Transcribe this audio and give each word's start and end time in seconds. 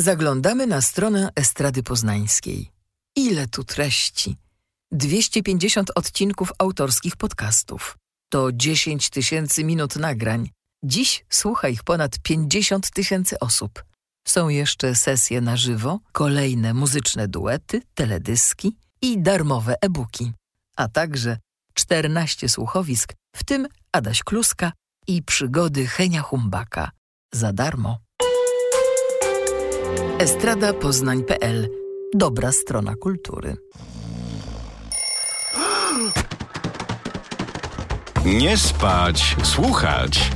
Zaglądamy 0.00 0.66
na 0.66 0.82
stronę 0.82 1.28
Estrady 1.36 1.82
Poznańskiej. 1.82 2.70
Ile 3.16 3.46
tu 3.46 3.64
treści! 3.64 4.36
250 4.92 5.90
odcinków 5.94 6.52
autorskich 6.58 7.16
podcastów. 7.16 7.98
To 8.28 8.52
10 8.52 9.10
tysięcy 9.10 9.64
minut 9.64 9.96
nagrań. 9.96 10.50
Dziś 10.84 11.24
słucha 11.30 11.68
ich 11.68 11.84
ponad 11.84 12.18
50 12.18 12.90
tysięcy 12.90 13.38
osób. 13.38 13.84
Są 14.26 14.48
jeszcze 14.48 14.94
sesje 14.94 15.40
na 15.40 15.56
żywo, 15.56 16.00
kolejne 16.12 16.74
muzyczne 16.74 17.28
duety, 17.28 17.82
teledyski 17.94 18.76
i 19.02 19.22
darmowe 19.22 19.74
e-booki, 19.80 20.32
a 20.76 20.88
także 20.88 21.38
14 21.74 22.48
słuchowisk, 22.48 23.14
w 23.36 23.44
tym 23.44 23.68
Adaś 23.92 24.22
Kluska 24.22 24.72
i 25.06 25.22
przygody 25.22 25.86
Henia 25.86 26.22
Humbaka. 26.22 26.90
Za 27.32 27.52
darmo. 27.52 28.09
Estradapoznań.pl 30.20 31.68
Dobra 32.14 32.52
strona 32.52 32.94
kultury. 32.96 33.56
Nie 38.24 38.56
spać, 38.56 39.36
słuchać. 39.42 40.30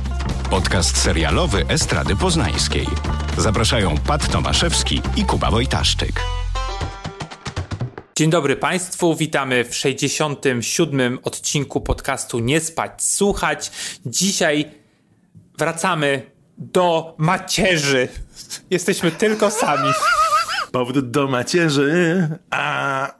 Podcast 0.49 0.97
serialowy 0.97 1.65
Estrady 1.67 2.15
Poznańskiej. 2.15 2.87
Zapraszają 3.37 3.95
Pat 4.07 4.31
Tomaszewski 4.31 5.01
i 5.17 5.25
Kuba 5.25 5.51
Wojtaszczyk. 5.51 6.21
Dzień 8.15 8.29
dobry 8.29 8.55
Państwu, 8.55 9.15
witamy 9.15 9.63
w 9.63 9.75
67. 9.75 11.19
odcinku 11.23 11.81
podcastu 11.81 12.39
Nie 12.39 12.59
spać, 12.59 13.03
słuchać. 13.03 13.71
Dzisiaj 14.05 14.71
wracamy 15.57 16.34
do 16.57 17.15
macierzy. 17.17 18.07
Jesteśmy 18.69 19.11
tylko 19.11 19.51
sami. 19.51 19.89
Powrót 20.71 21.11
do 21.11 21.27
macierzy. 21.27 22.29
A. 22.49 23.11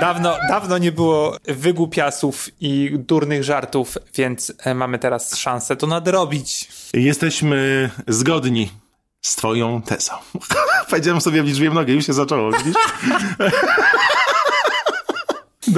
Dawno, 0.00 0.36
dawno 0.48 0.78
nie 0.78 0.92
było 0.92 1.36
wygłupiasów 1.48 2.48
i 2.60 2.90
durnych 2.98 3.44
żartów, 3.44 3.98
więc 4.14 4.52
e, 4.58 4.74
mamy 4.74 4.98
teraz 4.98 5.36
szansę 5.36 5.76
to 5.76 5.86
nadrobić. 5.86 6.68
Jesteśmy 6.92 7.90
zgodni 8.08 8.70
z 9.22 9.36
twoją 9.36 9.82
tezą. 9.82 10.12
Powiedziałem 10.90 11.20
sobie 11.20 11.42
w 11.42 11.46
liczbie 11.46 11.70
mnogiej, 11.70 11.96
już 11.96 12.06
się 12.06 12.12
zaczęło, 12.12 12.50
widzisz? 12.52 12.74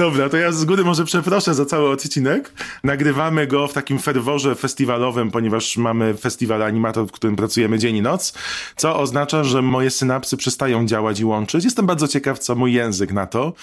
Dobra, 0.01 0.29
to 0.29 0.37
ja 0.37 0.51
z 0.51 0.65
góry 0.65 0.83
może 0.83 1.05
przeproszę 1.05 1.53
za 1.53 1.65
cały 1.65 1.89
odcinek. 1.89 2.53
Nagrywamy 2.83 3.47
go 3.47 3.67
w 3.67 3.73
takim 3.73 3.99
ferworze 3.99 4.55
festiwalowym, 4.55 5.31
ponieważ 5.31 5.77
mamy 5.77 6.13
festiwal 6.13 6.63
animator, 6.63 7.07
w 7.07 7.11
którym 7.11 7.35
pracujemy 7.35 7.79
dzień 7.79 7.95
i 7.95 8.01
noc, 8.01 8.33
co 8.75 8.99
oznacza, 8.99 9.43
że 9.43 9.61
moje 9.61 9.89
synapsy 9.89 10.37
przestają 10.37 10.85
działać 10.85 11.19
i 11.19 11.25
łączyć. 11.25 11.63
Jestem 11.63 11.85
bardzo 11.85 12.07
ciekaw, 12.07 12.39
co 12.39 12.55
mój 12.55 12.73
język 12.73 13.13
na 13.13 13.27
to. 13.27 13.53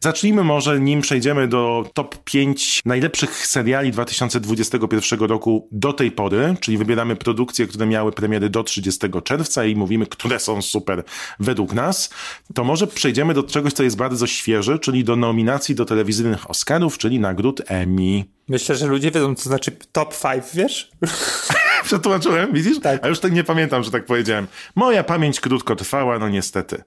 Zacznijmy 0.00 0.44
może, 0.44 0.80
nim 0.80 1.00
przejdziemy 1.00 1.48
do 1.48 1.90
top 1.94 2.24
5 2.24 2.80
najlepszych 2.84 3.46
seriali 3.46 3.90
2021 3.90 5.20
roku 5.20 5.68
do 5.72 5.92
tej 5.92 6.10
pory, 6.10 6.56
czyli 6.60 6.78
wybieramy 6.78 7.16
produkcje, 7.16 7.66
które 7.66 7.86
miały 7.86 8.12
premiery 8.12 8.50
do 8.50 8.62
30 8.62 9.06
czerwca 9.24 9.64
i 9.64 9.76
mówimy, 9.76 10.06
które 10.06 10.38
są 10.38 10.62
super 10.62 11.04
według 11.40 11.72
nas, 11.72 12.10
to 12.54 12.64
może 12.64 12.86
przejdziemy 12.86 13.34
do 13.34 13.42
czegoś, 13.42 13.72
co 13.72 13.82
jest 13.82 13.96
bardzo 13.96 14.26
świeże, 14.26 14.78
czyli 14.78 15.04
do 15.04 15.16
nominacji 15.16 15.74
do 15.74 15.85
telewizyjnych 15.86 16.50
Oscarów, 16.50 16.98
czyli 16.98 17.20
nagród 17.20 17.62
Emmy. 17.66 18.24
Myślę, 18.48 18.76
że 18.76 18.86
ludzie 18.86 19.10
wiedzą, 19.10 19.34
co 19.34 19.48
znaczy 19.48 19.72
top 19.92 20.14
5, 20.22 20.44
wiesz? 20.54 20.90
Przetłumaczyłem, 21.84 22.52
widzisz? 22.52 22.80
Tak. 22.80 23.04
A 23.04 23.08
już 23.08 23.20
tak 23.20 23.32
nie 23.32 23.44
pamiętam, 23.44 23.82
że 23.82 23.90
tak 23.90 24.04
powiedziałem. 24.04 24.46
Moja 24.74 25.04
pamięć 25.04 25.40
krótko 25.40 25.76
trwała, 25.76 26.18
no 26.18 26.28
niestety. 26.28 26.82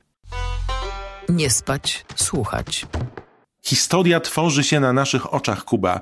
Nie 1.30 1.50
spać, 1.50 2.06
słuchać. 2.16 2.86
Historia 3.64 4.20
tworzy 4.20 4.64
się 4.64 4.80
na 4.80 4.94
naszych 4.94 5.34
oczach, 5.34 5.66
Kuba. 5.66 6.00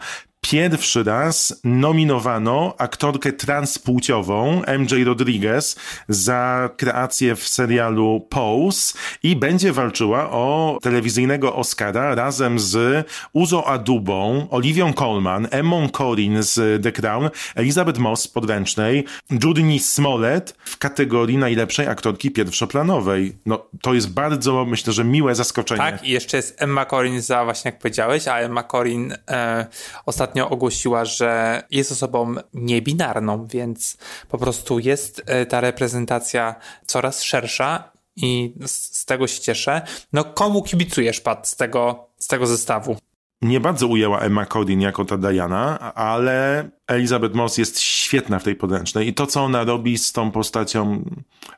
Pierwszy 0.52 1.04
raz 1.04 1.61
nominowano 1.64 2.76
aktorkę 2.77 3.33
transpłciową 3.33 4.61
MJ 4.80 5.04
Rodriguez 5.04 5.76
za 6.10 6.70
kreację 6.77 7.36
w 7.36 7.48
serialu 7.48 8.27
Pose 8.30 8.98
i 9.23 9.36
będzie 9.36 9.73
walczyła 9.73 10.32
o 10.32 10.77
telewizyjnego 10.82 11.55
Oscara 11.55 12.16
razem 12.16 12.60
z 12.60 13.08
Uzo 13.33 13.67
Adubą, 13.67 14.48
Olivią 14.49 14.94
Colman, 14.94 15.48
Emmą 15.52 15.89
Corrin 15.89 16.44
z 16.44 16.83
The 16.83 16.92
Crown, 16.92 17.30
Elizabeth 17.55 18.00
Moss 18.00 18.21
z 18.21 18.27
Podręcznej, 18.27 19.05
Judny 19.44 19.80
Smollett 19.80 20.55
w 20.66 20.77
kategorii 20.77 21.38
najlepszej 21.38 21.88
aktorki 21.88 22.32
pierwszoplanowej. 22.32 23.38
No, 23.45 23.66
to 23.82 23.94
jest 23.94 24.14
bardzo, 24.14 24.66
myślę, 24.66 24.94
że 24.94 25.04
miłe 25.04 25.36
zaskoczenie. 25.36 25.82
Tak, 25.82 26.04
i 26.04 26.11
jeszcze 26.11 26.38
jest 26.38 26.61
Emma 26.61 26.86
Corrin 26.86 27.21
za, 27.21 27.45
właśnie 27.45 27.71
jak 27.71 27.80
powiedziałeś, 27.80 28.27
a 28.27 28.38
Emma 28.39 28.64
Corrin 28.64 29.14
e, 29.30 29.67
ostatnio 30.05 30.36
ogłosiła, 30.45 31.05
że 31.05 31.64
jest 31.71 31.92
osobą 31.92 32.36
niebinarną, 32.53 33.48
więc 33.48 33.98
po 34.30 34.37
prostu 34.37 34.80
jest 34.80 35.21
e, 35.25 35.45
ta 35.45 35.61
reprezentacja 35.61 36.55
coraz 36.86 37.23
szersza 37.23 37.92
i 38.15 38.53
z, 38.65 38.97
z 38.97 39.05
tego 39.05 39.27
się 39.27 39.42
cieszę. 39.42 39.81
No 40.14 40.23
komu 40.23 40.64
kibicujesz, 40.64 41.21
Pat, 41.21 41.47
z 41.47 41.55
tego, 41.55 42.08
z 42.20 42.27
tego 42.27 42.47
zestawu? 42.47 42.97
Nie 43.42 43.59
bardzo 43.59 43.87
ujęła 43.87 44.20
Emma 44.20 44.45
Corrin 44.45 44.81
jako 44.81 45.05
ta 45.05 45.17
Diana, 45.17 45.93
ale 45.93 46.70
Elizabeth 46.87 47.36
Moss 47.36 47.58
jest 47.58 47.80
świetna 47.80 48.39
w 48.39 48.43
tej 48.43 48.55
podręcznej 48.55 49.08
i 49.08 49.14
to, 49.14 49.27
co 49.27 49.43
ona 49.43 49.64
robi 49.64 49.98
z 49.98 50.11
tą 50.11 50.31
postacią, 50.31 51.05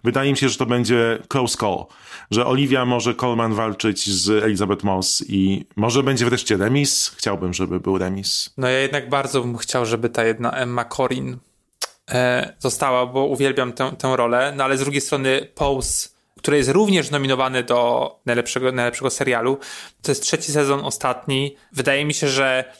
wydaje 0.03 0.31
mi 0.31 0.37
się, 0.37 0.49
że 0.49 0.57
to 0.57 0.65
będzie 0.65 1.19
close 1.27 1.57
call, 1.57 1.85
że 2.31 2.45
Olivia 2.45 2.85
może 2.85 3.15
Coleman 3.15 3.53
walczyć 3.53 4.09
z 4.09 4.43
Elizabeth 4.43 4.83
Moss 4.83 5.23
i 5.29 5.65
może 5.75 6.03
będzie 6.03 6.25
wreszcie 6.25 6.57
remis. 6.57 7.15
Chciałbym, 7.17 7.53
żeby 7.53 7.79
był 7.79 7.97
remis. 7.97 8.53
No 8.57 8.67
ja 8.67 8.79
jednak 8.79 9.09
bardzo 9.09 9.41
bym 9.41 9.57
chciał, 9.57 9.85
żeby 9.85 10.09
ta 10.09 10.23
jedna 10.23 10.51
Emma 10.51 10.85
Corrin 10.85 11.37
e, 12.11 12.53
została, 12.59 13.05
bo 13.05 13.25
uwielbiam 13.25 13.73
tę, 13.73 13.91
tę 13.97 14.15
rolę, 14.15 14.53
no 14.55 14.63
ale 14.63 14.77
z 14.77 14.79
drugiej 14.79 15.01
strony 15.01 15.47
Pose 15.55 16.18
który 16.39 16.57
jest 16.57 16.69
również 16.69 17.11
nominowany 17.11 17.63
do 17.63 18.19
najlepszego, 18.25 18.71
najlepszego 18.71 19.09
serialu. 19.09 19.57
To 20.01 20.11
jest 20.11 20.23
trzeci 20.23 20.51
sezon, 20.51 20.79
ostatni. 20.85 21.55
Wydaje 21.71 22.05
mi 22.05 22.13
się, 22.13 22.27
że 22.27 22.73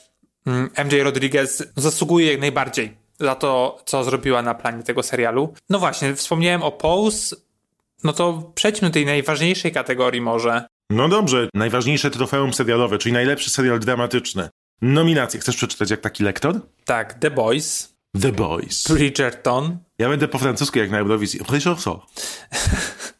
mm, 0.47 0.69
MJ 0.85 1.01
Rodriguez 1.03 1.63
zasługuje 1.75 2.31
jak 2.31 2.41
najbardziej 2.41 2.97
za 3.19 3.35
to, 3.35 3.81
co 3.85 4.03
zrobiła 4.03 4.41
na 4.41 4.53
planie 4.55 4.83
tego 4.83 5.03
serialu. 5.03 5.53
No 5.69 5.79
właśnie, 5.79 6.15
wspomniałem 6.15 6.63
o 6.63 6.71
Pose, 6.71 7.35
no 8.03 8.13
to 8.13 8.51
przejdźmy 8.55 8.87
do 8.87 8.93
tej 8.93 9.05
najważniejszej 9.05 9.71
kategorii 9.71 10.21
może. 10.21 10.65
No 10.89 11.09
dobrze, 11.09 11.49
najważniejsze 11.53 12.11
trofeum 12.11 12.53
serialowe, 12.53 12.97
czyli 12.97 13.13
najlepszy 13.13 13.49
serial 13.49 13.79
dramatyczny. 13.79 14.49
Nominacje. 14.81 15.39
Chcesz 15.39 15.55
przeczytać 15.55 15.89
jak 15.89 16.01
taki 16.01 16.23
lektor? 16.23 16.61
Tak, 16.85 17.13
The 17.13 17.31
Boys. 17.31 17.93
The 18.21 18.31
Boys. 18.31 18.87
Bridgerton. 18.87 19.77
Ja 19.99 20.09
będę 20.09 20.27
po 20.27 20.37
francusku 20.37 20.79
jak 20.79 20.91
na 20.91 20.99
Eurowizji. 20.99 21.39
Bridgerton. 21.49 21.99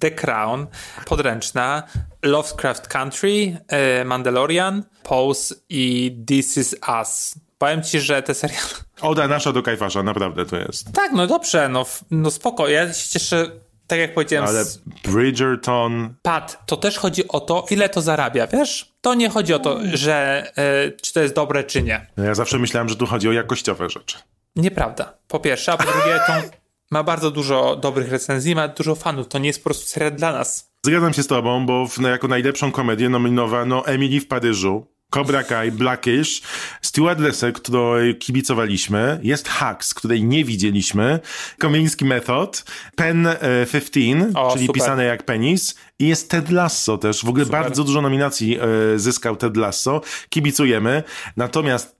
The 0.00 0.10
Crown, 0.10 0.66
podręczna, 1.04 1.82
Lovecraft 2.22 2.88
Country, 2.88 3.56
e, 3.68 4.04
Mandalorian, 4.04 4.84
Pose 5.02 5.54
i 5.68 6.16
This 6.26 6.56
Is 6.56 6.76
Us. 7.00 7.34
Powiem 7.58 7.82
ci, 7.82 8.00
że 8.00 8.22
te 8.22 8.34
seriale... 8.34 8.62
Oda 9.00 9.28
nasza 9.28 9.52
do 9.52 9.62
Kajfasza, 9.62 10.02
naprawdę 10.02 10.46
to 10.46 10.56
jest. 10.56 10.92
Tak, 10.92 11.12
no 11.12 11.26
dobrze, 11.26 11.68
no, 11.68 11.86
no 12.10 12.30
spoko. 12.30 12.68
Ja 12.68 12.92
się 12.92 13.08
cieszę, 13.08 13.50
tak 13.86 13.98
jak 13.98 14.14
powiedziałem... 14.14 14.48
Ale. 14.48 14.64
Bridgerton... 15.04 16.14
Pat, 16.22 16.66
to 16.66 16.76
też 16.76 16.98
chodzi 16.98 17.28
o 17.28 17.40
to, 17.40 17.66
ile 17.70 17.88
to 17.88 18.02
zarabia, 18.02 18.46
wiesz? 18.46 18.92
To 19.00 19.14
nie 19.14 19.28
chodzi 19.28 19.54
o 19.54 19.58
to, 19.58 19.78
że 19.94 20.46
e, 20.56 20.92
czy 21.02 21.12
to 21.12 21.20
jest 21.20 21.34
dobre, 21.34 21.64
czy 21.64 21.82
nie. 21.82 22.06
Ja 22.16 22.34
zawsze 22.34 22.58
myślałem, 22.58 22.88
że 22.88 22.96
tu 22.96 23.06
chodzi 23.06 23.28
o 23.28 23.32
jakościowe 23.32 23.90
rzeczy. 23.90 24.18
Nieprawda. 24.56 25.12
Po 25.28 25.40
pierwsze, 25.40 25.72
a 25.72 25.76
po 25.76 25.84
drugie, 25.84 26.20
to 26.26 26.32
ma 26.90 27.02
bardzo 27.02 27.30
dużo 27.30 27.76
dobrych 27.76 28.10
recenzji, 28.10 28.54
ma 28.54 28.68
dużo 28.68 28.94
fanów. 28.94 29.28
To 29.28 29.38
nie 29.38 29.46
jest 29.46 29.58
po 29.58 29.64
prostu 29.64 29.86
serial 29.86 30.12
dla 30.12 30.32
nas. 30.32 30.72
Zgadzam 30.86 31.14
się 31.14 31.22
z 31.22 31.26
tobą, 31.26 31.66
bo 31.66 31.86
w, 31.86 31.98
no, 31.98 32.08
jako 32.08 32.28
najlepszą 32.28 32.72
komedię 32.72 33.08
nominowano 33.08 33.86
Emily 33.86 34.20
w 34.20 34.26
Paryżu, 34.26 34.86
Cobra 35.10 35.42
Kai, 35.42 35.72
Blackish, 35.72 36.42
Stewardessę, 36.82 37.52
której 37.52 38.18
kibicowaliśmy, 38.18 39.20
jest 39.22 39.48
Hacks, 39.48 39.94
której 39.94 40.24
nie 40.24 40.44
widzieliśmy, 40.44 41.20
Komieński 41.58 42.04
Method, 42.04 42.64
Pen 42.96 43.26
e, 43.26 43.36
15, 43.72 44.30
O, 44.34 44.52
czyli 44.52 44.66
super. 44.66 44.82
pisane 44.82 45.04
jak 45.04 45.22
penis 45.22 45.74
i 45.98 46.08
jest 46.08 46.30
Ted 46.30 46.50
Lasso 46.50 46.98
też. 46.98 47.24
W 47.24 47.28
ogóle 47.28 47.44
Super. 47.44 47.60
bardzo 47.60 47.84
dużo 47.84 48.02
nominacji 48.02 48.58
e, 48.58 48.98
zyskał 48.98 49.36
Ted 49.36 49.56
Lasso. 49.56 50.00
Kibicujemy. 50.28 51.02
Natomiast 51.36 51.97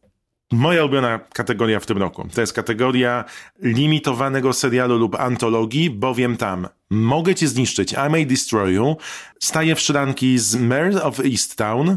Moja 0.52 0.82
ulubiona 0.82 1.18
kategoria 1.18 1.80
w 1.80 1.86
tym 1.86 1.98
roku 1.98 2.28
to 2.34 2.40
jest 2.40 2.52
kategoria 2.52 3.24
limitowanego 3.62 4.52
serialu 4.52 4.98
lub 4.98 5.14
antologii, 5.14 5.90
bowiem 5.90 6.36
tam 6.36 6.68
Mogę 6.90 7.34
cię 7.34 7.48
zniszczyć, 7.48 7.92
I 7.92 8.10
may 8.10 8.26
destroy 8.26 8.72
you, 8.72 8.96
staje 9.40 9.74
w 9.74 9.80
szranki 9.80 10.38
z 10.38 10.56
Mare 10.56 11.02
of 11.02 11.20
Easttown, 11.20 11.96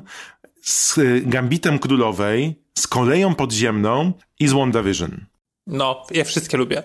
z 0.62 0.98
y, 0.98 1.22
Gambitem 1.26 1.80
Królowej, 1.80 2.56
z 2.80 2.88
Koleją 2.88 3.36
Podziemną 3.36 4.14
i 4.40 4.48
z 4.48 4.54
WandaVision. 4.54 5.26
No, 5.68 6.06
ja 6.12 6.24
wszystkie 6.24 6.58
lubię. 6.58 6.84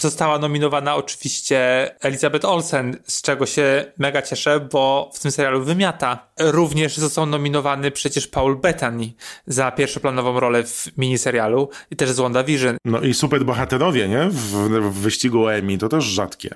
Została 0.00 0.38
nominowana 0.38 0.96
oczywiście 0.96 1.90
Elizabeth 2.00 2.44
Olsen, 2.44 2.96
z 3.06 3.22
czego 3.22 3.46
się 3.46 3.92
mega 3.98 4.22
cieszę, 4.22 4.60
bo 4.60 5.10
w 5.14 5.18
tym 5.18 5.30
serialu 5.30 5.64
wymiata. 5.64 6.28
Również 6.38 6.96
został 6.96 7.26
nominowany 7.26 7.90
przecież 7.90 8.26
Paul 8.26 8.56
Bettany 8.56 9.12
za 9.46 9.70
pierwszoplanową 9.70 10.40
rolę 10.40 10.64
w 10.64 10.88
miniserialu 10.96 11.68
i 11.90 11.96
też 11.96 12.10
z 12.10 12.16
WandaVision. 12.16 12.76
No 12.84 13.00
i 13.00 13.14
super 13.14 13.44
bohaterowie, 13.44 14.08
nie? 14.08 14.28
W, 14.30 14.68
w 14.90 15.00
wyścigu 15.00 15.48
Emmy, 15.48 15.78
to 15.78 15.88
też 15.88 16.04
rzadkie. 16.04 16.54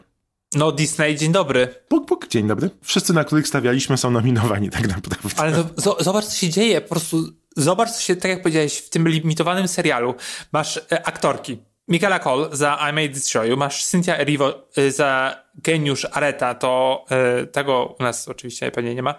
No 0.55 0.73
Disney, 0.73 1.17
dzień 1.17 1.33
dobry. 1.33 1.69
Puk, 1.89 2.09
puk, 2.09 2.29
dzień 2.29 2.49
dobry. 2.49 2.71
Wszyscy, 2.83 3.13
na 3.13 3.25
których 3.25 3.49
stawialiśmy, 3.49 3.97
są 3.97 4.11
nominowani 4.11 4.71
tak 4.71 4.89
naprawdę. 4.89 5.31
Ale 5.37 5.65
no, 5.87 5.97
zobacz, 6.01 6.25
co 6.25 6.37
się 6.37 6.49
dzieje. 6.49 6.81
Po 6.81 6.89
prostu 6.89 7.33
zobacz, 7.57 7.91
co 7.91 8.01
się, 8.01 8.17
tak 8.17 8.31
jak 8.31 8.43
powiedziałeś, 8.43 8.77
w 8.77 8.91
tym 8.91 9.09
limitowanym 9.09 9.69
serialu. 9.69 10.15
Masz 10.53 10.77
e, 10.77 11.07
aktorki. 11.07 11.59
Michaela 11.91 12.19
Cole 12.19 12.49
za 12.53 12.79
I 12.91 12.93
Made 12.93 13.09
This 13.09 13.29
Show 13.29 13.57
Masz 13.57 13.85
Cynthia 13.85 14.19
Erivo 14.19 14.69
e, 14.77 14.91
za 14.91 15.37
Geniusz 15.55 16.07
Areta, 16.13 16.55
to 16.55 17.05
e, 17.11 17.47
tego 17.47 17.97
u 17.99 18.03
nas 18.03 18.29
oczywiście 18.29 18.71
pewnie 18.71 18.95
nie 18.95 19.03
ma. 19.03 19.15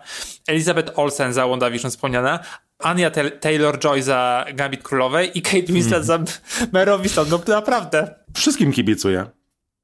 Elizabeth 0.47 0.99
Olsen 0.99 1.33
za 1.33 1.47
WandaVision 1.47 1.91
wspomniana. 1.91 2.39
Anya 2.79 3.11
Taylor-Joy 3.41 4.01
za 4.01 4.45
Gambit 4.53 4.83
Królowej 4.83 5.37
i 5.37 5.41
Kate 5.41 5.73
Winslet 5.73 5.93
mm. 5.93 6.05
za 6.05 6.19
Mary 6.73 6.91
No 7.29 7.41
naprawdę. 7.47 8.15
Wszystkim 8.33 8.71
kibicuję. 8.71 9.25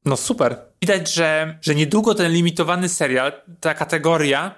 No 0.06 0.18
super. 0.18 0.56
Widać, 0.82 1.14
że, 1.14 1.58
że 1.62 1.76
niedługo 1.76 2.16
ten 2.16 2.32
limitowany 2.32 2.90
serial, 2.90 3.32
ta 3.60 3.74
kategoria 3.74 4.56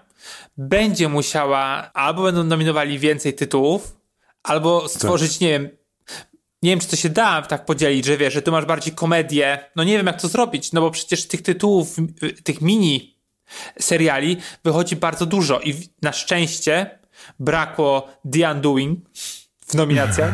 będzie 0.58 1.10
musiała, 1.10 1.92
albo 1.94 2.24
będą 2.24 2.44
nominowali 2.44 3.00
więcej 3.00 3.34
tytułów, 3.34 3.96
albo 4.44 4.90
stworzyć, 4.90 5.32
tak. 5.34 5.42
nie 5.42 5.50
wiem, 5.50 5.70
nie 6.64 6.70
wiem, 6.70 6.80
czy 6.80 6.88
to 6.88 6.96
się 6.96 7.10
da 7.10 7.42
tak 7.42 7.66
podzielić, 7.66 8.06
że 8.06 8.18
wiesz, 8.18 8.34
że 8.34 8.42
tu 8.42 8.52
masz 8.52 8.66
bardziej 8.66 8.94
komedię. 8.94 9.60
No 9.76 9.84
nie 9.84 9.98
wiem, 9.98 10.08
jak 10.08 10.22
to 10.22 10.28
zrobić, 10.28 10.72
no 10.72 10.82
bo 10.82 10.92
przecież 10.92 11.28
tych 11.28 11.42
tytułów, 11.42 11.96
tych 12.44 12.62
mini 12.62 13.20
seriali 13.80 14.38
wychodzi 14.64 14.96
bardzo 14.96 15.26
dużo 15.26 15.60
i 15.60 15.74
na 16.02 16.12
szczęście 16.14 17.00
brakło 17.40 18.08
The 18.32 18.52
Undoing, 18.52 19.00
w 19.70 19.74
nominacjach. 19.74 20.34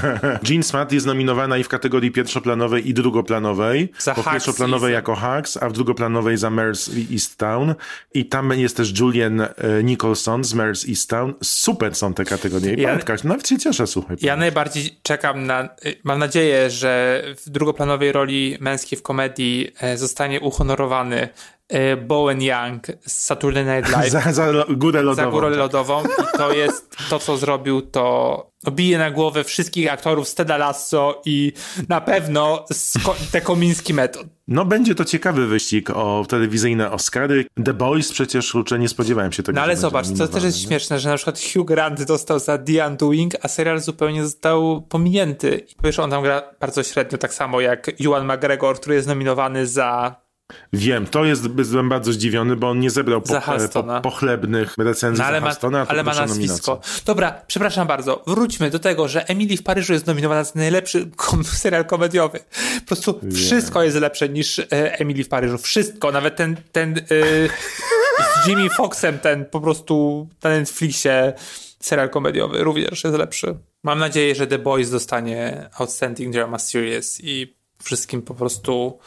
Jean 0.48 0.62
Smart 0.62 0.92
jest 0.92 1.06
nominowana 1.06 1.58
i 1.58 1.64
w 1.64 1.68
kategorii 1.68 2.10
pierwszoplanowej 2.10 2.88
i 2.88 2.94
drugoplanowej. 2.94 3.92
Za 3.98 4.14
po 4.14 4.22
pierwszoplanowej 4.30 4.92
jako 4.92 5.14
Hacks, 5.14 5.56
a 5.56 5.68
w 5.68 5.72
drugoplanowej 5.72 6.36
za 6.36 6.50
Mers 6.50 6.90
Easttown. 7.12 7.74
I 8.14 8.24
tam 8.24 8.50
jest 8.50 8.76
też 8.76 9.00
Julian 9.00 9.40
e, 9.40 9.48
Nicholson 9.82 10.44
z 10.44 10.54
Mers 10.54 10.88
Easttown. 10.88 11.34
Super 11.42 11.94
są 11.94 12.14
te 12.14 12.24
kategorie. 12.24 12.74
Ja, 12.74 12.88
Pamiętkaś, 12.88 13.24
nawet 13.24 13.48
się 13.48 13.58
cieszę, 13.58 13.86
słuchaj. 13.86 14.16
Ja 14.20 14.36
najbardziej 14.36 14.96
czekam 15.02 15.46
na, 15.46 15.68
mam 16.04 16.18
nadzieję, 16.18 16.70
że 16.70 17.22
w 17.46 17.50
drugoplanowej 17.50 18.12
roli 18.12 18.56
męskiej 18.60 18.98
w 18.98 19.02
komedii 19.02 19.70
e, 19.80 19.96
zostanie 19.96 20.40
uhonorowany 20.40 21.28
Bowen 22.06 22.42
Young 22.42 22.86
z 23.06 23.12
Saturday 23.12 23.64
Night 23.76 23.92
Live. 23.96 24.10
za, 24.10 24.32
za 24.32 24.64
górę 24.68 25.02
lodową. 25.02 25.24
Za 25.24 25.30
górę 25.30 25.50
tak. 25.50 25.58
lodową. 25.58 26.02
I 26.02 26.38
to 26.38 26.52
jest, 26.52 26.96
to 27.10 27.18
co 27.18 27.36
zrobił, 27.36 27.82
to 27.82 28.52
bije 28.70 28.98
na 28.98 29.10
głowę 29.10 29.44
wszystkich 29.44 29.92
aktorów 29.92 30.28
z 30.28 30.34
Teda 30.34 30.56
Lasso 30.56 31.22
i 31.24 31.52
na 31.88 32.00
pewno 32.00 32.64
te 33.32 33.40
komiński 33.40 33.94
metod. 33.94 34.26
No 34.48 34.64
będzie 34.64 34.94
to 34.94 35.04
ciekawy 35.04 35.46
wyścig 35.46 35.90
o 35.90 36.24
telewizyjne 36.28 36.90
Oscary. 36.90 37.44
The 37.64 37.74
Boys 37.74 38.12
przecież 38.12 38.52
kurczę, 38.52 38.78
nie 38.78 38.88
spodziewałem 38.88 39.32
się 39.32 39.42
tego. 39.42 39.56
No 39.56 39.62
ale 39.62 39.76
zobacz, 39.76 40.06
to 40.18 40.28
też 40.28 40.44
jest 40.44 40.58
nie? 40.60 40.66
śmieszne, 40.66 40.98
że 41.00 41.08
na 41.08 41.16
przykład 41.16 41.40
Hugh 41.52 41.66
Grant 41.66 42.02
dostał 42.02 42.38
za 42.38 42.58
The 42.58 42.86
Undoing, 42.88 43.32
a 43.42 43.48
serial 43.48 43.80
zupełnie 43.80 44.24
został 44.24 44.82
pominięty. 44.82 45.66
I 45.68 45.74
wiesz, 45.84 45.98
on 45.98 46.10
tam 46.10 46.22
gra 46.22 46.42
bardzo 46.60 46.82
średnio, 46.82 47.18
tak 47.18 47.34
samo 47.34 47.60
jak 47.60 47.90
Ewan 48.00 48.32
McGregor, 48.32 48.76
który 48.80 48.94
jest 48.94 49.08
nominowany 49.08 49.66
za 49.66 50.22
Wiem, 50.72 51.06
to 51.06 51.24
jest, 51.24 51.48
byłem 51.48 51.88
bardzo 51.88 52.12
zdziwiony, 52.12 52.56
bo 52.56 52.70
on 52.70 52.80
nie 52.80 52.90
zebrał 52.90 53.22
po, 53.22 53.40
po, 53.72 54.00
pochlebnych 54.00 54.74
recenzji 54.78 55.22
no, 55.22 55.26
ale, 55.26 55.40
ma, 55.40 55.50
ale 55.88 56.02
ma 56.02 56.14
nazwisko. 56.14 56.80
Dobra, 57.06 57.42
przepraszam 57.46 57.86
bardzo, 57.86 58.22
wróćmy 58.26 58.70
do 58.70 58.78
tego, 58.78 59.08
że 59.08 59.28
Emily 59.28 59.56
w 59.56 59.62
Paryżu 59.62 59.92
jest 59.92 60.06
nominowana 60.06 60.44
za 60.44 60.52
najlepszy 60.54 61.10
kom 61.16 61.44
serial 61.62 61.84
komediowy. 61.84 62.38
Po 62.80 62.86
prostu 62.86 63.20
yeah. 63.22 63.34
wszystko 63.34 63.82
jest 63.82 63.96
lepsze 63.96 64.28
niż 64.28 64.58
e, 64.58 64.64
Emily 64.72 65.24
w 65.24 65.28
Paryżu. 65.28 65.58
Wszystko, 65.58 66.12
nawet 66.12 66.36
ten, 66.36 66.56
ten 66.72 66.98
e, 66.98 67.02
z 68.22 68.46
Jimmy 68.46 68.70
Foxem, 68.70 69.18
ten 69.18 69.44
po 69.44 69.60
prostu 69.60 70.28
na 70.42 70.50
Netflixie 70.50 71.32
serial 71.80 72.10
komediowy 72.10 72.64
również 72.64 73.04
jest 73.04 73.16
lepszy. 73.16 73.54
Mam 73.82 73.98
nadzieję, 73.98 74.34
że 74.34 74.46
The 74.46 74.58
Boys 74.58 74.90
dostanie 74.90 75.68
Outstanding 75.78 76.32
Drama 76.32 76.58
Series 76.58 77.20
i 77.24 77.56
wszystkim 77.82 78.22
po 78.22 78.34
prostu 78.34 78.98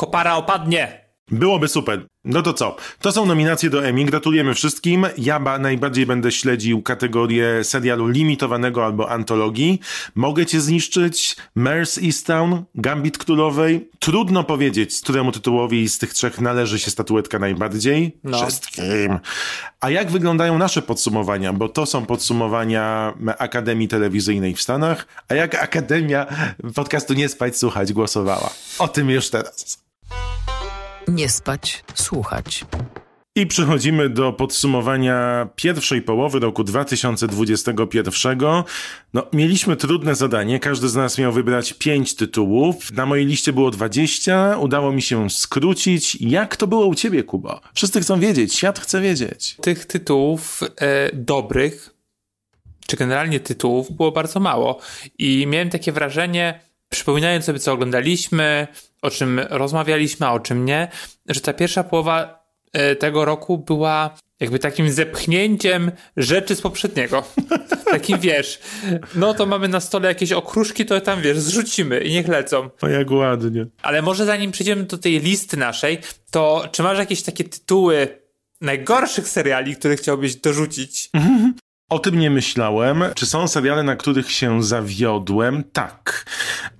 kopara 0.00 0.36
opadnie. 0.36 1.00
Byłoby 1.30 1.68
super. 1.68 2.06
No 2.24 2.42
to 2.42 2.52
co? 2.52 2.76
To 3.00 3.12
są 3.12 3.26
nominacje 3.26 3.70
do 3.70 3.84
Emmy. 3.84 4.04
Gratulujemy 4.04 4.54
wszystkim. 4.54 5.06
Ja 5.18 5.40
ba 5.40 5.58
najbardziej 5.58 6.06
będę 6.06 6.32
śledził 6.32 6.82
kategorię 6.82 7.64
serialu 7.64 8.08
limitowanego 8.08 8.84
albo 8.84 9.10
antologii. 9.10 9.80
Mogę 10.14 10.46
cię 10.46 10.60
zniszczyć. 10.60 11.36
Mers 11.54 11.98
Easttown, 11.98 12.64
Gambit 12.74 13.18
Królowej. 13.18 13.90
Trudno 13.98 14.44
powiedzieć, 14.44 15.00
któremu 15.02 15.32
tytułowi 15.32 15.88
z 15.88 15.98
tych 15.98 16.12
trzech 16.12 16.40
należy 16.40 16.78
się 16.78 16.90
statuetka 16.90 17.38
najbardziej. 17.38 18.18
No. 18.24 18.38
Wszystkim. 18.38 19.18
A 19.80 19.90
jak 19.90 20.10
wyglądają 20.10 20.58
nasze 20.58 20.82
podsumowania? 20.82 21.52
Bo 21.52 21.68
to 21.68 21.86
są 21.86 22.06
podsumowania 22.06 23.14
Akademii 23.38 23.88
Telewizyjnej 23.88 24.54
w 24.54 24.60
Stanach. 24.60 25.06
A 25.28 25.34
jak 25.34 25.54
Akademia 25.54 26.26
podcastu 26.74 27.14
Nie 27.14 27.28
Spać 27.28 27.56
Słuchać 27.56 27.92
głosowała? 27.92 28.50
O 28.78 28.88
tym 28.88 29.10
już 29.10 29.30
teraz. 29.30 29.79
Nie 31.08 31.28
spać, 31.28 31.84
słuchać. 31.94 32.64
I 33.36 33.46
przechodzimy 33.46 34.08
do 34.08 34.32
podsumowania 34.32 35.48
pierwszej 35.56 36.02
połowy 36.02 36.38
roku 36.38 36.64
2021. 36.64 38.38
No, 39.14 39.26
mieliśmy 39.32 39.76
trudne 39.76 40.14
zadanie. 40.14 40.60
Każdy 40.60 40.88
z 40.88 40.94
nas 40.94 41.18
miał 41.18 41.32
wybrać 41.32 41.72
pięć 41.72 42.14
tytułów. 42.14 42.92
Na 42.92 43.06
mojej 43.06 43.26
liście 43.26 43.52
było 43.52 43.70
20. 43.70 44.58
Udało 44.58 44.92
mi 44.92 45.02
się 45.02 45.30
skrócić. 45.30 46.20
Jak 46.20 46.56
to 46.56 46.66
było 46.66 46.86
u 46.86 46.94
ciebie, 46.94 47.22
Kuba? 47.22 47.60
Wszyscy 47.74 48.00
chcą 48.00 48.20
wiedzieć. 48.20 48.54
Świat 48.54 48.78
chce 48.78 49.00
wiedzieć. 49.00 49.56
Tych 49.62 49.84
tytułów 49.84 50.60
e, 50.76 51.10
dobrych, 51.12 51.94
czy 52.86 52.96
generalnie 52.96 53.40
tytułów, 53.40 53.92
było 53.92 54.12
bardzo 54.12 54.40
mało. 54.40 54.78
I 55.18 55.46
miałem 55.46 55.70
takie 55.70 55.92
wrażenie, 55.92 56.69
przypominając 56.90 57.44
sobie, 57.44 57.58
co 57.58 57.72
oglądaliśmy, 57.72 58.66
o 59.02 59.10
czym 59.10 59.40
rozmawialiśmy, 59.50 60.26
a 60.26 60.32
o 60.32 60.40
czym 60.40 60.64
nie, 60.64 60.88
że 61.28 61.40
ta 61.40 61.52
pierwsza 61.52 61.84
połowa 61.84 62.44
e, 62.72 62.96
tego 62.96 63.24
roku 63.24 63.58
była 63.58 64.14
jakby 64.40 64.58
takim 64.58 64.90
zepchnięciem 64.90 65.90
rzeczy 66.16 66.56
z 66.56 66.60
poprzedniego. 66.60 67.24
Takim 67.90 68.18
wiesz, 68.18 68.60
no 69.14 69.34
to 69.34 69.46
mamy 69.46 69.68
na 69.68 69.80
stole 69.80 70.08
jakieś 70.08 70.32
okruszki, 70.32 70.86
to 70.86 71.00
tam 71.00 71.22
wiesz, 71.22 71.38
zrzucimy 71.38 72.00
i 72.00 72.12
niech 72.12 72.28
lecą. 72.28 72.70
O 72.82 72.88
jak 72.88 73.10
ładnie. 73.10 73.66
Ale 73.82 74.02
może 74.02 74.26
zanim 74.26 74.50
przejdziemy 74.50 74.82
do 74.82 74.98
tej 74.98 75.20
listy 75.20 75.56
naszej, 75.56 75.98
to 76.30 76.68
czy 76.72 76.82
masz 76.82 76.98
jakieś 76.98 77.22
takie 77.22 77.44
tytuły 77.44 78.20
najgorszych 78.60 79.28
seriali, 79.28 79.76
które 79.76 79.96
chciałbyś 79.96 80.36
dorzucić? 80.36 81.10
O 81.90 81.98
tym 81.98 82.18
nie 82.18 82.30
myślałem. 82.30 83.04
Czy 83.14 83.26
są 83.26 83.48
seriale, 83.48 83.82
na 83.82 83.96
których 83.96 84.32
się 84.32 84.62
zawiodłem? 84.62 85.64
Tak. 85.72 86.24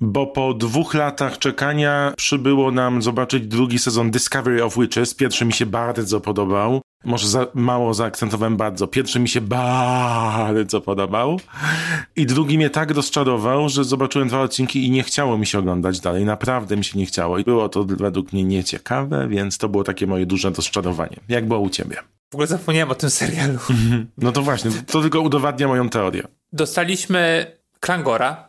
Bo 0.00 0.26
po 0.26 0.54
dwóch 0.54 0.94
latach 0.94 1.38
czekania 1.38 2.12
przybyło 2.16 2.70
nam 2.70 3.02
zobaczyć 3.02 3.46
drugi 3.46 3.78
sezon 3.78 4.10
Discovery 4.10 4.64
of 4.64 4.76
Witches. 4.76 5.14
Pierwszy 5.14 5.44
mi 5.44 5.52
się 5.52 5.66
bardzo 5.66 6.20
podobał. 6.20 6.80
Może 7.04 7.28
za 7.28 7.46
mało 7.54 7.94
zaakcentowałem 7.94 8.56
bardzo. 8.56 8.86
Pierwszy 8.86 9.20
mi 9.20 9.28
się 9.28 9.40
bardzo 9.40 10.80
podobał. 10.80 11.40
I 12.16 12.26
drugi 12.26 12.56
mnie 12.56 12.70
tak 12.70 12.90
rozczarował, 12.90 13.68
że 13.68 13.84
zobaczyłem 13.84 14.28
dwa 14.28 14.40
odcinki 14.40 14.86
i 14.86 14.90
nie 14.90 15.02
chciało 15.02 15.38
mi 15.38 15.46
się 15.46 15.58
oglądać 15.58 16.00
dalej. 16.00 16.24
Naprawdę 16.24 16.76
mi 16.76 16.84
się 16.84 16.98
nie 16.98 17.06
chciało. 17.06 17.38
I 17.38 17.44
było 17.44 17.68
to 17.68 17.84
według 17.84 18.32
mnie 18.32 18.44
nieciekawe, 18.44 19.28
więc 19.28 19.58
to 19.58 19.68
było 19.68 19.84
takie 19.84 20.06
moje 20.06 20.26
duże 20.26 20.50
rozczarowanie. 20.50 21.16
Jak 21.28 21.48
było 21.48 21.60
u 21.60 21.70
ciebie? 21.70 21.96
W 22.30 22.34
ogóle 22.34 22.46
zapomniałem 22.46 22.90
o 22.90 22.94
tym 22.94 23.10
serialu. 23.10 23.58
No 24.18 24.32
to 24.32 24.42
właśnie, 24.42 24.70
to 24.86 25.02
tylko 25.02 25.20
udowadnia 25.20 25.68
moją 25.68 25.88
teorię. 25.88 26.22
Dostaliśmy 26.52 27.46
Klangora, 27.80 28.48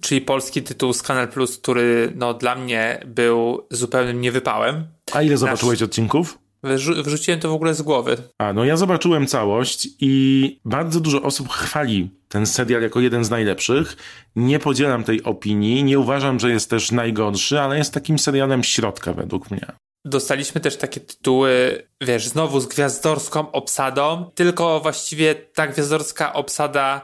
czyli 0.00 0.20
polski 0.20 0.62
tytuł 0.62 0.92
z 0.92 1.02
Kanal 1.02 1.28
Plus, 1.28 1.58
który 1.58 2.12
no, 2.16 2.34
dla 2.34 2.54
mnie 2.54 3.00
był 3.06 3.66
zupełnym 3.70 4.20
niewypałem. 4.20 4.86
A 5.12 5.22
ile 5.22 5.36
zobaczyłeś 5.36 5.80
Nasz... 5.80 5.88
odcinków? 5.88 6.38
Wyrzu 6.62 7.02
wrzuciłem 7.02 7.40
to 7.40 7.48
w 7.48 7.52
ogóle 7.52 7.74
z 7.74 7.82
głowy. 7.82 8.16
A, 8.38 8.52
no 8.52 8.64
ja 8.64 8.76
zobaczyłem 8.76 9.26
całość 9.26 9.88
i 10.00 10.60
bardzo 10.64 11.00
dużo 11.00 11.22
osób 11.22 11.48
chwali 11.48 12.10
ten 12.28 12.46
serial 12.46 12.82
jako 12.82 13.00
jeden 13.00 13.24
z 13.24 13.30
najlepszych. 13.30 13.96
Nie 14.36 14.58
podzielam 14.58 15.04
tej 15.04 15.22
opinii, 15.22 15.84
nie 15.84 15.98
uważam, 15.98 16.40
że 16.40 16.50
jest 16.50 16.70
też 16.70 16.92
najgorszy, 16.92 17.60
ale 17.60 17.78
jest 17.78 17.94
takim 17.94 18.18
serialem 18.18 18.64
środka 18.64 19.12
według 19.12 19.50
mnie. 19.50 19.66
Dostaliśmy 20.04 20.60
też 20.60 20.76
takie 20.76 21.00
tytuły, 21.00 21.82
wiesz, 22.02 22.26
znowu 22.26 22.60
z 22.60 22.66
gwiazdorską 22.66 23.52
obsadą, 23.52 24.30
tylko 24.34 24.80
właściwie 24.80 25.34
ta 25.34 25.66
gwiazdorska 25.66 26.32
obsada 26.32 27.02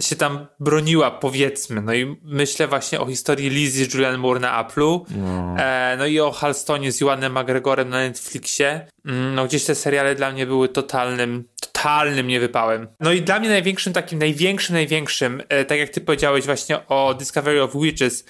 się 0.00 0.16
tam 0.16 0.46
broniła, 0.60 1.10
powiedzmy. 1.10 1.82
No 1.82 1.94
i 1.94 2.16
myślę 2.22 2.68
właśnie 2.68 3.00
o 3.00 3.06
historii 3.06 3.50
Lizzie 3.50 3.84
z 3.84 3.94
Julian 3.94 4.18
Moore 4.18 4.40
na 4.40 4.64
Apple'u, 4.64 5.00
no. 5.16 5.56
E, 5.58 5.96
no 5.98 6.06
i 6.06 6.20
o 6.20 6.32
Halstonie 6.32 6.92
z 6.92 7.00
Joannem 7.00 7.38
McGregorem 7.38 7.88
na 7.88 7.96
Netflixie. 7.96 8.86
Mm, 9.04 9.34
no 9.34 9.46
gdzieś 9.46 9.64
te 9.64 9.74
seriale 9.74 10.14
dla 10.14 10.32
mnie 10.32 10.46
były 10.46 10.68
totalnym, 10.68 11.44
totalnym 11.60 12.26
niewypałem. 12.26 12.88
No 13.00 13.12
i 13.12 13.22
dla 13.22 13.40
mnie 13.40 13.48
największym, 13.48 13.92
takim 13.92 14.18
największym, 14.18 14.74
największym, 14.74 15.42
e, 15.48 15.64
tak 15.64 15.78
jak 15.78 15.88
ty 15.88 16.00
powiedziałeś 16.00 16.44
właśnie 16.44 16.86
o 16.86 17.14
Discovery 17.14 17.62
of 17.62 17.70
Witches, 17.74 18.24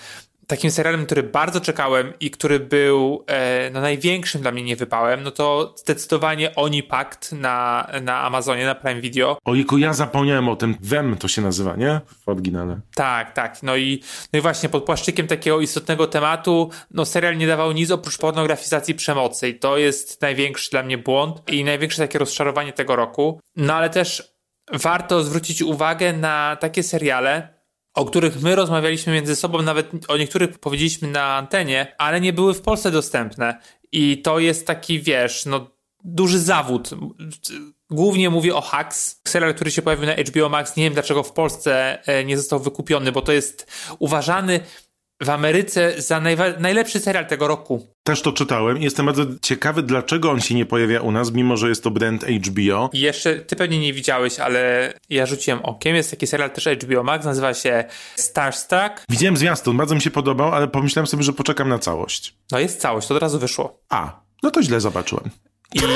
takim 0.46 0.70
serialem, 0.70 1.06
który 1.06 1.22
bardzo 1.22 1.60
czekałem 1.60 2.12
i 2.20 2.30
który 2.30 2.60
był 2.60 3.24
e, 3.26 3.70
no, 3.70 3.80
największym 3.80 4.42
dla 4.42 4.50
mnie 4.50 4.62
niewypałem, 4.62 5.22
no 5.22 5.30
to 5.30 5.74
zdecydowanie 5.76 6.54
Oni 6.54 6.82
Pact 6.82 7.32
na, 7.32 7.86
na 8.02 8.22
Amazonie, 8.22 8.64
na 8.64 8.74
Prime 8.74 9.00
Video. 9.00 9.38
Ojku, 9.44 9.78
ja 9.78 9.92
zapomniałem 9.92 10.48
o 10.48 10.56
tym. 10.56 10.76
Wem 10.80 11.16
to 11.16 11.28
się 11.28 11.42
nazywa, 11.42 11.76
nie? 11.76 12.00
W 12.24 12.28
oryginale. 12.28 12.80
Tak, 12.94 13.32
tak. 13.32 13.62
No 13.62 13.76
i, 13.76 14.02
no 14.32 14.38
i 14.38 14.42
właśnie 14.42 14.68
pod 14.68 14.84
płaszczykiem 14.84 15.26
takiego 15.26 15.60
istotnego 15.60 16.06
tematu, 16.06 16.70
no 16.90 17.04
serial 17.04 17.36
nie 17.36 17.46
dawał 17.46 17.72
nic 17.72 17.90
oprócz 17.90 18.18
pornografizacji 18.18 18.94
przemocy 18.94 19.48
i 19.48 19.58
to 19.58 19.78
jest 19.78 20.22
największy 20.22 20.70
dla 20.70 20.82
mnie 20.82 20.98
błąd 20.98 21.42
i 21.46 21.64
największe 21.64 22.02
takie 22.02 22.18
rozczarowanie 22.18 22.72
tego 22.72 22.96
roku. 22.96 23.40
No 23.56 23.74
ale 23.74 23.90
też 23.90 24.36
warto 24.72 25.22
zwrócić 25.22 25.62
uwagę 25.62 26.12
na 26.12 26.56
takie 26.60 26.82
seriale, 26.82 27.55
o 27.96 28.04
których 28.04 28.42
my 28.42 28.54
rozmawialiśmy 28.56 29.12
między 29.12 29.36
sobą, 29.36 29.62
nawet 29.62 29.90
o 30.08 30.16
niektórych 30.16 30.58
powiedzieliśmy 30.58 31.08
na 31.08 31.36
antenie, 31.36 31.94
ale 31.98 32.20
nie 32.20 32.32
były 32.32 32.54
w 32.54 32.60
Polsce 32.60 32.90
dostępne. 32.90 33.60
I 33.92 34.22
to 34.22 34.38
jest 34.38 34.66
taki, 34.66 35.00
wiesz, 35.00 35.46
no, 35.46 35.70
duży 36.04 36.40
zawód. 36.40 36.90
Głównie 37.90 38.30
mówię 38.30 38.54
o 38.54 38.60
Hacks, 38.60 39.20
serial, 39.28 39.54
który 39.54 39.70
się 39.70 39.82
pojawił 39.82 40.06
na 40.06 40.14
HBO 40.14 40.48
Max. 40.48 40.76
Nie 40.76 40.84
wiem 40.84 40.92
dlaczego 40.92 41.22
w 41.22 41.32
Polsce 41.32 42.02
e, 42.06 42.24
nie 42.24 42.36
został 42.36 42.60
wykupiony, 42.60 43.12
bo 43.12 43.22
to 43.22 43.32
jest 43.32 43.72
uważany 43.98 44.60
w 45.20 45.30
Ameryce 45.30 46.02
za 46.02 46.20
najlepszy 46.58 47.00
serial 47.00 47.26
tego 47.26 47.48
roku. 47.48 47.86
Też 48.02 48.22
to 48.22 48.32
czytałem 48.32 48.78
i 48.78 48.84
jestem 48.84 49.06
bardzo 49.06 49.24
ciekawy, 49.42 49.82
dlaczego 49.82 50.30
on 50.30 50.40
się 50.40 50.54
nie 50.54 50.66
pojawia 50.66 51.00
u 51.00 51.12
nas, 51.12 51.32
mimo 51.32 51.56
że 51.56 51.68
jest 51.68 51.82
to 51.82 51.90
brand 51.90 52.24
HBO. 52.24 52.90
I 52.92 53.00
jeszcze, 53.00 53.36
ty 53.36 53.56
pewnie 53.56 53.78
nie 53.78 53.92
widziałeś, 53.92 54.38
ale 54.38 54.92
ja 55.10 55.26
rzuciłem 55.26 55.60
okiem. 55.62 55.96
Jest 55.96 56.10
taki 56.10 56.26
serial 56.26 56.50
też 56.50 56.68
HBO 56.82 57.02
Max, 57.02 57.24
nazywa 57.24 57.54
się 57.54 57.84
Starstruck. 58.16 59.04
Widziałem 59.08 59.36
zwiastun, 59.36 59.76
bardzo 59.76 59.94
mi 59.94 60.00
się 60.00 60.10
podobał, 60.10 60.54
ale 60.54 60.68
pomyślałem 60.68 61.06
sobie, 61.06 61.22
że 61.22 61.32
poczekam 61.32 61.68
na 61.68 61.78
całość. 61.78 62.34
No 62.52 62.58
jest 62.58 62.80
całość, 62.80 63.08
to 63.08 63.14
od 63.14 63.22
razu 63.22 63.38
wyszło. 63.38 63.80
A, 63.88 64.20
no 64.42 64.50
to 64.50 64.62
źle 64.62 64.80
zobaczyłem. 64.80 65.30
I... 65.74 65.80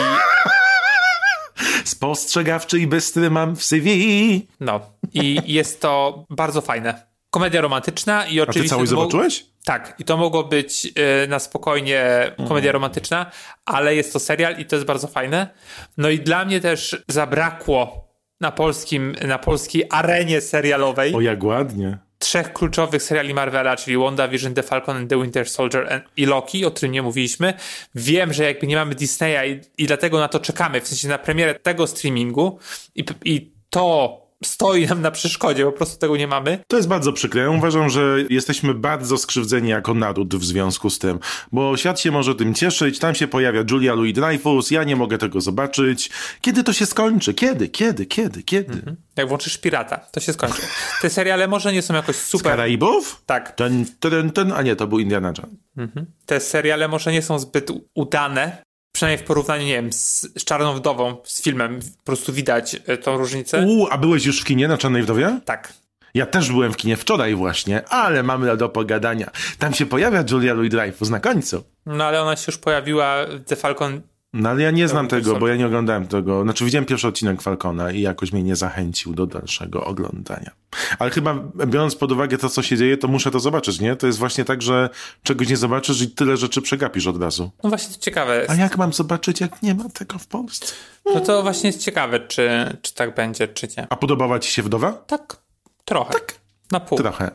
Spostrzegawczy 1.85 2.79
i 2.79 2.87
bystry 2.87 3.31
mam 3.31 3.57
w 3.57 3.65
CV. 3.65 4.49
No, 4.61 4.81
i 5.15 5.41
jest 5.47 5.81
to 5.81 6.25
bardzo 6.31 6.61
fajne. 6.61 7.10
Komedia 7.31 7.61
romantyczna 7.61 8.27
i 8.27 8.41
oczywiście... 8.41 8.61
A 8.61 8.63
ty 8.63 8.69
całość 8.69 8.91
zobaczyłeś? 8.91 9.47
Tak, 9.65 9.95
i 9.99 10.05
to 10.05 10.17
mogło 10.17 10.45
być 10.45 10.87
y, 11.25 11.29
na 11.29 11.39
spokojnie 11.39 12.33
komedia 12.37 12.57
mhm. 12.57 12.73
romantyczna, 12.73 13.31
ale 13.65 13.95
jest 13.95 14.13
to 14.13 14.19
serial 14.19 14.59
i 14.59 14.65
to 14.65 14.77
jest 14.77 14.87
bardzo 14.87 15.07
fajne. 15.07 15.49
No 15.97 16.11
i 16.11 16.19
dla 16.19 16.45
mnie 16.45 16.61
też 16.61 17.03
zabrakło 17.09 18.09
na 18.41 18.53
polskim, 18.53 19.17
na 19.27 19.39
polskiej 19.39 19.85
arenie 19.91 20.41
serialowej. 20.41 21.15
O 21.15 21.21
jak 21.21 21.45
ładnie. 21.45 21.99
Trzech 22.19 22.53
kluczowych 22.53 23.03
seriali 23.03 23.35
Marvela, 23.35 23.77
czyli 23.77 23.97
WandaVision, 23.97 24.55
The 24.55 24.63
Falcon 24.63 24.97
and 24.97 25.11
The 25.11 25.23
Winter 25.23 25.49
Soldier 25.49 26.05
i 26.17 26.27
Loki, 26.27 26.65
o 26.65 26.71
którym 26.71 26.93
nie 26.93 27.03
mówiliśmy. 27.03 27.55
Wiem, 27.95 28.33
że 28.33 28.45
jakby 28.45 28.67
nie 28.67 28.77
mamy 28.77 28.95
Disneya 28.95 29.51
i, 29.51 29.83
i 29.83 29.87
dlatego 29.87 30.19
na 30.19 30.29
to 30.29 30.41
czekamy, 30.41 30.81
w 30.81 30.89
sensie 30.89 31.09
na 31.09 31.19
premierę 31.19 31.55
tego 31.55 31.87
streamingu 31.87 32.59
i, 32.95 33.05
i 33.25 33.53
to 33.71 34.30
stoi 34.45 34.87
nam 34.87 35.03
na 35.03 35.11
przeszkodzie, 35.11 35.65
po 35.65 35.73
prostu 35.73 35.99
tego 35.99 36.17
nie 36.17 36.27
mamy. 36.27 36.59
To 36.69 36.77
jest 36.77 36.89
bardzo 36.89 37.13
przykre. 37.13 37.43
Ja 37.43 37.51
uważam, 37.51 37.91
że 37.91 38.17
jesteśmy 38.31 38.75
bardzo 38.75 39.19
skrzywdzeni 39.19 39.69
jako 39.69 39.95
naród 39.95 40.35
w 40.35 40.45
związku 40.45 40.91
z 40.91 40.99
tym, 40.99 41.19
bo 41.53 41.77
świat 41.77 42.01
się 42.01 42.11
może 42.11 42.35
tym 42.35 42.55
cieszyć, 42.55 42.99
tam 42.99 43.15
się 43.15 43.29
pojawia 43.29 43.65
Julia 43.71 43.95
Louis-Dreyfus, 43.95 44.71
ja 44.71 44.85
nie 44.85 44.97
mogę 44.97 45.19
tego 45.19 45.41
zobaczyć. 45.41 46.11
Kiedy 46.41 46.65
to 46.65 46.73
się 46.73 46.87
skończy? 46.87 47.35
Kiedy? 47.35 47.69
Kiedy? 47.69 48.07
Kiedy? 48.07 48.43
Kiedy? 48.43 48.73
Mhm. 48.73 48.97
Jak 49.17 49.29
włączysz 49.29 49.59
Pirata, 49.59 49.97
to 49.97 50.21
się 50.21 50.33
skończy. 50.33 50.63
Te 51.03 51.11
seriale 51.11 51.49
może 51.49 51.73
nie 51.73 51.83
są 51.83 51.95
jakoś 51.95 52.17
super... 52.17 52.53
Z 52.53 52.57
Karaibów? 52.57 53.23
Tak. 53.27 53.53
Ten, 53.53 53.85
ten, 54.01 54.31
ten, 54.31 54.53
a 54.53 54.63
nie, 54.63 54.77
to 54.77 54.87
był 54.87 54.99
Indiana 54.99 55.33
Jones. 55.39 55.57
Mhm. 55.77 56.07
Te 56.27 56.41
seriale 56.41 56.89
może 56.89 57.13
nie 57.13 57.23
są 57.23 57.39
zbyt 57.39 57.71
udane, 57.95 58.63
przynajmniej 59.01 59.25
w 59.25 59.27
porównaniu, 59.27 59.67
nie 59.67 59.73
wiem, 59.73 59.93
z, 59.93 60.21
z 60.21 60.45
Czarną 60.45 60.75
Wdową, 60.75 61.17
z 61.25 61.43
filmem, 61.43 61.81
po 61.99 62.05
prostu 62.05 62.33
widać 62.33 62.77
e, 62.87 62.97
tą 62.97 63.17
różnicę. 63.17 63.67
Uuu, 63.67 63.89
a 63.91 63.99
byłeś 63.99 64.27
już 64.27 64.41
w 64.41 64.45
kinie 64.45 64.69
na 64.69 64.79
Czarnej 64.79 65.03
Wdowie? 65.03 65.41
Tak. 65.45 65.73
Ja 66.15 66.27
też 66.27 66.51
byłem 66.51 66.73
w 66.73 66.77
kinie 66.77 66.97
wczoraj 66.97 67.35
właśnie, 67.35 67.89
ale 67.89 68.23
mamy 68.23 68.57
do 68.57 68.69
pogadania. 68.69 69.31
Tam 69.59 69.75
się 69.75 69.87
pojawia 69.87 70.25
Julia 70.31 70.55
Louis-Dreyfus 70.55 71.11
na 71.11 71.21
końcu. 71.21 71.65
No 71.87 72.05
ale 72.05 72.23
ona 72.23 72.37
się 72.37 72.45
już 72.49 72.59
pojawiła 72.59 73.27
w 73.27 73.45
The 73.45 73.57
Falcon 73.57 74.01
no 74.33 74.49
ale 74.49 74.63
ja 74.63 74.71
nie 74.71 74.89
znam 74.89 75.09
tego, 75.09 75.37
bo 75.37 75.49
ja 75.49 75.57
nie 75.57 75.67
oglądałem 75.67 76.07
tego. 76.07 76.43
Znaczy 76.43 76.65
widziałem 76.65 76.87
pierwszy 76.87 77.09
odcinek 77.09 77.43
Falcona 77.43 77.91
i 77.91 78.01
jakoś 78.01 78.33
mnie 78.33 78.43
nie 78.43 78.57
zachęcił 78.57 79.15
do 79.15 79.27
dalszego 79.27 79.85
oglądania. 79.85 80.51
Ale 80.99 81.11
chyba 81.11 81.35
biorąc 81.67 81.97
pod 81.97 82.13
uwagę 82.13 82.39
to, 82.39 82.49
co 82.49 82.63
się 82.63 82.77
dzieje, 82.77 82.97
to 82.97 83.09
muszę 83.09 83.31
to 83.31 83.41
zobaczyć, 83.41 83.81
nie? 83.81 83.97
To 83.97 84.07
jest 84.07 84.19
właśnie 84.19 84.45
tak, 84.45 84.63
że 84.63 84.89
czegoś 85.23 85.49
nie 85.49 85.57
zobaczysz 85.57 86.03
i 86.03 86.11
tyle 86.11 86.37
rzeczy 86.37 86.63
przegapisz 86.63 87.07
od 87.07 87.23
razu. 87.23 87.51
No 87.63 87.69
właśnie 87.69 87.95
to 87.95 88.01
ciekawe 88.01 88.39
jest. 88.39 88.51
A 88.51 88.55
jak 88.55 88.79
mam 88.79 88.93
zobaczyć, 88.93 89.41
jak 89.41 89.63
nie 89.63 89.75
ma 89.75 89.89
tego 89.89 90.19
w 90.19 90.27
Polsce? 90.27 90.75
No 91.15 91.21
to 91.21 91.43
właśnie 91.43 91.69
jest 91.69 91.81
ciekawe, 91.81 92.21
czy, 92.21 92.79
czy 92.83 92.95
tak 92.95 93.15
będzie, 93.15 93.49
czy 93.49 93.69
nie. 93.79 93.87
A 93.91 93.97
podobała 93.97 94.39
ci 94.39 94.53
się 94.53 94.63
Wdowa? 94.63 94.93
Tak, 94.93 95.37
trochę. 95.85 96.13
Tak? 96.13 96.35
Na 96.73 96.81
pół. 96.81 96.99
Trochę. 96.99 97.31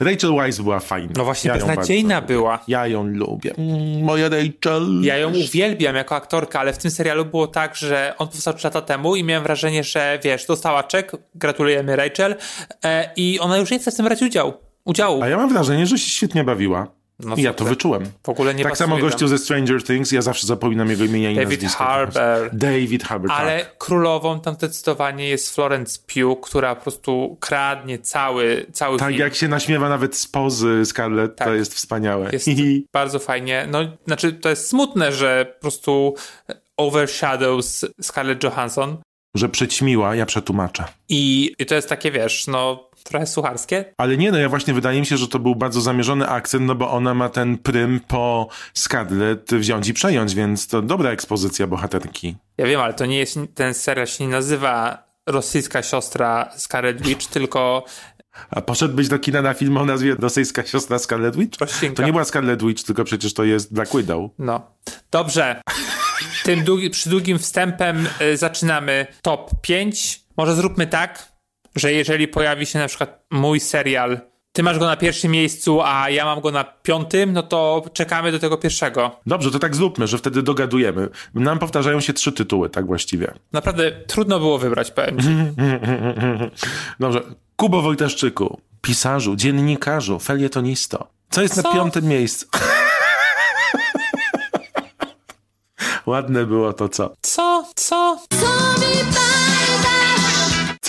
Rachel 0.00 0.34
Weisz 0.36 0.62
była 0.62 0.80
fajna. 0.80 1.12
No 1.16 1.24
właśnie, 1.24 1.48
ja 1.48 1.54
beznadziejna 1.54 2.20
była. 2.20 2.58
Ja 2.68 2.86
ją 2.86 3.06
lubię. 3.06 3.54
Mm, 3.58 4.04
moja 4.04 4.28
Rachel. 4.28 5.00
Ja 5.02 5.16
ją 5.16 5.28
uwielbiam 5.34 5.96
jako 5.96 6.14
aktorka, 6.14 6.60
ale 6.60 6.72
w 6.72 6.78
tym 6.78 6.90
serialu 6.90 7.24
było 7.24 7.46
tak, 7.46 7.76
że 7.76 8.14
on 8.18 8.28
powstał 8.28 8.54
3 8.54 8.66
lata 8.66 8.80
temu 8.82 9.16
i 9.16 9.24
miałem 9.24 9.42
wrażenie, 9.42 9.84
że 9.84 10.18
wiesz, 10.24 10.46
dostała 10.46 10.82
czek, 10.82 11.12
gratulujemy 11.34 11.96
Rachel 11.96 12.36
e, 12.84 13.10
i 13.16 13.40
ona 13.40 13.56
już 13.56 13.70
nie 13.70 13.78
chce 13.78 13.90
w 13.90 13.94
tym 13.96 14.04
brać 14.04 14.22
udział. 14.22 14.52
udziału. 14.84 15.22
A 15.22 15.28
ja 15.28 15.36
mam 15.36 15.48
wrażenie, 15.48 15.86
że 15.86 15.98
się 15.98 16.10
świetnie 16.10 16.44
bawiła. 16.44 16.99
No 17.24 17.34
ja 17.38 17.54
to 17.54 17.64
wyczułem. 17.64 18.06
W 18.22 18.28
ogóle 18.28 18.54
nie 18.54 18.64
Tak 18.64 18.76
samo 18.76 18.98
gościu 18.98 19.28
ze 19.28 19.38
Stranger 19.38 19.84
Things, 19.84 20.12
ja 20.12 20.22
zawsze 20.22 20.46
zapominam 20.46 20.90
jego 20.90 21.04
imienia 21.04 21.30
i 21.30 21.34
David 21.34 21.62
nazwiska. 21.62 21.84
Harbour. 21.84 22.50
David 22.52 23.04
Harbour, 23.04 23.32
Ale 23.32 23.58
tak. 23.64 23.78
królową 23.78 24.40
tam 24.40 24.54
zdecydowanie 24.54 25.28
jest 25.28 25.54
Florence 25.54 26.00
Pugh, 26.06 26.40
która 26.40 26.74
po 26.74 26.82
prostu 26.82 27.36
kradnie 27.40 27.98
cały, 27.98 28.66
cały 28.72 28.98
tak, 28.98 29.08
film. 29.08 29.20
jak 29.20 29.34
się 29.34 29.48
naśmiewa 29.48 29.88
nawet 29.88 30.16
z 30.16 30.26
pozy 30.26 30.86
Scarlett, 30.86 31.36
tak. 31.36 31.48
to 31.48 31.54
jest 31.54 31.74
wspaniałe. 31.74 32.30
Jest 32.32 32.48
bardzo 32.92 33.18
fajnie. 33.18 33.66
No, 33.70 33.78
znaczy, 34.06 34.32
to 34.32 34.48
jest 34.50 34.68
smutne, 34.68 35.12
że 35.12 35.52
po 35.54 35.60
prostu 35.60 36.14
overshadows 36.76 37.84
Scarlett 38.00 38.44
Johansson. 38.44 38.96
Że 39.36 39.48
przećmiła, 39.48 40.14
ja 40.14 40.26
przetłumaczę. 40.26 40.84
I, 41.08 41.52
I 41.58 41.66
to 41.66 41.74
jest 41.74 41.88
takie, 41.88 42.10
wiesz, 42.10 42.46
no 42.46 42.89
trochę 43.04 43.26
sucharskie. 43.26 43.84
Ale 43.98 44.16
nie, 44.16 44.32
no 44.32 44.38
ja 44.38 44.48
właśnie 44.48 44.74
wydaje 44.74 45.00
mi 45.00 45.06
się, 45.06 45.16
że 45.16 45.28
to 45.28 45.38
był 45.38 45.56
bardzo 45.56 45.80
zamierzony 45.80 46.28
akcent, 46.28 46.66
no 46.66 46.74
bo 46.74 46.90
ona 46.90 47.14
ma 47.14 47.28
ten 47.28 47.58
prym 47.58 48.00
po 48.08 48.48
Scarlett 48.74 49.54
wziąć 49.54 49.88
i 49.88 49.94
przejąć, 49.94 50.34
więc 50.34 50.66
to 50.66 50.82
dobra 50.82 51.10
ekspozycja 51.10 51.66
bohaterki. 51.66 52.36
Ja 52.58 52.66
wiem, 52.66 52.80
ale 52.80 52.94
to 52.94 53.06
nie 53.06 53.18
jest, 53.18 53.38
ten 53.54 53.74
serial 53.74 54.06
się 54.06 54.26
nie 54.26 54.30
nazywa 54.30 55.04
rosyjska 55.26 55.82
siostra 55.82 56.50
Scarlet 56.56 57.02
Witch, 57.02 57.26
tylko 57.26 57.84
a 58.50 58.60
poszedłbyś 58.60 59.08
do 59.08 59.18
kina 59.18 59.42
na 59.42 59.54
film 59.54 59.76
o 59.76 59.84
nazwie 59.84 60.14
rosyjska 60.14 60.66
siostra 60.66 60.98
Scarlet 60.98 61.36
Witch? 61.36 61.58
To 61.94 62.02
nie 62.02 62.12
była 62.12 62.24
Scarlet 62.24 62.62
Witch, 62.62 62.84
tylko 62.84 63.04
przecież 63.04 63.34
to 63.34 63.44
jest 63.44 63.74
Black 63.74 63.96
Widow. 63.96 64.30
No. 64.38 64.70
Dobrze. 65.10 65.62
Tym 66.44 66.64
długi, 66.64 66.90
przy 66.90 67.10
długim 67.10 67.38
wstępem 67.38 68.08
y, 68.20 68.36
zaczynamy 68.36 69.06
top 69.22 69.50
5. 69.62 70.20
Może 70.36 70.54
zróbmy 70.54 70.86
tak, 70.86 71.29
że 71.76 71.92
jeżeli 71.92 72.28
pojawi 72.28 72.66
się 72.66 72.78
na 72.78 72.88
przykład 72.88 73.24
mój 73.30 73.60
serial, 73.60 74.20
ty 74.52 74.62
masz 74.62 74.78
go 74.78 74.86
na 74.86 74.96
pierwszym 74.96 75.30
miejscu, 75.30 75.80
a 75.82 76.10
ja 76.10 76.24
mam 76.24 76.40
go 76.40 76.50
na 76.50 76.64
piątym, 76.64 77.32
no 77.32 77.42
to 77.42 77.84
czekamy 77.92 78.32
do 78.32 78.38
tego 78.38 78.56
pierwszego. 78.56 79.20
Dobrze, 79.26 79.50
to 79.50 79.58
tak 79.58 79.76
zróbmy, 79.76 80.06
że 80.06 80.18
wtedy 80.18 80.42
dogadujemy. 80.42 81.08
Nam 81.34 81.58
powtarzają 81.58 82.00
się 82.00 82.12
trzy 82.12 82.32
tytuły, 82.32 82.70
tak 82.70 82.86
właściwie. 82.86 83.34
Naprawdę 83.52 83.92
trudno 83.92 84.38
było 84.38 84.58
wybrać, 84.58 84.90
powiem 84.90 85.16
Dobrze. 87.00 87.22
Kubo 87.56 87.82
Wojtaszczyku, 87.82 88.60
pisarzu, 88.82 89.36
dziennikarzu, 89.36 90.18
felietonisto. 90.18 91.06
Co 91.30 91.42
jest 91.42 91.54
Co? 91.54 91.62
na 91.62 91.72
piątym 91.74 92.04
miejscu? 92.04 92.46
Ładne 96.06 96.46
było 96.46 96.72
to 96.72 96.88
co. 96.88 97.12
Co? 97.22 97.64
Co? 97.74 98.18
Co 98.30 98.46
mi 98.80 99.49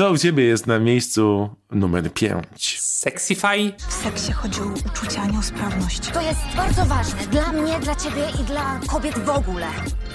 co 0.01 0.11
u 0.11 0.17
ciebie 0.17 0.43
jest 0.43 0.67
na 0.67 0.79
miejscu 0.79 1.49
numer 1.71 2.13
5? 2.13 2.79
Sexify? 2.79 3.73
W 3.89 3.93
seksie 3.93 4.31
chodzi 4.31 4.61
o 4.61 4.65
uczucia, 4.89 5.21
a 5.21 5.25
nie 5.25 5.39
o 5.39 5.41
sprawność. 5.41 5.99
To 5.99 6.21
jest 6.21 6.39
bardzo 6.55 6.85
ważne 6.85 7.27
dla 7.31 7.51
mnie, 7.51 7.79
dla 7.79 7.95
ciebie 7.95 8.23
i 8.41 8.43
dla 8.43 8.79
kobiet 8.87 9.19
w 9.19 9.29
ogóle. 9.29 9.67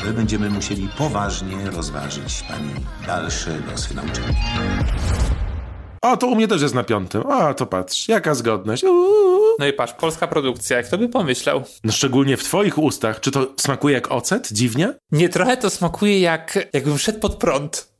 My 0.05 0.12
będziemy 0.12 0.50
musieli 0.50 0.88
poważnie 0.99 1.71
rozważyć 1.71 2.43
pani 2.49 2.71
dalsze 3.07 3.61
losy 3.71 3.95
nauczania. 3.95 4.35
O, 6.02 6.16
to 6.16 6.26
u 6.26 6.35
mnie 6.35 6.49
też 6.49 6.62
jest 6.62 6.75
na 6.75 6.85
piątym. 6.85 7.23
O, 7.26 7.55
to 7.55 7.66
patrz, 7.66 8.09
jaka 8.09 8.35
zgodność. 8.35 8.85
Uuu. 8.85 9.57
No 9.59 9.66
i 9.66 9.73
patrz, 9.73 9.93
polska 9.93 10.26
produkcja, 10.26 10.76
jak 10.76 10.88
to 10.88 10.99
by 10.99 11.09
pomyślał? 11.09 11.62
No, 11.85 11.93
szczególnie 11.93 12.37
w 12.37 12.45
twoich 12.45 12.78
ustach. 12.78 13.21
Czy 13.21 13.31
to 13.31 13.55
smakuje 13.57 13.95
jak 13.95 14.12
ocet? 14.12 14.49
Dziwnie? 14.52 14.95
Nie, 15.12 15.28
trochę 15.28 15.57
to 15.57 15.71
smakuje 15.71 16.21
jak, 16.21 16.69
jakbym 16.73 16.99
szedł 16.99 17.21
pod 17.21 17.37
prąd. 17.37 17.97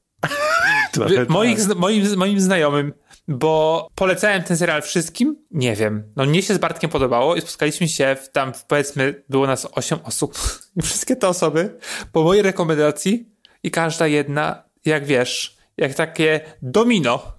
Trochę 1.01 1.17
tak. 1.17 1.29
Moich, 1.29 1.77
moim, 1.77 2.17
moim 2.17 2.41
znajomym, 2.41 2.93
bo 3.29 3.89
polecałem 3.95 4.43
ten 4.43 4.57
serial 4.57 4.83
wszystkim. 4.83 5.37
Nie 5.51 5.77
wiem. 5.77 6.13
No 6.17 6.25
mnie 6.27 6.43
się 6.43 6.55
z 6.55 6.59
Bartkiem 6.59 6.91
podobało 6.91 7.37
i 7.37 7.41
spotkaliśmy 7.41 7.89
się 7.89 8.17
w, 8.23 8.29
tam, 8.29 8.53
powiedzmy, 8.69 9.23
było 9.29 9.47
nas 9.47 9.69
8 9.73 9.99
osób. 10.05 10.39
I 10.77 10.83
wszystkie 10.83 11.17
te 11.17 11.29
osoby, 11.29 11.79
po 12.13 12.23
mojej 12.23 12.43
rekomendacji 12.43 13.29
i 13.63 13.71
każda 13.71 14.07
jedna, 14.07 14.63
jak 14.85 15.05
wiesz, 15.05 15.57
jak 15.77 15.95
takie 15.95 16.41
domino, 16.63 17.33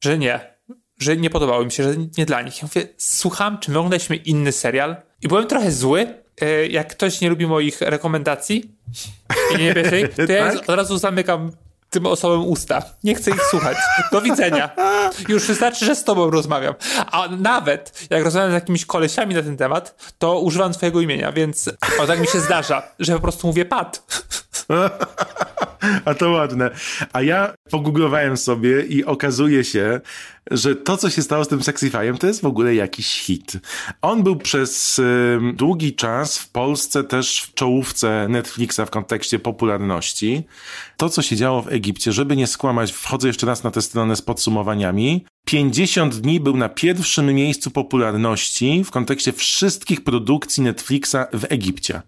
że 0.00 0.18
nie. 0.18 0.58
Że 1.00 1.16
nie 1.16 1.30
podobało 1.30 1.64
mi 1.64 1.72
się, 1.72 1.82
że 1.82 1.94
nie 2.18 2.26
dla 2.26 2.42
nich. 2.42 2.62
Ja 2.62 2.68
mówię, 2.74 2.88
słucham, 2.96 3.58
czy 3.58 3.70
my 3.70 3.78
oglądaliśmy 3.78 4.16
inny 4.16 4.52
serial? 4.52 4.96
I 5.22 5.28
byłem 5.28 5.46
trochę 5.46 5.72
zły, 5.72 6.14
e, 6.40 6.66
jak 6.66 6.88
ktoś 6.88 7.20
nie 7.20 7.30
lubi 7.30 7.46
moich 7.46 7.80
rekomendacji 7.80 8.74
i 9.54 9.58
nie 9.58 9.74
bierze 9.74 10.08
to 10.08 10.32
ja 10.32 10.52
Tak? 10.52 10.68
od 10.68 10.76
razu 10.76 10.98
zamykam 10.98 11.50
tym 11.90 12.06
osobom 12.06 12.48
usta. 12.48 12.82
Nie 13.04 13.14
chcę 13.14 13.30
ich 13.30 13.42
słuchać. 13.50 13.76
Do 14.12 14.20
widzenia. 14.20 14.70
Już 15.28 15.46
wystarczy, 15.46 15.84
że 15.84 15.96
z 15.96 16.04
tobą 16.04 16.30
rozmawiam. 16.30 16.74
A 17.12 17.28
nawet 17.28 18.06
jak 18.10 18.24
rozmawiam 18.24 18.50
z 18.50 18.54
jakimiś 18.54 18.86
kolesiami 18.86 19.34
na 19.34 19.42
ten 19.42 19.56
temat, 19.56 20.12
to 20.18 20.40
używam 20.40 20.72
twojego 20.72 21.00
imienia, 21.00 21.32
więc 21.32 21.70
o 22.00 22.06
tak 22.06 22.20
mi 22.20 22.26
się 22.26 22.40
zdarza, 22.40 22.82
że 22.98 23.12
po 23.12 23.20
prostu 23.20 23.46
mówię 23.46 23.64
Pat. 23.64 24.02
A 26.04 26.14
to 26.14 26.30
ładne. 26.30 26.70
A 27.12 27.22
ja 27.22 27.54
pogooglowałem 27.70 28.36
sobie 28.36 28.82
i 28.82 29.04
okazuje 29.04 29.64
się, 29.64 30.00
że 30.50 30.76
to, 30.76 30.96
co 30.96 31.10
się 31.10 31.22
stało 31.22 31.44
z 31.44 31.48
tym 31.48 31.62
Sexifyem, 31.62 32.18
to 32.18 32.26
jest 32.26 32.40
w 32.40 32.46
ogóle 32.46 32.74
jakiś 32.74 33.20
hit. 33.20 33.52
On 34.02 34.22
był 34.22 34.36
przez 34.36 34.98
ym, 34.98 35.54
długi 35.56 35.94
czas 35.94 36.38
w 36.38 36.50
Polsce 36.50 37.04
też 37.04 37.42
w 37.42 37.54
czołówce 37.54 38.26
Netflixa 38.28 38.80
w 38.86 38.90
kontekście 38.90 39.38
popularności. 39.38 40.42
To, 40.96 41.08
co 41.08 41.22
się 41.22 41.36
działo 41.36 41.62
w 41.62 41.72
Egipcie, 41.72 42.12
żeby 42.12 42.36
nie 42.36 42.46
skłamać, 42.46 42.92
wchodzę 42.92 43.28
jeszcze 43.28 43.46
raz 43.46 43.64
na 43.64 43.70
tę 43.70 43.82
stronę 43.82 44.16
z 44.16 44.22
podsumowaniami. 44.22 45.24
50 45.46 46.16
dni 46.16 46.40
był 46.40 46.56
na 46.56 46.68
pierwszym 46.68 47.34
miejscu 47.34 47.70
popularności 47.70 48.84
w 48.84 48.90
kontekście 48.90 49.32
wszystkich 49.32 50.04
produkcji 50.04 50.62
Netflixa 50.62 51.16
w 51.32 51.44
Egipcie. 51.48 52.02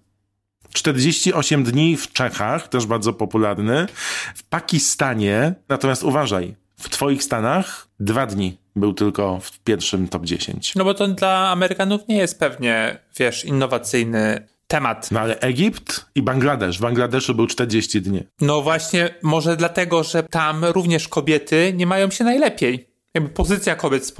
48 0.73 1.65
dni 1.65 1.97
w 1.97 2.12
Czechach, 2.12 2.69
też 2.69 2.87
bardzo 2.87 3.12
popularny. 3.12 3.87
W 4.35 4.43
Pakistanie, 4.43 5.55
natomiast 5.69 6.03
uważaj, 6.03 6.55
w 6.79 6.89
twoich 6.89 7.23
Stanach 7.23 7.89
dwa 8.00 8.27
dni 8.27 8.59
był 8.77 8.93
tylko 8.95 9.41
w 9.41 9.59
pierwszym 9.59 10.09
top 10.09 10.25
10. 10.25 10.75
No 10.77 10.85
bo 10.85 10.95
to 10.95 11.09
dla 11.09 11.49
Amerykanów 11.49 12.09
nie 12.09 12.17
jest 12.17 12.39
pewnie, 12.39 12.99
wiesz, 13.19 13.45
innowacyjny 13.45 14.49
temat. 14.67 15.11
No 15.11 15.21
ale 15.21 15.41
Egipt 15.41 16.07
i 16.15 16.23
Bangladesz. 16.23 16.79
W 16.79 16.81
Bangladeszu 16.81 17.35
był 17.35 17.47
40 17.47 18.03
dni. 18.03 18.23
No 18.41 18.62
właśnie, 18.62 19.15
może 19.23 19.57
dlatego, 19.57 20.05
że 20.05 20.23
tam 20.23 20.65
również 20.65 21.09
kobiety 21.09 21.73
nie 21.77 21.87
mają 21.87 22.11
się 22.11 22.25
najlepiej. 22.25 22.89
Jakby 23.14 23.31
pozycja 23.31 23.76
kobiet 23.76 24.12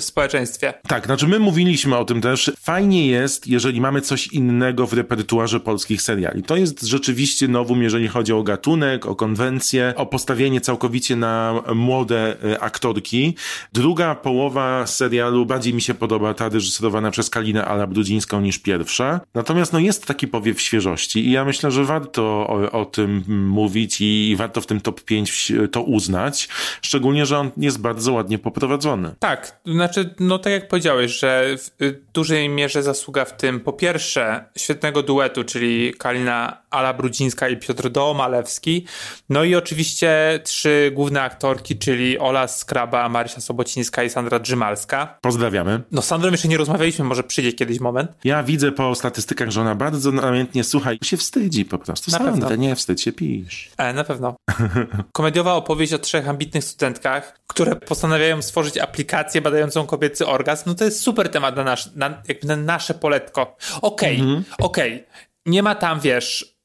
w 0.00 0.04
społeczeństwie. 0.04 0.74
Tak, 0.88 1.06
znaczy 1.06 1.28
my 1.28 1.38
mówiliśmy 1.38 1.96
o 1.96 2.04
tym 2.04 2.20
też. 2.20 2.52
Fajnie 2.60 3.06
jest, 3.06 3.46
jeżeli 3.46 3.80
mamy 3.80 4.00
coś 4.00 4.26
innego 4.26 4.86
w 4.86 4.92
repertuarze 4.92 5.60
polskich 5.60 6.02
seriali. 6.02 6.42
To 6.42 6.56
jest 6.56 6.82
rzeczywiście 6.82 7.48
nowum, 7.48 7.82
jeżeli 7.82 8.08
chodzi 8.08 8.32
o 8.32 8.42
gatunek, 8.42 9.06
o 9.06 9.16
konwencję, 9.16 9.94
o 9.96 10.06
postawienie 10.06 10.60
całkowicie 10.60 11.16
na 11.16 11.62
młode 11.74 12.36
e, 12.44 12.60
aktorki. 12.60 13.34
Druga 13.72 14.14
połowa 14.14 14.86
serialu 14.86 15.46
bardziej 15.46 15.74
mi 15.74 15.82
się 15.82 15.94
podoba 15.94 16.34
ta 16.34 16.48
reżyserowana 16.48 17.10
przez 17.10 17.30
Kalinę 17.30 17.64
Alabrudzińską 17.64 18.40
niż 18.40 18.58
pierwsza. 18.58 19.20
Natomiast 19.34 19.72
no 19.72 19.78
jest 19.78 20.06
taki 20.06 20.28
powiew 20.28 20.60
świeżości 20.60 21.26
i 21.26 21.30
ja 21.30 21.44
myślę, 21.44 21.70
że 21.70 21.84
warto 21.84 22.22
o, 22.22 22.70
o 22.72 22.84
tym 22.84 23.24
mówić 23.28 24.00
i 24.00 24.34
warto 24.38 24.60
w 24.60 24.66
tym 24.66 24.80
top 24.80 25.00
5 25.00 25.52
to 25.72 25.82
uznać. 25.82 26.48
Szczególnie, 26.82 27.26
że 27.26 27.38
on 27.38 27.50
jest 27.56 27.80
bardzo 27.80 28.12
ładnie 28.12 28.35
poprowadzony. 28.38 29.14
Tak, 29.18 29.60
znaczy, 29.66 30.14
no 30.20 30.38
tak 30.38 30.52
jak 30.52 30.68
powiedziałeś, 30.68 31.18
że 31.18 31.56
w 31.58 31.82
y, 31.82 32.00
dużej 32.14 32.48
mierze 32.48 32.82
zasługa 32.82 33.24
w 33.24 33.36
tym, 33.36 33.60
po 33.60 33.72
pierwsze, 33.72 34.44
świetnego 34.56 35.02
duetu, 35.02 35.44
czyli 35.44 35.94
Kalina 35.98 36.62
Ala-Brudzińska 36.76 37.48
i 37.48 37.56
Piotr 37.56 37.90
Domalewski, 37.90 38.86
no 39.28 39.44
i 39.44 39.54
oczywiście 39.54 40.40
trzy 40.44 40.90
główne 40.94 41.22
aktorki, 41.22 41.78
czyli 41.78 42.18
Ola 42.18 42.48
Skraba, 42.48 43.08
Marysia 43.08 43.40
Sobocińska 43.40 44.02
i 44.02 44.10
Sandra 44.10 44.38
Drzymalska. 44.38 45.18
Pozdrawiamy. 45.20 45.80
No 45.92 46.02
z 46.02 46.06
Sandrą 46.06 46.30
jeszcze 46.30 46.48
nie 46.48 46.56
rozmawialiśmy, 46.56 47.04
może 47.04 47.22
przyjdzie 47.22 47.52
kiedyś 47.52 47.80
moment. 47.80 48.10
Ja 48.24 48.42
widzę 48.42 48.72
po 48.72 48.94
statystykach, 48.94 49.50
że 49.50 49.60
ona 49.60 49.74
bardzo 49.74 50.12
namiętnie 50.12 50.64
słucha 50.64 50.92
i 50.92 50.98
się 51.04 51.16
wstydzi 51.16 51.64
po 51.64 51.78
prostu. 51.78 52.10
Na 52.10 52.18
Sandra, 52.18 52.48
pewno. 52.48 52.62
nie 52.64 52.76
wstydź 52.76 53.02
się, 53.02 53.12
pisz. 53.12 53.70
E, 53.78 53.92
na 53.92 54.04
pewno. 54.04 54.36
Komediowa 55.12 55.54
opowieść 55.54 55.92
o 55.92 55.98
trzech 55.98 56.28
ambitnych 56.28 56.64
studentkach, 56.64 57.40
które 57.46 57.76
postanawiają 57.76 58.42
stworzyć 58.42 58.78
aplikację 58.78 59.40
badającą 59.40 59.86
kobiecy 59.86 60.26
orgazm. 60.26 60.62
No 60.66 60.74
to 60.74 60.84
jest 60.84 61.00
super 61.00 61.28
temat 61.28 61.56
na, 61.56 61.64
nasz, 61.64 61.90
na, 61.94 62.22
jakby 62.28 62.46
na 62.46 62.56
nasze 62.56 62.94
poletko. 62.94 63.56
Okej, 63.82 64.22
okej. 64.58 65.04
Nie 65.46 65.62
ma 65.62 65.74
tam, 65.74 66.00
wiesz, 66.00 66.55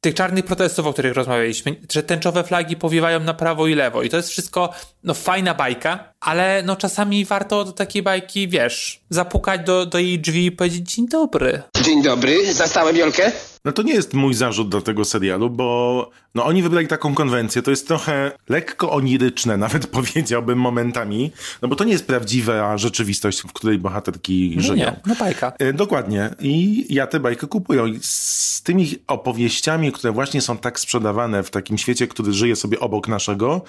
tych 0.00 0.14
czarnych 0.14 0.44
protestów, 0.44 0.86
o 0.86 0.92
których 0.92 1.14
rozmawialiśmy, 1.14 1.76
że 1.92 2.02
tęczowe 2.02 2.44
flagi 2.44 2.76
powiewają 2.76 3.20
na 3.20 3.34
prawo 3.34 3.66
i 3.66 3.74
lewo 3.74 4.02
i 4.02 4.08
to 4.08 4.16
jest 4.16 4.28
wszystko, 4.28 4.72
no 5.04 5.14
fajna 5.14 5.54
bajka, 5.54 6.12
ale 6.20 6.62
no 6.62 6.76
czasami 6.76 7.24
warto 7.24 7.64
do 7.64 7.72
takiej 7.72 8.02
bajki, 8.02 8.48
wiesz, 8.48 9.00
zapukać 9.10 9.60
do, 9.66 9.86
do 9.86 9.98
jej 9.98 10.18
drzwi 10.18 10.46
i 10.46 10.52
powiedzieć 10.52 10.94
dzień 10.94 11.08
dobry. 11.08 11.62
Dzień 11.82 12.02
dobry, 12.02 12.54
zastałem 12.54 12.96
Jolkę? 12.96 13.32
No 13.68 13.72
to 13.72 13.82
nie 13.82 13.94
jest 13.94 14.14
mój 14.14 14.34
zarzut 14.34 14.68
do 14.68 14.80
tego 14.80 15.04
serialu, 15.04 15.50
bo 15.50 16.10
no 16.34 16.44
oni 16.44 16.62
wybrali 16.62 16.86
taką 16.86 17.14
konwencję, 17.14 17.62
to 17.62 17.70
jest 17.70 17.88
trochę 17.88 18.32
lekko 18.48 18.90
oniryczne, 18.92 19.56
nawet 19.66 19.86
powiedziałbym 19.86 20.58
momentami, 20.58 21.32
no 21.62 21.68
bo 21.68 21.76
to 21.76 21.84
nie 21.84 21.92
jest 21.92 22.06
prawdziwa 22.06 22.78
rzeczywistość, 22.78 23.40
w 23.40 23.52
której 23.52 23.78
bohaterki 23.78 24.52
No 24.56 24.62
żyją. 24.62 24.74
nie, 24.76 25.00
no 25.06 25.14
bajka. 25.14 25.52
E, 25.58 25.72
Dokładnie. 25.72 26.30
I 26.40 26.86
ja 26.94 27.06
tę 27.06 27.20
bajkę 27.20 27.46
kupuję. 27.46 27.88
I 27.88 27.98
z 28.02 28.62
tymi 28.62 28.94
opowieściami, 29.06 29.92
które 29.92 30.12
właśnie 30.12 30.40
są 30.40 30.58
tak 30.58 30.80
sprzedawane 30.80 31.42
w 31.42 31.50
takim 31.50 31.78
świecie, 31.78 32.06
który 32.06 32.32
żyje 32.32 32.56
sobie 32.56 32.80
obok 32.80 33.08
naszego, 33.08 33.62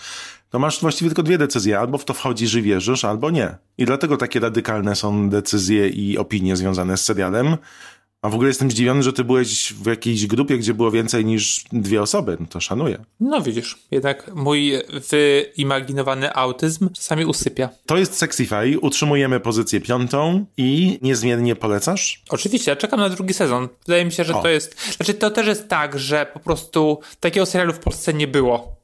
to 0.49 0.59
masz 0.59 0.81
właściwie 0.81 1.09
tylko 1.09 1.23
dwie 1.23 1.38
decyzje. 1.38 1.79
Albo 1.79 1.97
w 1.97 2.05
to 2.05 2.13
wchodzisz 2.13 2.53
i 2.55 2.62
wierzysz, 2.62 3.05
albo 3.05 3.29
nie. 3.31 3.55
I 3.77 3.85
dlatego 3.85 4.17
takie 4.17 4.39
radykalne 4.39 4.95
są 4.95 5.29
decyzje 5.29 5.89
i 5.89 6.17
opinie 6.17 6.55
związane 6.55 6.97
z 6.97 7.03
serialem. 7.05 7.57
A 8.21 8.29
w 8.29 8.34
ogóle 8.34 8.47
jestem 8.47 8.71
zdziwiony, 8.71 9.03
że 9.03 9.13
ty 9.13 9.23
byłeś 9.23 9.73
w 9.73 9.86
jakiejś 9.86 10.27
grupie, 10.27 10.58
gdzie 10.58 10.73
było 10.73 10.91
więcej 10.91 11.25
niż 11.25 11.63
dwie 11.71 12.01
osoby. 12.01 12.38
No 12.39 12.45
to 12.49 12.60
szanuję. 12.60 13.05
No 13.19 13.41
widzisz, 13.41 13.77
jednak 13.91 14.32
mój 14.36 14.73
wyimaginowany 15.55 16.34
autyzm 16.34 16.89
czasami 16.93 17.25
usypia. 17.25 17.69
To 17.86 17.97
jest 17.97 18.13
Sexify. 18.17 18.79
Utrzymujemy 18.82 19.39
pozycję 19.39 19.82
piątą 19.82 20.45
i 20.58 20.99
niezmiennie 21.01 21.55
polecasz? 21.55 22.23
Oczywiście, 22.29 22.71
ja 22.71 22.75
czekam 22.75 22.99
na 22.99 23.10
drugi 23.10 23.34
sezon. 23.34 23.67
Wydaje 23.86 24.05
mi 24.05 24.12
się, 24.12 24.23
że 24.23 24.36
O. 24.36 24.41
to 24.41 24.49
jest. 24.49 24.95
Znaczy, 24.95 25.13
to 25.13 25.29
też 25.32 25.47
jest 25.47 25.67
tak, 25.67 25.99
że 25.99 26.25
po 26.34 26.39
prostu 26.39 26.99
takiego 27.19 27.45
serialu 27.45 27.73
w 27.73 27.79
Polsce 27.79 28.13
nie 28.13 28.27
było. 28.27 28.75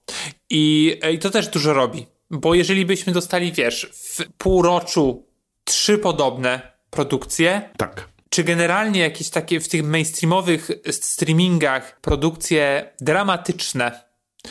I, 0.50 0.96
I 1.14 1.20
to 1.20 1.30
też 1.30 1.48
dużo 1.48 1.74
robi. 1.74 2.06
Bo 2.32 2.54
jeżeli 2.56 2.86
byśmy 2.86 3.14
dostali, 3.14 3.52
wiesz, 3.52 3.90
w 3.94 4.24
półroczu 4.38 5.24
trzy 5.64 5.98
podobne 5.98 6.62
produkcje, 6.90 7.70
Tak. 7.78 8.15
Czy 8.36 8.44
generalnie 8.44 9.00
jakieś 9.00 9.30
takie 9.30 9.60
w 9.60 9.68
tych 9.70 9.84
mainstreamowych 9.84 10.72
streamingach 10.92 12.00
produkcje 12.02 12.90
dramatyczne, 13.02 14.04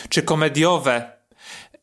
czy 0.08 0.22
komediowe, 0.22 1.12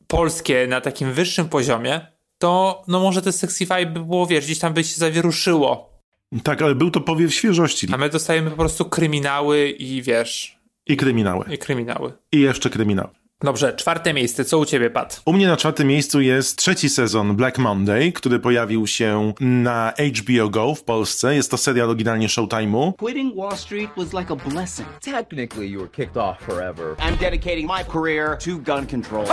polskie 0.08 0.68
na 0.68 0.82
takim 0.82 1.14
wyższym 1.14 1.50
poziomie, 1.50 2.08
to 2.38 2.84
no 2.88 3.00
może 3.00 3.22
te 3.22 3.32
Sexify 3.32 3.86
by 3.86 4.00
było, 4.00 4.28
wiesz, 4.28 4.46
gdzieś 4.46 4.60
tam 4.60 4.74
by 4.74 4.84
się 4.84 4.96
zawieruszyło. 4.96 6.00
Tak, 6.44 6.62
ale 6.62 6.76
był 6.76 6.92
to 6.92 7.02
powiew 7.02 7.34
świeżości. 7.34 7.88
A 7.92 7.98
my 7.98 8.10
dostajemy 8.10 8.50
po 8.50 8.58
prostu 8.58 8.86
kryminały 8.86 9.70
i 9.70 10.02
wiesz, 10.02 10.60
I 10.88 10.98
kryminały. 10.98 11.46
i 11.54 11.58
kryminały. 11.58 12.14
I 12.32 12.40
jeszcze 12.40 12.70
kryminały. 12.70 13.10
Dobrze, 13.44 13.74
czwarte 13.74 14.14
miejsce, 14.14 14.46
co 14.46 14.58
u 14.58 14.66
ciebie, 14.66 14.90
Pat? 14.90 15.22
U 15.26 15.34
mnie 15.34 15.48
na 15.48 15.58
czwartym 15.58 15.88
miejscu 15.88 16.22
jest 16.22 16.56
trzeci 16.56 16.90
sezon 16.90 17.36
Black 17.36 17.58
Monday, 17.58 18.12
który 18.12 18.40
pojawił 18.40 18.88
się 18.88 19.34
na 19.40 19.94
HBO 20.20 20.50
Go 20.50 20.76
w 20.76 20.84
Polsce. 20.84 21.36
Jest 21.36 21.52
to 21.52 21.58
serial 21.58 21.90
oryginalnie 21.90 22.28
Showtime'u. 22.28 22.94
Quitting 22.98 23.36
Wall 23.36 23.58
Street 23.58 23.92
was 23.98 24.14
like 24.14 24.34
a 24.34 24.36
blessing. 24.36 24.90
Technically, 25.00 25.68
you 25.68 25.80
were 25.80 25.92
kicked 25.92 26.18
off 26.18 26.40
forever. 26.40 26.96
I'm 27.00 27.18
dedicating 27.20 27.68
my 27.78 27.84
career 27.84 28.38
to 28.38 28.58
gun 28.58 28.88
control. 28.88 29.26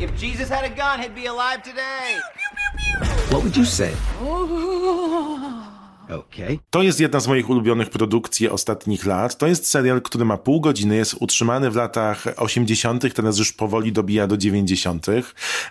If 0.00 0.20
Jesus 0.20 0.48
had 0.50 0.64
a 0.64 0.68
gun, 0.68 1.00
he'd 1.02 1.14
be 1.14 1.28
alive 1.28 1.62
today. 1.62 2.18
What 3.30 3.42
would 3.42 3.56
you 3.56 3.64
say? 3.64 3.92
To 6.70 6.82
jest 6.82 7.00
jedna 7.00 7.20
z 7.20 7.28
moich 7.28 7.50
ulubionych 7.50 7.90
produkcji 7.90 8.48
ostatnich 8.48 9.06
lat. 9.06 9.38
To 9.38 9.46
jest 9.46 9.66
serial, 9.66 10.02
który 10.02 10.24
ma 10.24 10.36
pół 10.36 10.60
godziny, 10.60 10.96
jest 10.96 11.14
utrzymany 11.20 11.70
w 11.70 11.76
latach 11.76 12.24
80., 12.36 13.14
teraz 13.14 13.38
już 13.38 13.52
powoli 13.52 13.92
dobija 13.92 14.26
do 14.26 14.36
90. 14.36 15.06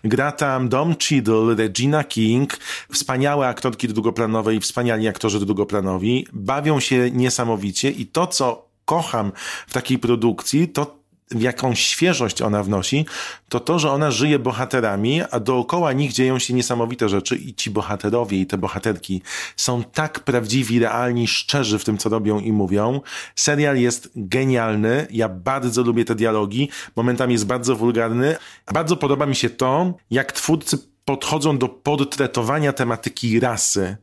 Gra 0.04 0.32
tam 0.32 0.69
Dom 0.69 0.95
Cheadle, 0.95 1.56
Regina 1.56 2.04
King, 2.04 2.60
wspaniałe 2.91 3.47
aktorki 3.47 3.88
drugoplanowe 3.88 4.56
i 4.56 4.60
wspaniali 4.60 5.08
aktorzy 5.08 5.39
drugoplanowi. 5.39 6.28
Bawią 6.34 6.80
się 6.80 7.12
niesamowicie 7.12 7.91
i 7.91 8.06
to, 8.06 8.28
co 8.28 8.67
kocham 8.86 9.32
w 9.67 9.73
takiej 9.73 10.00
produkcji, 10.00 10.67
to 10.67 10.96
jaką 11.31 11.75
świeżość 11.75 12.41
ona 12.41 12.63
wnosi, 12.63 13.05
to 13.49 13.59
to, 13.59 13.79
że 13.79 13.91
ona 13.91 14.11
żyje 14.11 14.39
bohaterami, 14.39 15.21
a 15.31 15.39
dookoła 15.39 15.93
nich 15.93 16.13
dzieją 16.13 16.39
się 16.39 16.53
niesamowite 16.53 17.09
rzeczy 17.09 17.35
i 17.35 17.53
ci 17.53 17.71
bohaterowie 17.71 18.37
i 18.37 18.45
te 18.45 18.57
bohaterki 18.57 19.21
są 19.55 19.83
tak 19.83 20.19
prawdziwi, 20.19 20.79
realni, 20.79 21.27
szczerzy 21.27 21.79
w 21.79 21.85
tym, 21.85 21.97
co 21.97 22.09
robią 22.09 22.39
i 22.39 22.51
mówią. 22.51 23.01
Serial 23.35 23.77
jest 23.77 24.11
genialny, 24.15 25.07
ja 25.11 25.29
bardzo 25.29 25.83
lubię 25.83 26.05
te 26.05 26.15
dialogi, 26.15 26.69
momentami 26.95 27.33
jest 27.33 27.45
bardzo 27.45 27.75
wulgarny. 27.75 28.35
Bardzo 28.73 28.97
podoba 28.97 29.25
mi 29.25 29.35
się 29.35 29.49
to, 29.49 29.93
jak 30.11 30.31
twórcy 30.31 30.77
podchodzą 31.05 31.57
do 31.57 31.69
portretowania 31.69 32.73
tematyki 32.73 33.39
rasy 33.39 33.97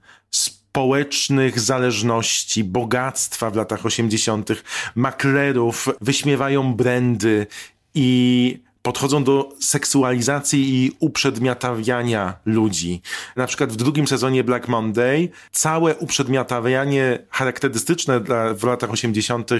społecznych 0.75 1.61
zależności, 1.61 2.65
bogactwa 2.65 3.51
w 3.51 3.57
latach 3.57 3.87
80., 3.87 4.51
maklerów, 4.95 5.89
wyśmiewają 6.01 6.75
brandy 6.75 7.47
i 7.95 8.59
podchodzą 8.83 9.25
do 9.25 9.49
seksualizacji 9.61 10.85
i 10.85 10.97
uprzedmiotawiania 11.01 12.35
ludzi. 12.45 13.03
Na 13.37 13.47
przykład 13.47 13.73
w 13.73 13.77
drugim 13.77 14.07
sezonie 14.09 14.45
Black 14.45 14.69
Monday 14.69 15.29
całe 15.53 15.97
uprzedmiotawianie 15.97 17.19
charakterystyczne 17.31 18.21
dla, 18.21 18.55
w 18.55 18.65
latach 18.65 18.91
80. 18.91 19.51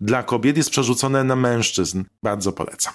dla 0.00 0.22
kobiet 0.22 0.56
jest 0.56 0.70
przerzucone 0.70 1.24
na 1.24 1.36
mężczyzn. 1.36 2.04
Bardzo 2.22 2.52
polecam. 2.52 2.94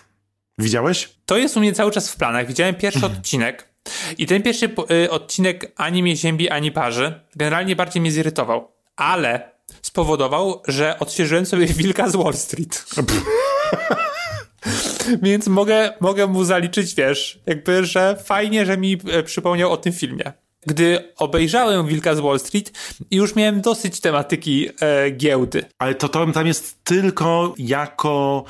Widziałeś? 0.57 1.09
To 1.25 1.38
jest 1.38 1.57
u 1.57 1.59
mnie 1.59 1.73
cały 1.73 1.91
czas 1.91 2.11
w 2.11 2.15
planach. 2.15 2.47
Widziałem 2.47 2.75
pierwszy 2.75 3.05
odcinek. 3.17 3.74
I 4.17 4.26
ten 4.26 4.43
pierwszy 4.43 4.69
y, 5.06 5.12
odcinek 5.12 5.71
ani 5.76 6.04
mnie 6.04 6.15
ziębi, 6.15 6.50
ani 6.50 6.71
parzy. 6.71 7.19
Generalnie 7.36 7.76
bardziej 7.76 8.02
mnie 8.02 8.12
zirytował. 8.12 8.71
Ale 8.95 9.52
spowodował, 9.82 10.62
że 10.67 11.00
odświeżyłem 11.00 11.45
sobie 11.45 11.67
Wilka 11.80 12.10
z 12.10 12.15
Wall 12.15 12.34
Street. 12.34 12.86
Więc 15.21 15.48
mogę, 15.48 15.93
mogę 16.00 16.28
mu 16.28 16.43
zaliczyć, 16.43 16.95
wiesz, 16.95 17.39
jakby, 17.45 17.86
że 17.86 18.15
fajnie, 18.26 18.65
że 18.65 18.78
mi 18.78 18.98
e, 19.12 19.24
przypomniał 19.24 19.71
o 19.71 19.78
tym 19.78 19.93
filmie. 19.93 20.34
Gdy 20.65 21.13
obejrzałem 21.17 21.88
Wilka 21.88 22.15
z 22.15 22.19
Wall 22.19 22.39
Street, 22.39 22.71
już 23.12 23.36
miałem 23.36 23.62
dosyć 23.62 24.00
tematyki 24.00 24.69
e, 24.82 25.12
giełdy. 25.12 25.65
Ale 25.78 25.95
to, 25.95 26.10
to 26.10 26.32
tam 26.32 26.48
jest 26.48 26.84
tylko 26.84 27.54
jako 27.58 28.43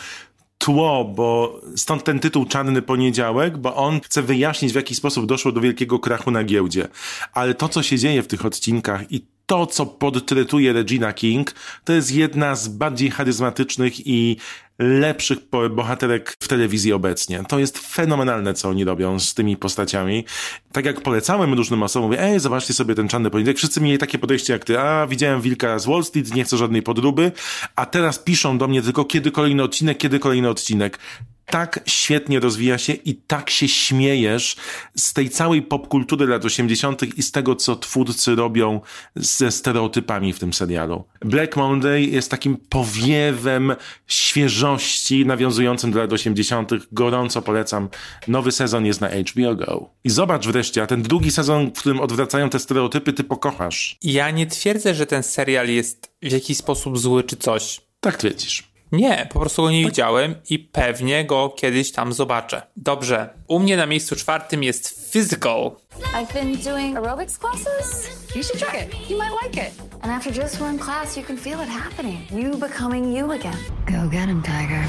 tło, 0.57 1.05
bo 1.15 1.61
stąd 1.75 2.03
ten 2.03 2.19
tytuł 2.19 2.45
Czarny 2.45 2.81
Poniedziałek, 2.81 3.57
bo 3.57 3.75
on 3.75 4.01
chce 4.01 4.21
wyjaśnić, 4.21 4.71
w 4.71 4.75
jaki 4.75 4.95
sposób 4.95 5.25
doszło 5.25 5.51
do 5.51 5.61
wielkiego 5.61 5.99
krachu 5.99 6.31
na 6.31 6.43
giełdzie. 6.43 6.87
Ale 7.33 7.53
to, 7.53 7.69
co 7.69 7.83
się 7.83 7.97
dzieje 7.97 8.23
w 8.23 8.27
tych 8.27 8.45
odcinkach 8.45 9.11
i 9.11 9.34
to, 9.45 9.67
co 9.67 9.85
podtretuje 9.85 10.73
Regina 10.73 11.13
King, 11.13 11.55
to 11.83 11.93
jest 11.93 12.11
jedna 12.11 12.55
z 12.55 12.67
bardziej 12.67 13.11
charyzmatycznych 13.11 14.07
i 14.07 14.37
lepszych 14.79 15.37
bohaterek 15.71 16.37
w 16.39 16.47
telewizji 16.47 16.93
obecnie. 16.93 17.43
To 17.47 17.59
jest 17.59 17.79
fenomenalne, 17.79 18.53
co 18.53 18.69
oni 18.69 18.83
robią 18.83 19.19
z 19.19 19.33
tymi 19.33 19.57
postaciami. 19.57 20.25
Tak 20.71 20.85
jak 20.85 21.01
polecałem 21.01 21.53
różnym 21.53 21.83
osobom, 21.83 22.09
mówię, 22.09 22.23
ej, 22.23 22.39
zobaczcie 22.39 22.73
sobie 22.73 22.95
ten 22.95 23.07
czarny 23.07 23.29
poniedziałek. 23.29 23.57
Wszyscy 23.57 23.81
mieli 23.81 23.97
takie 23.97 24.19
podejście 24.19 24.53
jak 24.53 24.65
ty, 24.65 24.79
a 24.79 25.07
widziałem 25.07 25.41
Wilka 25.41 25.79
z 25.79 25.85
Wall 25.85 26.03
Street, 26.03 26.35
nie 26.35 26.43
chcę 26.43 26.57
żadnej 26.57 26.81
podróby, 26.81 27.31
a 27.75 27.85
teraz 27.85 28.19
piszą 28.19 28.57
do 28.57 28.67
mnie 28.67 28.81
tylko, 28.81 29.05
kiedy 29.05 29.31
kolejny 29.31 29.63
odcinek, 29.63 29.97
kiedy 29.97 30.19
kolejny 30.19 30.49
odcinek 30.49 30.99
tak 31.45 31.79
świetnie 31.85 32.39
rozwija 32.39 32.77
się 32.77 32.93
i 32.93 33.15
tak 33.15 33.49
się 33.49 33.67
śmiejesz 33.67 34.55
z 34.95 35.13
tej 35.13 35.29
całej 35.29 35.61
popkultury 35.61 36.27
lat 36.27 36.45
80. 36.45 37.17
i 37.17 37.23
z 37.23 37.31
tego, 37.31 37.55
co 37.55 37.75
twórcy 37.75 38.35
robią 38.35 38.81
ze 39.15 39.51
stereotypami 39.51 40.33
w 40.33 40.39
tym 40.39 40.53
serialu. 40.53 41.03
Black 41.21 41.55
Monday 41.55 42.01
jest 42.01 42.31
takim 42.31 42.57
powiewem 42.57 43.75
świeżości 44.07 45.25
nawiązującym 45.25 45.91
do 45.91 45.99
lat 45.99 46.13
80. 46.13 46.71
Gorąco 46.91 47.41
polecam. 47.41 47.89
Nowy 48.27 48.51
sezon 48.51 48.85
jest 48.85 49.01
na 49.01 49.09
HBO 49.09 49.55
Go. 49.55 49.89
I 50.03 50.09
zobacz 50.09 50.47
wreszcie, 50.47 50.83
a 50.83 50.87
ten 50.87 51.01
drugi 51.01 51.31
sezon, 51.31 51.71
w 51.75 51.79
którym 51.79 51.99
odwracają 51.99 52.49
te 52.49 52.59
stereotypy, 52.59 53.13
ty 53.13 53.23
pokochasz. 53.23 53.97
Ja 54.03 54.31
nie 54.31 54.47
twierdzę, 54.47 54.95
że 54.95 55.05
ten 55.05 55.23
serial 55.23 55.69
jest 55.69 56.11
w 56.21 56.31
jakiś 56.31 56.57
sposób 56.57 56.99
zły 56.99 57.23
czy 57.23 57.37
coś. 57.37 57.81
Tak 57.99 58.17
twierdzisz. 58.17 58.74
Nie, 58.91 59.27
po 59.33 59.39
prostu 59.39 59.61
go 59.61 59.71
nie 59.71 59.85
widziałem 59.85 60.35
i 60.49 60.59
pewnie 60.59 61.25
go 61.25 61.49
kiedyś 61.49 61.91
tam 61.91 62.13
zobaczę. 62.13 62.61
Dobrze, 62.77 63.29
u 63.47 63.59
mnie 63.59 63.77
na 63.77 63.85
miejscu 63.85 64.15
czwartym 64.15 64.63
jest 64.63 65.11
Physical. 65.11 65.71
I've 66.13 66.33
been 66.33 66.57
doing 66.57 66.97
aerobics 66.97 67.37
classes. 67.37 68.09
You 68.35 68.43
should 68.43 68.59
try 68.59 68.79
it. 68.79 69.09
You 69.09 69.17
might 69.17 69.43
like 69.43 69.67
it. 69.67 69.73
And 70.01 70.11
after 70.11 70.33
just 70.33 70.61
one 70.61 70.79
class, 70.79 71.17
you 71.17 71.23
can 71.23 71.37
feel 71.37 71.59
it 71.61 71.69
happening. 71.69 72.17
You 72.31 72.57
becoming 72.57 73.17
you 73.17 73.31
again. 73.31 73.57
Go 73.85 74.09
get 74.09 74.29
him, 74.29 74.41
Tiger. 74.43 74.83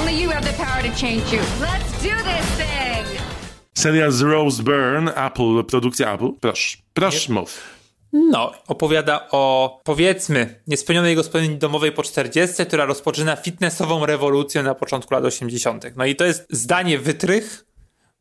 Only 0.00 0.22
you 0.22 0.30
have 0.30 0.44
the 0.44 0.64
power 0.64 0.82
to 0.82 1.00
change 1.00 1.32
you. 1.32 1.40
Let's 1.60 2.02
do 2.02 2.10
this 2.24 2.46
thing! 2.56 3.20
Serial 3.74 4.10
z 4.10 4.22
Rose 4.22 4.62
Byrne, 4.62 5.14
Apple, 5.14 5.64
produkcja 5.64 6.10
Apple. 6.12 6.32
Proszę, 6.40 6.78
proszę 6.94 7.32
mów. 7.32 7.75
No, 8.30 8.52
opowiada 8.66 9.28
o, 9.30 9.80
powiedzmy, 9.84 10.60
niespełnionej 10.66 11.16
gospodyni 11.16 11.56
domowej 11.56 11.92
po 11.92 12.02
40, 12.02 12.66
która 12.66 12.84
rozpoczyna 12.84 13.36
fitnessową 13.36 14.06
rewolucję 14.06 14.62
na 14.62 14.74
początku 14.74 15.14
lat 15.14 15.24
80. 15.24 15.84
No 15.96 16.04
i 16.04 16.16
to 16.16 16.24
jest 16.24 16.46
zdanie 16.50 16.98
wytrych, 16.98 17.64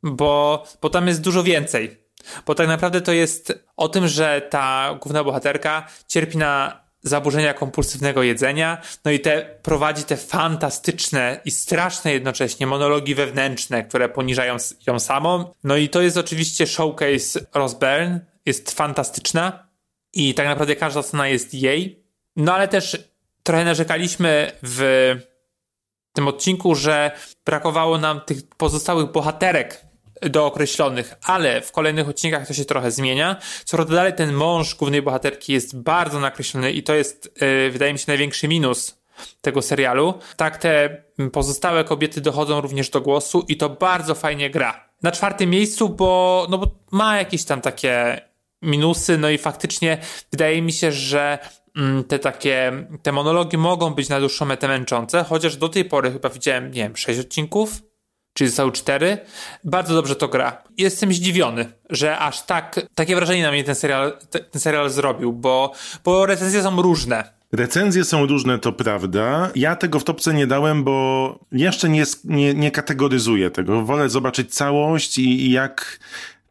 bo, 0.04 0.64
bo 0.82 0.90
tam 0.90 1.08
jest 1.08 1.22
dużo 1.22 1.44
więcej. 1.44 2.06
Bo 2.46 2.56
tak 2.56 2.68
naprawdę 2.68 3.02
to 3.02 3.12
jest 3.12 3.66
o 3.78 3.90
tym, 3.90 4.08
że 4.08 4.48
ta 4.50 4.98
główna 5.02 5.24
bohaterka 5.24 5.88
cierpi 6.08 6.38
na 6.38 6.86
zaburzenia 7.04 7.54
kompulsywnego 7.54 8.24
jedzenia, 8.24 8.82
no 9.06 9.12
i 9.12 9.20
te 9.20 9.58
prowadzi 9.62 10.04
te 10.04 10.18
fantastyczne 10.18 11.42
i 11.46 11.52
straszne 11.52 12.14
jednocześnie 12.14 12.68
monologi 12.68 13.16
wewnętrzne, 13.16 13.84
które 13.84 14.10
poniżają 14.10 14.58
ją 14.88 15.00
samą. 15.00 15.54
No 15.64 15.78
i 15.78 15.90
to 15.90 16.02
jest 16.02 16.18
oczywiście 16.18 16.68
showcase 16.68 17.40
Rose 17.54 18.20
jest 18.46 18.72
fantastyczna 18.72 19.65
i 20.16 20.34
tak 20.34 20.48
naprawdę 20.48 20.76
każda 20.76 21.04
scena 21.04 21.28
jest 21.28 21.54
jej. 21.54 22.04
No 22.36 22.54
ale 22.54 22.68
też 22.68 22.98
trochę 23.44 23.66
narzekaliśmy 23.66 24.52
w 24.64 25.16
tym 26.14 26.28
odcinku, 26.28 26.76
że 26.76 27.12
brakowało 27.46 27.98
nam 27.98 28.22
tych 28.22 28.38
pozostałych 28.58 29.12
bohaterek 29.12 29.86
dookreślonych, 30.22 31.16
ale 31.24 31.62
w 31.62 31.72
kolejnych 31.72 32.10
odcinkach 32.10 32.48
to 32.48 32.54
się 32.54 32.66
trochę 32.66 32.92
zmienia. 32.92 33.36
Co 33.66 33.78
prawda 33.78 33.96
dalej 33.96 34.14
ten 34.14 34.34
mąż 34.34 34.76
głównej 34.76 35.02
bohaterki 35.02 35.54
jest 35.54 35.82
bardzo 35.82 36.20
nakreślony 36.20 36.72
i 36.72 36.84
to 36.84 36.96
jest, 36.96 37.42
yy, 37.42 37.72
wydaje 37.72 37.94
mi 37.94 38.00
się, 38.00 38.06
największy 38.08 38.48
minus 38.48 39.02
tego 39.42 39.62
serialu. 39.62 40.14
Tak 40.38 40.58
te 40.58 41.04
pozostałe 41.32 41.84
kobiety 41.84 42.22
dochodzą 42.22 42.62
również 42.62 42.90
do 42.90 43.02
głosu 43.02 43.46
i 43.48 43.58
to 43.58 43.70
bardzo 43.70 44.16
fajnie 44.16 44.50
gra. 44.50 44.90
Na 45.04 45.12
czwartym 45.12 45.50
miejscu, 45.50 45.90
bo, 45.90 46.48
no 46.50 46.58
bo 46.58 46.72
ma 46.92 47.18
jakieś 47.18 47.44
tam 47.44 47.62
takie 47.62 48.22
minusy, 48.66 49.18
no 49.18 49.30
i 49.30 49.38
faktycznie 49.38 49.98
wydaje 50.32 50.62
mi 50.62 50.74
się, 50.74 50.92
że 50.92 51.40
mm, 51.76 52.04
te 52.04 52.20
takie, 52.20 52.88
te 53.04 53.12
monologi 53.12 53.58
mogą 53.58 53.94
być 53.94 54.10
na 54.10 54.20
dłuższą 54.20 54.46
metę 54.46 54.68
męczące, 54.68 55.24
chociaż 55.24 55.58
do 55.58 55.70
tej 55.70 55.86
pory 55.86 56.12
chyba 56.12 56.30
widziałem, 56.30 56.66
nie 56.66 56.84
wiem, 56.84 56.98
sześć 56.98 57.20
odcinków, 57.20 57.82
czyli 58.34 58.50
zostały 58.50 58.72
cztery. 58.72 59.18
Bardzo 59.64 59.94
dobrze 59.94 60.16
to 60.16 60.28
gra. 60.28 60.64
Jestem 60.78 61.14
zdziwiony, 61.14 61.72
że 61.90 62.18
aż 62.20 62.46
tak, 62.46 62.80
takie 62.96 63.16
wrażenie 63.16 63.44
na 63.44 63.52
mnie 63.52 63.64
ten 63.64 63.76
serial, 63.76 64.18
ten 64.52 64.62
serial 64.62 64.90
zrobił, 64.90 65.34
bo, 65.34 65.72
bo 66.04 66.26
recenzje 66.26 66.64
są 66.64 66.82
różne. 66.82 67.36
Recenzje 67.52 68.04
są 68.04 68.26
różne, 68.26 68.60
to 68.60 68.72
prawda. 68.74 69.52
Ja 69.56 69.76
tego 69.76 70.00
w 70.00 70.04
topce 70.04 70.34
nie 70.34 70.48
dałem, 70.48 70.84
bo 70.84 71.40
jeszcze 71.52 71.90
nie, 71.90 72.04
nie, 72.24 72.54
nie 72.54 72.72
kategoryzuję 72.72 73.52
tego. 73.52 73.82
Wolę 73.82 74.10
zobaczyć 74.10 74.56
całość 74.56 75.18
i, 75.18 75.46
i 75.46 75.52
jak 75.52 76.00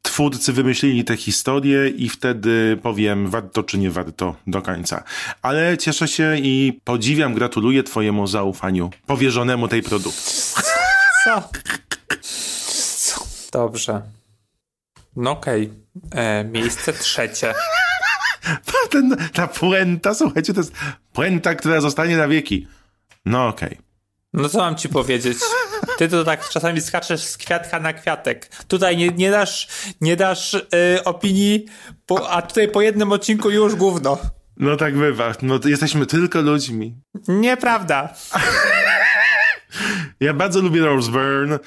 twórcy 0.04 0.52
wymyślili 0.52 1.04
tę 1.04 1.16
historię 1.16 1.88
i 1.88 2.08
wtedy 2.08 2.78
powiem, 2.82 3.30
warto 3.30 3.62
czy 3.62 3.78
nie 3.78 3.90
warto 3.90 4.36
do 4.46 4.62
końca. 4.62 5.04
Ale 5.42 5.78
cieszę 5.78 6.08
się 6.08 6.36
i 6.36 6.80
podziwiam, 6.84 7.34
gratuluję 7.34 7.82
twojemu 7.82 8.26
zaufaniu 8.26 8.90
powierzonemu 9.06 9.68
tej 9.68 9.82
produkcji. 9.82 10.62
Co? 11.24 11.48
Co? 12.96 13.26
Dobrze. 13.52 14.02
No 15.16 15.30
okej. 15.30 15.72
Okay. 16.06 16.22
E, 16.22 16.44
miejsce 16.44 16.92
trzecie. 16.92 17.54
Ten, 18.90 19.16
ta 19.32 19.46
puenta, 19.46 20.14
słuchajcie, 20.14 20.54
to 20.54 20.60
jest 20.60 20.72
puenta, 21.12 21.54
która 21.54 21.80
zostanie 21.80 22.16
na 22.16 22.28
wieki. 22.28 22.68
No 23.26 23.48
okej. 23.48 23.68
Okay. 23.68 23.82
No 24.32 24.48
co 24.48 24.58
mam 24.58 24.76
ci 24.76 24.88
powiedzieć? 24.88 25.38
Ty 25.98 26.08
to 26.08 26.24
tak 26.24 26.48
czasami 26.48 26.80
skaczesz 26.80 27.22
z 27.22 27.36
kwiatka 27.36 27.80
na 27.80 27.92
kwiatek. 27.92 28.50
Tutaj 28.68 28.96
nie, 28.96 29.08
nie 29.08 29.30
dasz, 29.30 29.68
nie 30.00 30.16
dasz 30.16 30.54
y, 30.54 30.60
opinii, 31.04 31.66
po, 32.06 32.30
a 32.30 32.42
tutaj 32.42 32.68
po 32.68 32.82
jednym 32.82 33.12
odcinku 33.12 33.50
już 33.50 33.74
gówno. 33.74 34.18
No 34.56 34.76
tak 34.76 34.96
bywa. 34.96 35.32
No 35.42 35.60
jesteśmy 35.64 36.06
tylko 36.06 36.40
ludźmi. 36.40 36.94
Nieprawda. 37.28 38.14
Ja 40.20 40.34
bardzo 40.34 40.60
lubię 40.60 40.80
Rose 40.80 41.10
Byrne. 41.12 41.58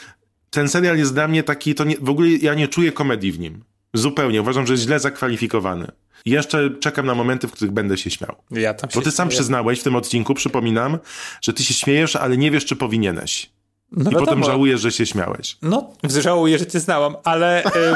Ten 0.49 0.69
serial 0.69 0.97
jest 0.97 1.13
dla 1.13 1.27
mnie 1.27 1.43
taki, 1.43 1.75
to 1.75 1.83
nie, 1.83 1.95
w 2.01 2.09
ogóle 2.09 2.27
ja 2.29 2.53
nie 2.53 2.67
czuję 2.67 2.91
komedii 2.91 3.31
w 3.31 3.39
nim. 3.39 3.63
Zupełnie. 3.93 4.41
Uważam, 4.41 4.67
że 4.67 4.73
jest 4.73 4.83
źle 4.83 4.99
zakwalifikowany. 4.99 5.87
Jeszcze 6.25 6.69
czekam 6.79 7.05
na 7.05 7.15
momenty, 7.15 7.47
w 7.47 7.51
których 7.51 7.71
będę 7.73 7.97
się 7.97 8.09
śmiał. 8.09 8.35
Ja 8.51 8.73
tam 8.73 8.89
Bo 8.95 9.01
ty 9.01 9.11
sam 9.11 9.27
śmieję. 9.27 9.37
przyznałeś 9.39 9.79
w 9.79 9.83
tym 9.83 9.95
odcinku, 9.95 10.33
przypominam, 10.33 10.97
że 11.41 11.53
ty 11.53 11.63
się 11.63 11.73
śmiejesz, 11.73 12.15
ale 12.15 12.37
nie 12.37 12.51
wiesz, 12.51 12.65
czy 12.65 12.75
powinieneś. 12.75 13.49
No 13.91 14.01
I 14.01 14.05
wiadomo. 14.13 14.25
potem 14.25 14.43
żałujesz, 14.43 14.81
że 14.81 14.91
się 14.91 15.05
śmiałeś. 15.05 15.57
No, 15.61 15.93
żałuję, 16.03 16.59
że 16.59 16.67
cię 16.67 16.79
znałam, 16.79 17.15
ale 17.23 17.65
y, 17.65 17.69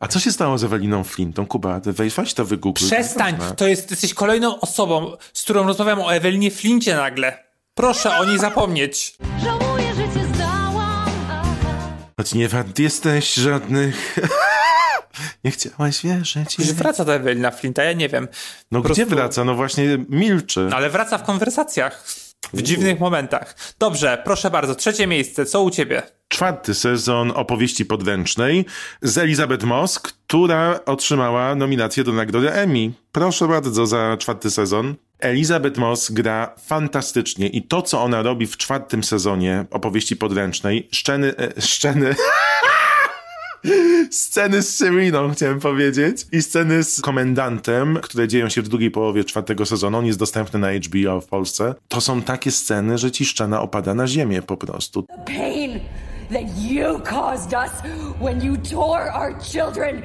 A 0.00 0.08
co 0.08 0.20
się 0.20 0.32
stało 0.32 0.58
z 0.58 0.64
Eweliną 0.64 1.04
Flintą, 1.04 1.46
Kuba? 1.46 1.80
Weź, 1.84 2.34
to 2.34 2.44
wygoogluj. 2.44 2.90
przestań. 2.90 3.36
Ważne. 3.36 3.56
To 3.56 3.66
jest, 3.68 3.90
jesteś 3.90 4.14
kolejną 4.14 4.60
osobą, 4.60 5.16
z 5.32 5.42
którą 5.42 5.66
rozmawiam 5.66 6.00
o 6.00 6.14
Ewelinie 6.14 6.50
Flincie 6.50 6.96
nagle. 6.96 7.38
Proszę 7.74 8.16
o 8.18 8.24
niej 8.24 8.38
zapomnieć. 8.38 9.16
Żałuję, 9.44 9.94
że 9.94 10.02
cię 10.02 10.34
zdałam. 10.34 11.10
Choć 12.16 12.34
nie 12.34 12.48
wart 12.48 12.78
jesteś 12.78 13.34
żadnych... 13.34 14.16
nie 15.44 15.50
chciałaś 15.50 16.02
wierzyć. 16.02 16.58
Już 16.58 16.72
wraca 16.72 17.04
ta 17.04 17.12
Ewelina 17.12 17.50
Flinta, 17.50 17.82
ja 17.84 17.92
nie 17.92 18.08
wiem. 18.08 18.28
No 18.70 18.82
Po 18.82 18.88
gdzie 18.88 19.02
prostu- 19.06 19.16
wraca? 19.16 19.44
No 19.44 19.54
właśnie 19.54 19.98
milczy. 20.08 20.68
Ale 20.74 20.90
wraca 20.90 21.18
w 21.18 21.22
konwersacjach. 21.22 22.04
W 22.52 22.62
dziwnych 22.62 23.00
momentach. 23.00 23.56
Dobrze, 23.78 24.22
proszę 24.24 24.50
bardzo, 24.50 24.74
trzecie 24.74 25.06
miejsce, 25.06 25.46
co 25.46 25.62
u 25.62 25.70
ciebie? 25.70 26.02
czwarty 26.32 26.74
sezon 26.74 27.32
opowieści 27.34 27.84
podręcznej 27.84 28.64
z 29.02 29.18
Elizabeth 29.18 29.64
Moss, 29.64 29.98
która 29.98 30.80
otrzymała 30.86 31.54
nominację 31.54 32.04
do 32.04 32.12
nagrody 32.12 32.52
Emmy. 32.52 32.92
Proszę 33.12 33.48
bardzo 33.48 33.86
za 33.86 34.16
czwarty 34.16 34.50
sezon. 34.50 34.94
Elizabeth 35.18 35.78
Moss 35.78 36.10
gra 36.10 36.54
fantastycznie 36.66 37.48
i 37.48 37.62
to, 37.62 37.82
co 37.82 38.02
ona 38.02 38.22
robi 38.22 38.46
w 38.46 38.56
czwartym 38.56 39.04
sezonie 39.04 39.64
opowieści 39.70 40.16
podręcznej, 40.16 40.88
szczeny, 40.92 41.36
e, 41.36 41.60
szczeny, 41.60 42.14
sceny 44.10 44.62
z 44.62 44.76
Seriną, 44.76 45.30
chciałem 45.32 45.60
powiedzieć, 45.60 46.26
i 46.32 46.42
sceny 46.42 46.84
z 46.84 47.00
komendantem, 47.00 47.98
które 48.02 48.28
dzieją 48.28 48.48
się 48.48 48.62
w 48.62 48.68
drugiej 48.68 48.90
połowie 48.90 49.24
czwartego 49.24 49.66
sezonu, 49.66 49.98
on 49.98 50.06
jest 50.06 50.18
dostępny 50.18 50.58
na 50.58 50.68
HBO 50.72 51.20
w 51.20 51.26
Polsce, 51.26 51.74
to 51.88 52.00
są 52.00 52.22
takie 52.22 52.50
sceny, 52.50 52.98
że 52.98 53.10
ci 53.10 53.24
szczena 53.24 53.62
opada 53.62 53.94
na 53.94 54.06
ziemię 54.06 54.42
po 54.42 54.56
prostu. 54.56 55.06
pain 55.26 55.80
that 56.30 56.58
you 56.58 56.98
caused 57.04 57.52
us 57.52 57.70
when 58.20 58.40
you 58.40 58.56
tore 58.56 59.12
our 59.12 59.38
children 59.42 60.02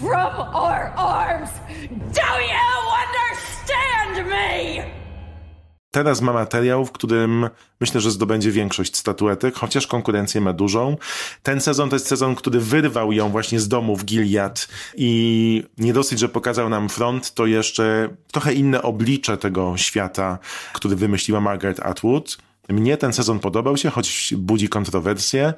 from 0.00 0.54
our 0.54 0.92
arms. 0.96 1.50
Do 1.90 2.30
you 2.52 2.76
understand 3.04 4.30
me? 4.30 5.05
Teraz 5.96 6.20
ma 6.20 6.32
materiał, 6.32 6.84
w 6.84 6.92
którym 6.92 7.48
myślę, 7.80 8.00
że 8.00 8.10
zdobędzie 8.10 8.50
większość 8.50 8.96
statuetek, 8.96 9.54
chociaż 9.54 9.86
konkurencję 9.86 10.40
ma 10.40 10.52
dużą. 10.52 10.96
Ten 11.42 11.60
sezon 11.60 11.90
to 11.90 11.96
jest 11.96 12.06
sezon, 12.06 12.34
który 12.34 12.60
wyrwał 12.60 13.12
ją 13.12 13.28
właśnie 13.28 13.60
z 13.60 13.68
domu 13.68 13.96
w 13.96 14.04
Gilead 14.04 14.68
i 14.96 15.62
nie 15.78 15.92
dosyć, 15.92 16.18
że 16.18 16.28
pokazał 16.28 16.68
nam 16.68 16.88
front, 16.88 17.34
to 17.34 17.46
jeszcze 17.46 18.08
trochę 18.32 18.54
inne 18.54 18.82
oblicze 18.82 19.36
tego 19.36 19.76
świata, 19.76 20.38
który 20.72 20.96
wymyśliła 20.96 21.40
Margaret 21.40 21.80
Atwood. 21.80 22.38
Mnie 22.68 22.96
ten 22.96 23.12
sezon 23.12 23.38
podobał 23.38 23.76
się, 23.76 23.90
choć 23.90 24.34
budzi 24.36 24.68
kontrowersje 24.68 25.54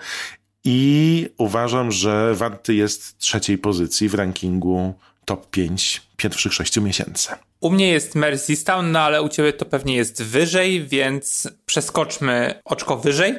i 0.65 1.29
uważam, 1.39 1.93
że 1.93 2.35
warty 2.35 2.75
jest 2.75 3.19
trzeciej 3.19 3.59
pozycji 3.59 4.09
w 4.09 4.15
rankingu 4.15 4.95
top 5.25 5.51
5 5.51 6.03
pierwszych 6.17 6.55
sześciu 6.55 6.83
miesięcy. 6.83 7.48
U 7.61 7.71
mnie 7.71 7.89
jest 7.89 8.15
Mercystown, 8.15 8.93
no 8.93 9.01
ale 9.01 9.23
u 9.23 9.29
ciebie 9.29 9.53
to 9.53 9.65
pewnie 9.65 9.97
jest 9.97 10.23
wyżej, 10.23 10.85
więc 10.87 11.49
przeskoczmy 11.67 12.55
oczko 12.65 12.97
wyżej. 12.97 13.35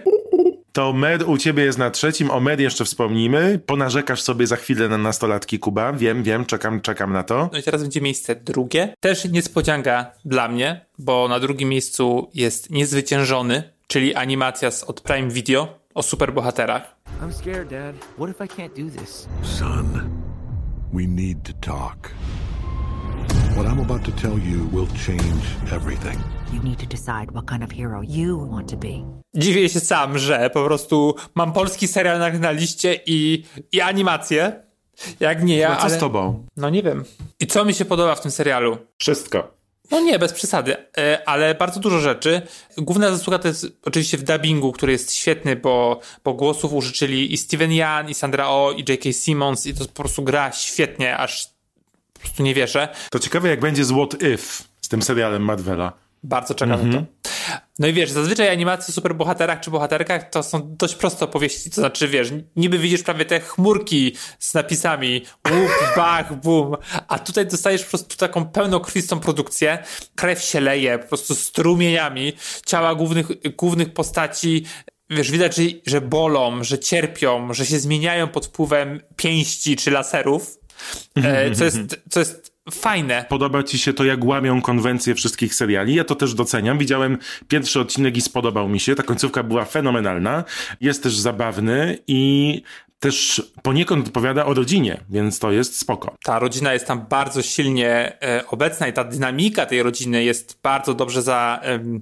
To 0.72 0.94
Med 0.94 1.24
u 1.24 1.38
ciebie 1.38 1.64
jest 1.64 1.78
na 1.78 1.90
trzecim, 1.90 2.32
o 2.32 2.40
Med 2.40 2.60
jeszcze 2.60 2.86
wspomnimy. 2.86 3.60
Ponarzekasz 3.66 4.22
sobie 4.22 4.48
za 4.48 4.56
chwilę 4.56 4.90
na 4.90 4.98
nastolatki 4.98 5.60
Kuba. 5.60 5.94
Wiem, 5.94 6.24
wiem, 6.24 6.46
czekam, 6.46 6.82
czekam 6.82 7.14
na 7.14 7.24
to. 7.24 7.50
No 7.54 7.60
i 7.60 7.64
teraz 7.64 7.82
będzie 7.82 8.02
miejsce 8.02 8.36
drugie. 8.36 8.94
Też 9.00 9.26
niespodzianka 9.26 10.12
dla 10.26 10.48
mnie, 10.48 10.86
bo 10.98 11.28
na 11.28 11.40
drugim 11.40 11.70
miejscu 11.70 12.30
jest 12.34 12.70
Niezwyciężony, 12.70 13.64
czyli 13.88 14.16
animacja 14.16 14.72
z 14.72 14.84
od 14.84 15.02
Prime 15.02 15.30
Video 15.30 15.80
o 15.94 16.04
superbohaterach. 16.04 16.96
I'm 17.22 17.34
scared, 17.34 17.70
Dad. 17.70 17.96
What 18.18 18.30
if 18.30 18.46
I 18.46 18.48
can't 18.48 18.92
do 18.92 19.00
this? 19.02 19.28
Son, 19.44 20.10
we 20.94 21.02
need 21.08 21.38
to 21.44 21.54
talk. 21.74 22.12
What 23.56 23.68
I'm 23.68 23.80
about 23.82 24.04
to 24.06 24.12
tell 24.12 24.40
you 24.40 24.70
will 24.74 24.88
change 25.06 25.74
everything. 25.76 26.20
You 26.54 26.64
need 26.64 26.80
to 26.80 26.86
decide 26.86 27.32
what 27.32 27.46
kind 27.50 27.64
of 27.64 27.72
hero 27.72 28.02
you 28.08 28.50
want 28.52 28.70
to 28.72 28.78
be. 28.78 29.22
Dziwię 29.36 29.70
się 29.70 29.80
sam, 29.80 30.18
że 30.18 30.50
po 30.50 30.66
prostu 30.66 31.16
mam 31.36 31.54
polski 31.54 31.88
serial 31.88 32.20
na, 32.20 32.30
na 32.30 32.52
liście 32.52 33.00
i, 33.06 33.44
i 33.72 33.82
animację. 33.82 34.64
Jak 35.20 35.44
nie 35.44 35.58
ja, 35.58 35.70
No 35.70 35.76
co 35.76 35.82
ale... 35.82 35.98
z 35.98 36.00
tobą? 36.00 36.46
No 36.58 36.70
nie 36.70 36.84
wiem. 36.84 37.04
I 37.40 37.48
co 37.48 37.66
mi 37.66 37.74
się 37.74 37.86
podoba 37.86 38.16
w 38.16 38.22
tym 38.22 38.32
serialu? 38.32 38.78
Wszystko. 38.98 39.60
No 39.92 40.00
nie, 40.00 40.20
bez 40.20 40.34
przesady, 40.34 40.76
e, 40.98 41.22
ale 41.30 41.56
bardzo 41.56 41.80
dużo 41.80 42.00
rzeczy. 42.00 42.42
Główna 42.78 43.12
zasługa 43.12 43.40
to 43.40 43.48
jest 43.48 43.68
oczywiście 43.86 44.18
w 44.18 44.24
dubbingu, 44.24 44.72
który 44.72 44.92
jest 44.92 45.14
świetny, 45.14 45.56
bo, 45.56 46.00
bo 46.24 46.34
głosów 46.34 46.74
użyczyli 46.74 47.34
i 47.34 47.38
Steven 47.38 47.72
Yan, 47.74 48.10
i 48.10 48.14
Sandra 48.14 48.48
Oh, 48.50 48.78
i 48.78 48.84
J.K. 48.92 49.12
Simmons 49.14 49.68
i 49.68 49.74
to 49.74 49.86
po 49.86 50.04
prostu 50.04 50.24
gra 50.24 50.52
świetnie, 50.52 51.18
aż 51.18 51.50
po 52.20 52.28
prostu 52.28 52.44
nie 52.44 52.54
wierzę. 52.54 52.88
To 53.12 53.20
ciekawe, 53.20 53.50
jak 53.50 53.60
będzie 53.60 53.86
z 53.86 53.92
What 53.92 54.14
If 54.14 54.64
z 54.82 54.88
tym 54.88 55.02
serialem 55.02 55.44
Madwella. 55.44 55.94
Bardzo 56.24 56.56
czekam 56.56 56.90
na 56.90 57.00
to. 57.00 57.06
No 57.80 57.88
i 57.88 57.94
wiesz, 57.94 58.12
zazwyczaj 58.12 58.50
animacje 58.50 58.92
o 58.92 58.96
superbohaterach 58.96 59.60
czy 59.60 59.72
bohaterkach 59.72 60.30
to 60.30 60.44
są 60.44 60.76
dość 60.76 60.96
proste 60.96 61.26
opowieści, 61.26 61.70
to 61.70 61.76
znaczy 61.76 62.08
wiesz, 62.08 62.30
niby 62.56 62.80
widzisz 62.80 63.04
prawie 63.04 63.26
te 63.26 63.40
chmurki 63.40 64.16
z 64.40 64.54
napisami. 64.54 65.26
Łup, 65.52 65.72
bach, 65.98 66.36
bum, 66.36 66.76
a 67.08 67.20
tutaj 67.20 67.46
dostajesz 67.46 67.84
po 67.84 67.90
prostu 67.90 68.18
taką 68.18 68.46
pełnokrwistą 68.46 69.20
produkcję, 69.20 69.84
krew 70.16 70.42
się 70.42 70.60
leje 70.60 71.00
po 71.00 71.08
prostu 71.08 71.36
strumieniami, 71.36 72.34
ciała 72.66 72.96
głównych, 72.96 73.28
głównych 73.58 73.94
postaci. 73.94 74.66
Wiesz, 75.10 75.32
widać, 75.32 75.56
że, 75.56 75.64
że 75.86 76.02
bolą, 76.02 76.64
że 76.64 76.80
cierpią, 76.80 77.54
że 77.54 77.66
się 77.66 77.80
zmieniają 77.80 78.28
pod 78.28 78.46
wpływem 78.46 79.02
pięści 79.16 79.76
czy 79.76 79.92
laserów, 79.92 80.60
co 81.56 81.64
jest, 81.64 82.02
co 82.10 82.20
jest 82.20 82.60
fajne. 82.72 83.26
Podoba 83.30 83.64
ci 83.64 83.78
się 83.78 83.94
to, 83.94 84.04
jak 84.04 84.26
łamią 84.26 84.62
konwencje 84.62 85.16
wszystkich 85.16 85.56
seriali? 85.56 85.96
Ja 85.96 86.04
to 86.04 86.16
też 86.16 86.34
doceniam. 86.34 86.78
Widziałem 86.78 87.18
pierwszy 87.48 87.80
odcinek 87.80 88.18
i 88.18 88.22
spodobał 88.22 88.70
mi 88.70 88.80
się. 88.80 88.96
Ta 88.96 89.04
końcówka 89.04 89.44
była 89.44 89.66
fenomenalna. 89.66 90.44
Jest 90.82 91.04
też 91.04 91.18
zabawny 91.18 91.98
i 92.08 92.62
też 93.00 93.42
poniekąd 93.64 94.08
odpowiada 94.08 94.46
o 94.46 94.54
rodzinie, 94.54 95.02
więc 95.10 95.40
to 95.40 95.52
jest 95.52 95.80
spoko. 95.80 96.16
Ta 96.24 96.40
rodzina 96.40 96.74
jest 96.74 96.88
tam 96.88 97.06
bardzo 97.10 97.42
silnie 97.42 98.22
e, 98.22 98.48
obecna 98.48 98.88
i 98.88 98.94
ta 98.94 99.04
dynamika 99.04 99.66
tej 99.66 99.84
rodziny 99.84 100.24
jest 100.24 100.60
bardzo 100.64 100.94
dobrze 100.94 101.22
za, 101.22 101.60
em, 101.62 102.02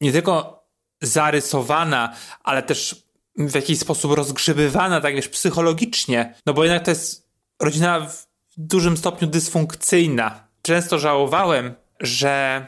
nie 0.00 0.12
tylko 0.12 0.64
zarysowana, 1.02 2.14
ale 2.42 2.62
też 2.62 3.04
w 3.36 3.54
jakiś 3.54 3.78
sposób 3.78 4.12
rozgrzebywana, 4.12 5.00
tak 5.00 5.14
wiesz, 5.14 5.28
psychologicznie. 5.28 6.34
No 6.46 6.54
bo 6.54 6.64
jednak 6.64 6.84
to 6.84 6.90
jest 6.90 7.23
rodzina 7.62 8.00
w 8.00 8.26
dużym 8.56 8.96
stopniu 8.96 9.28
dysfunkcyjna. 9.28 10.48
Często 10.62 10.98
żałowałem, 10.98 11.74
że 12.00 12.66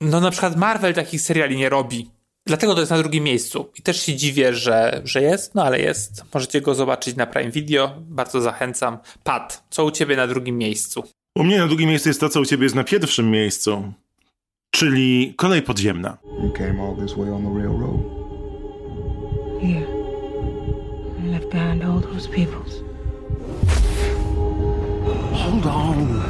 no 0.00 0.20
na 0.20 0.30
przykład 0.30 0.56
Marvel 0.56 0.94
takich 0.94 1.20
seriali 1.20 1.56
nie 1.56 1.68
robi. 1.68 2.10
Dlatego 2.46 2.74
to 2.74 2.80
jest 2.80 2.90
na 2.90 2.98
drugim 2.98 3.24
miejscu. 3.24 3.70
I 3.78 3.82
też 3.82 4.02
się 4.02 4.16
dziwię, 4.16 4.54
że, 4.54 5.02
że 5.04 5.22
jest, 5.22 5.54
no 5.54 5.64
ale 5.64 5.80
jest. 5.80 6.24
Możecie 6.34 6.60
go 6.60 6.74
zobaczyć 6.74 7.16
na 7.16 7.26
Prime 7.26 7.50
Video. 7.50 7.96
Bardzo 8.00 8.40
zachęcam. 8.40 8.98
Pat, 9.24 9.64
co 9.70 9.84
u 9.84 9.90
ciebie 9.90 10.16
na 10.16 10.26
drugim 10.26 10.58
miejscu? 10.58 11.04
U 11.36 11.44
mnie 11.44 11.58
na 11.58 11.66
drugim 11.66 11.88
miejscu 11.88 12.08
jest 12.08 12.20
to, 12.20 12.28
co 12.28 12.40
u 12.40 12.44
ciebie 12.44 12.62
jest 12.62 12.74
na 12.74 12.84
pierwszym 12.84 13.30
miejscu, 13.30 13.92
czyli 14.70 15.34
kolej 15.36 15.62
podziemna. 15.62 16.18
You 16.42 16.50
came 16.50 16.82
all 16.82 17.06
this 17.06 17.16
way 17.16 17.30
on 17.30 17.42
the 17.42 17.58
railroad? 17.58 18.00
Yeah. 19.62 19.88
I 21.24 21.28
left 21.30 21.48
behind 21.52 21.84
all 21.84 22.00
those 22.00 22.28
peoples. 22.28 22.91
Hold 25.42 25.66
on. 25.66 26.22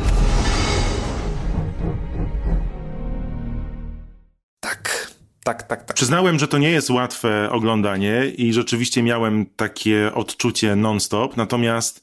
Tak, 4.60 5.12
tak, 5.44 5.62
tak, 5.62 5.84
tak. 5.84 5.96
Przyznałem, 5.96 6.38
że 6.38 6.48
to 6.48 6.58
nie 6.58 6.70
jest 6.70 6.90
łatwe 6.90 7.50
oglądanie 7.50 8.26
i 8.36 8.52
rzeczywiście 8.52 9.02
miałem 9.02 9.46
takie 9.56 10.14
odczucie 10.14 10.76
non-stop, 10.76 11.36
natomiast 11.36 12.02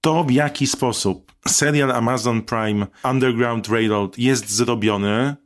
to 0.00 0.24
w 0.24 0.30
jaki 0.30 0.66
sposób 0.66 1.32
serial 1.48 1.92
Amazon 1.92 2.42
Prime 2.42 2.86
Underground 3.04 3.68
Railroad 3.68 4.18
jest 4.18 4.50
zrobiony, 4.50 5.36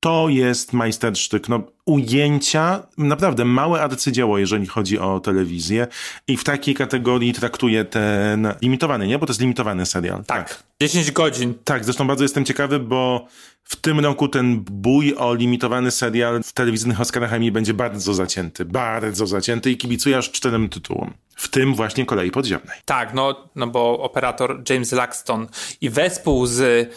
to 0.00 0.28
jest 0.28 0.72
majstersztyk. 0.72 1.48
No, 1.48 1.62
ujęcia, 1.84 2.82
naprawdę 2.98 3.44
małe 3.44 3.82
arcydzieło, 3.82 4.38
jeżeli 4.38 4.66
chodzi 4.66 4.98
o 4.98 5.20
telewizję 5.20 5.86
i 6.28 6.36
w 6.36 6.44
takiej 6.44 6.74
kategorii 6.74 7.32
traktuję 7.32 7.84
ten 7.84 8.54
limitowany, 8.62 9.06
nie? 9.06 9.18
Bo 9.18 9.26
to 9.26 9.30
jest 9.30 9.40
limitowany 9.40 9.86
serial. 9.86 10.24
Tak. 10.24 10.62
10 10.82 11.12
godzin. 11.12 11.54
Tak, 11.64 11.84
zresztą 11.84 12.06
bardzo 12.06 12.24
jestem 12.24 12.44
ciekawy, 12.44 12.78
bo 12.78 13.26
w 13.64 13.76
tym 13.76 14.00
roku 14.00 14.28
ten 14.28 14.60
bój 14.60 15.14
o 15.16 15.34
limitowany 15.34 15.90
serial 15.90 16.42
w 16.42 16.52
telewizyjnych 16.52 17.00
Oscarach 17.00 17.32
Emmy 17.32 17.52
będzie 17.52 17.74
bardzo 17.74 18.14
zacięty, 18.14 18.64
bardzo 18.64 19.26
zacięty 19.26 19.70
i 19.70 19.76
kibicuję 19.76 20.18
aż 20.18 20.30
czterem 20.30 20.68
tytułom. 20.68 21.14
W 21.36 21.48
tym 21.48 21.74
właśnie 21.74 22.06
Kolei 22.06 22.30
Podziemnej. 22.30 22.78
Tak, 22.84 23.14
no, 23.14 23.50
no 23.54 23.66
bo 23.66 23.98
operator 23.98 24.62
James 24.70 24.92
Laxton 24.92 25.46
i 25.80 25.90
wespół 25.90 26.46
z 26.46 26.90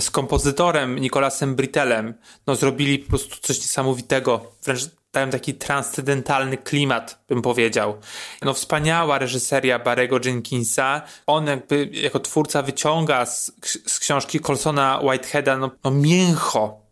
z 0.00 0.10
kompozytorem 0.10 0.98
Nicolasem 0.98 1.54
Britellem 1.54 2.14
no, 2.46 2.56
zrobili 2.56 2.98
po 2.98 3.08
prostu 3.08 3.36
coś 3.40 3.58
niesamowitego. 3.60 4.52
Wręcz 4.64 4.80
dają 5.12 5.30
taki 5.30 5.54
transcendentalny 5.54 6.56
klimat, 6.56 7.24
bym 7.28 7.42
powiedział. 7.42 7.98
No 8.42 8.54
wspaniała 8.54 9.18
reżyseria 9.18 9.78
Barego 9.78 10.18
Jenkinsa. 10.24 11.02
On 11.26 11.46
jakby 11.46 11.88
jako 11.92 12.20
twórca 12.20 12.62
wyciąga 12.62 13.26
z, 13.26 13.52
z 13.86 13.98
książki 13.98 14.40
Colsona 14.40 15.00
Whiteheada 15.02 15.58
no, 15.58 15.70
no 15.84 15.90
mięcho. 15.90 16.82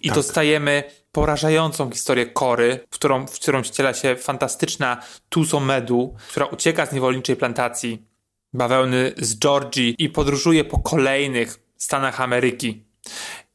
I 0.00 0.08
tak. 0.08 0.14
dostajemy 0.14 0.84
porażającą 1.12 1.90
historię 1.90 2.26
Kory, 2.26 2.80
w 2.90 2.94
którą, 2.94 3.26
w 3.26 3.32
którą 3.32 3.62
wciela 3.62 3.94
się 3.94 4.16
fantastyczna 4.16 5.02
Tuso 5.28 5.60
Medu, 5.60 6.14
która 6.28 6.46
ucieka 6.46 6.86
z 6.86 6.92
niewolniczej 6.92 7.36
plantacji 7.36 8.12
bawełny 8.54 9.12
z 9.16 9.38
Georgii 9.38 9.94
i 9.98 10.08
podróżuje 10.08 10.64
po 10.64 10.78
kolejnych 10.78 11.61
Stanach 11.82 12.20
Ameryki. 12.20 12.84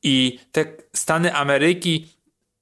I 0.03 0.39
te 0.51 0.65
Stany 0.93 1.35
Ameryki 1.35 2.07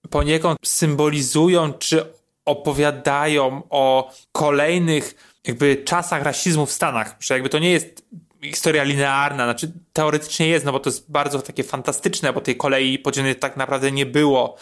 poniekąd 0.09 0.59
symbolizują 0.65 1.73
czy 1.73 2.13
opowiadają 2.45 3.61
o 3.69 4.13
kolejnych 4.31 5.33
jakby 5.47 5.75
czasach 5.75 6.23
rasizmu 6.23 6.65
w 6.65 6.71
Stanach, 6.71 7.15
że 7.19 7.33
jakby 7.33 7.49
to 7.49 7.59
nie 7.59 7.71
jest 7.71 8.05
historia 8.43 8.83
linearna, 8.83 9.43
znaczy 9.43 9.71
teoretycznie 9.93 10.47
jest, 10.47 10.65
no 10.65 10.71
bo 10.71 10.79
to 10.79 10.89
jest 10.89 11.11
bardzo 11.11 11.41
takie 11.41 11.63
fantastyczne, 11.63 12.33
bo 12.33 12.41
tej 12.41 12.57
kolei 12.57 12.99
podziemnej 12.99 13.35
tak 13.35 13.57
naprawdę 13.57 13.91
nie 13.91 14.05
było 14.05 14.57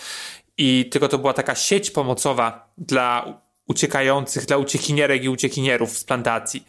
i 0.57 0.89
tylko 0.91 1.07
to 1.07 1.17
była 1.17 1.33
taka 1.33 1.55
sieć 1.55 1.91
pomocowa 1.91 2.73
dla 2.77 3.41
uciekających, 3.67 4.45
dla 4.45 4.57
uciekinierek 4.57 5.23
i 5.23 5.29
uciekinierów 5.29 5.97
z 5.97 6.03
plantacji. 6.03 6.67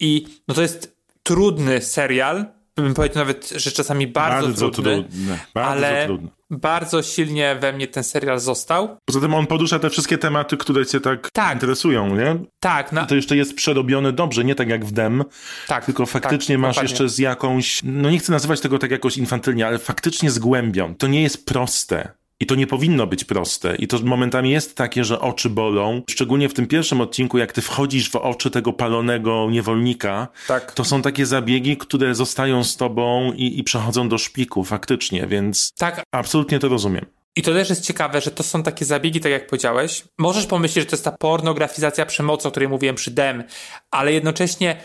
I 0.00 0.26
no 0.48 0.54
to 0.54 0.62
jest 0.62 0.96
trudny 1.22 1.82
serial, 1.82 2.46
bym 2.82 2.94
powiedział 2.94 3.18
nawet, 3.18 3.48
że 3.56 3.72
czasami 3.72 4.06
bardzo, 4.06 4.46
bardzo 4.46 4.70
trudny, 4.70 5.02
trudne, 5.02 5.38
bardzo 5.54 5.70
ale 5.70 6.08
bardzo 6.50 7.02
silnie 7.02 7.56
we 7.60 7.72
mnie 7.72 7.86
ten 7.86 8.04
serial 8.04 8.40
został. 8.40 8.96
Poza 9.04 9.20
tym 9.20 9.34
on 9.34 9.46
porusza 9.46 9.78
te 9.78 9.90
wszystkie 9.90 10.18
tematy, 10.18 10.56
które 10.56 10.86
cię 10.86 11.00
tak, 11.00 11.30
tak. 11.30 11.54
interesują, 11.54 12.16
nie? 12.16 12.36
Tak. 12.60 12.92
Na... 12.92 13.06
To 13.06 13.14
jeszcze 13.14 13.36
jest 13.36 13.54
przerobione 13.54 14.12
dobrze, 14.12 14.44
nie 14.44 14.54
tak 14.54 14.68
jak 14.68 14.84
w 14.84 14.92
Dem, 14.92 15.24
tak, 15.66 15.84
tylko 15.84 16.06
faktycznie 16.06 16.54
tak, 16.54 16.62
masz 16.62 16.76
dokładnie. 16.76 16.92
jeszcze 16.92 17.08
z 17.08 17.18
jakąś, 17.18 17.80
no 17.84 18.10
nie 18.10 18.18
chcę 18.18 18.32
nazywać 18.32 18.60
tego 18.60 18.78
tak 18.78 18.90
jakoś 18.90 19.16
infantylnie, 19.16 19.66
ale 19.66 19.78
faktycznie 19.78 20.30
z 20.30 20.38
głębią. 20.38 20.94
To 20.94 21.06
nie 21.06 21.22
jest 21.22 21.46
proste. 21.46 22.23
I 22.44 22.46
to 22.46 22.54
nie 22.54 22.66
powinno 22.66 23.06
być 23.06 23.24
proste. 23.24 23.76
I 23.76 23.88
to 23.88 23.98
momentami 23.98 24.50
jest 24.50 24.76
takie, 24.76 25.04
że 25.04 25.20
oczy 25.20 25.50
bolą. 25.50 26.02
Szczególnie 26.10 26.48
w 26.48 26.54
tym 26.54 26.66
pierwszym 26.66 27.00
odcinku, 27.00 27.38
jak 27.38 27.52
ty 27.52 27.62
wchodzisz 27.62 28.10
w 28.10 28.16
oczy 28.16 28.50
tego 28.50 28.72
palonego 28.72 29.48
niewolnika, 29.50 30.28
tak. 30.48 30.72
to 30.72 30.84
są 30.84 31.02
takie 31.02 31.26
zabiegi, 31.26 31.76
które 31.76 32.14
zostają 32.14 32.64
z 32.64 32.76
tobą 32.76 33.32
i, 33.32 33.58
i 33.58 33.64
przechodzą 33.64 34.08
do 34.08 34.18
szpiku 34.18 34.64
faktycznie, 34.64 35.26
więc 35.26 35.72
tak. 35.78 36.02
absolutnie 36.12 36.58
to 36.58 36.68
rozumiem. 36.68 37.06
I 37.36 37.42
to 37.42 37.52
też 37.52 37.70
jest 37.70 37.84
ciekawe, 37.84 38.20
że 38.20 38.30
to 38.30 38.42
są 38.42 38.62
takie 38.62 38.84
zabiegi, 38.84 39.20
tak 39.20 39.32
jak 39.32 39.46
powiedziałeś. 39.46 40.04
Możesz 40.18 40.46
pomyśleć, 40.46 40.84
że 40.84 40.90
to 40.90 40.96
jest 40.96 41.04
ta 41.04 41.12
pornografizacja 41.12 42.06
przemocy, 42.06 42.48
o 42.48 42.50
której 42.50 42.68
mówiłem 42.68 42.96
przy 42.96 43.10
Dem, 43.10 43.44
ale 43.90 44.12
jednocześnie 44.12 44.76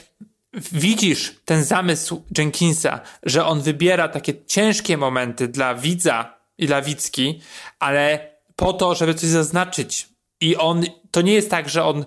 widzisz 0.53 1.35
ten 1.45 1.63
zamysł 1.63 2.23
Jenkinsa, 2.37 2.99
że 3.23 3.45
on 3.45 3.61
wybiera 3.61 4.07
takie 4.07 4.45
ciężkie 4.45 4.97
momenty 4.97 5.47
dla 5.47 5.75
widza, 5.75 6.38
i 6.59 6.67
Lawicki, 6.67 7.41
ale 7.79 8.29
po 8.55 8.73
to, 8.73 8.95
żeby 8.95 9.13
coś 9.13 9.29
zaznaczyć. 9.29 10.09
I 10.41 10.55
on, 10.55 10.83
to 11.11 11.21
nie 11.21 11.33
jest 11.33 11.49
tak, 11.49 11.69
że 11.69 11.83
on, 11.83 12.05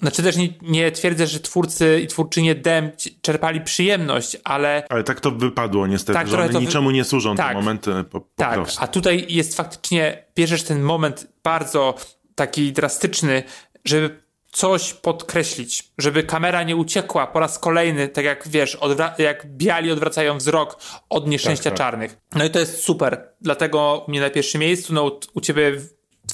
znaczy 0.00 0.22
też 0.22 0.36
nie, 0.36 0.48
nie 0.62 0.92
twierdzę, 0.92 1.26
że 1.26 1.40
twórcy 1.40 2.00
i 2.00 2.06
twórczynie 2.06 2.54
DEM 2.54 2.90
czerpali 3.22 3.60
przyjemność, 3.60 4.36
ale... 4.44 4.86
Ale 4.88 5.04
tak 5.04 5.20
to 5.20 5.30
wypadło 5.30 5.86
niestety, 5.86 6.12
tak, 6.12 6.28
że 6.28 6.44
one 6.44 6.60
niczemu 6.60 6.90
nie 6.90 7.04
służą 7.04 7.36
tak, 7.36 7.48
te 7.48 7.54
momenty 7.54 8.04
po, 8.10 8.20
po 8.20 8.26
tak, 8.36 8.54
prostu. 8.54 8.84
a 8.84 8.86
tutaj 8.86 9.26
jest 9.28 9.56
faktycznie, 9.56 10.24
bierzesz 10.36 10.62
ten 10.62 10.82
moment 10.82 11.26
bardzo 11.42 11.94
taki 12.34 12.72
drastyczny, 12.72 13.42
żeby 13.84 14.25
coś 14.56 14.94
podkreślić, 14.94 15.84
żeby 15.98 16.22
kamera 16.22 16.62
nie 16.62 16.76
uciekła 16.76 17.26
po 17.26 17.40
raz 17.40 17.58
kolejny, 17.58 18.08
tak 18.08 18.24
jak 18.24 18.48
wiesz, 18.48 18.78
jak 19.18 19.46
biali 19.46 19.92
odwracają 19.92 20.38
wzrok 20.38 20.78
od 21.08 21.28
nieszczęścia 21.28 21.70
tak, 21.70 21.72
tak. 21.72 21.78
czarnych. 21.78 22.16
No 22.34 22.44
i 22.44 22.50
to 22.50 22.58
jest 22.58 22.82
super. 22.82 23.28
Dlatego 23.40 24.04
u 24.06 24.10
mnie 24.10 24.20
na 24.20 24.30
pierwszym 24.30 24.60
miejscu, 24.60 24.94
no 24.94 25.04
u, 25.04 25.20
u 25.34 25.40
ciebie 25.40 25.72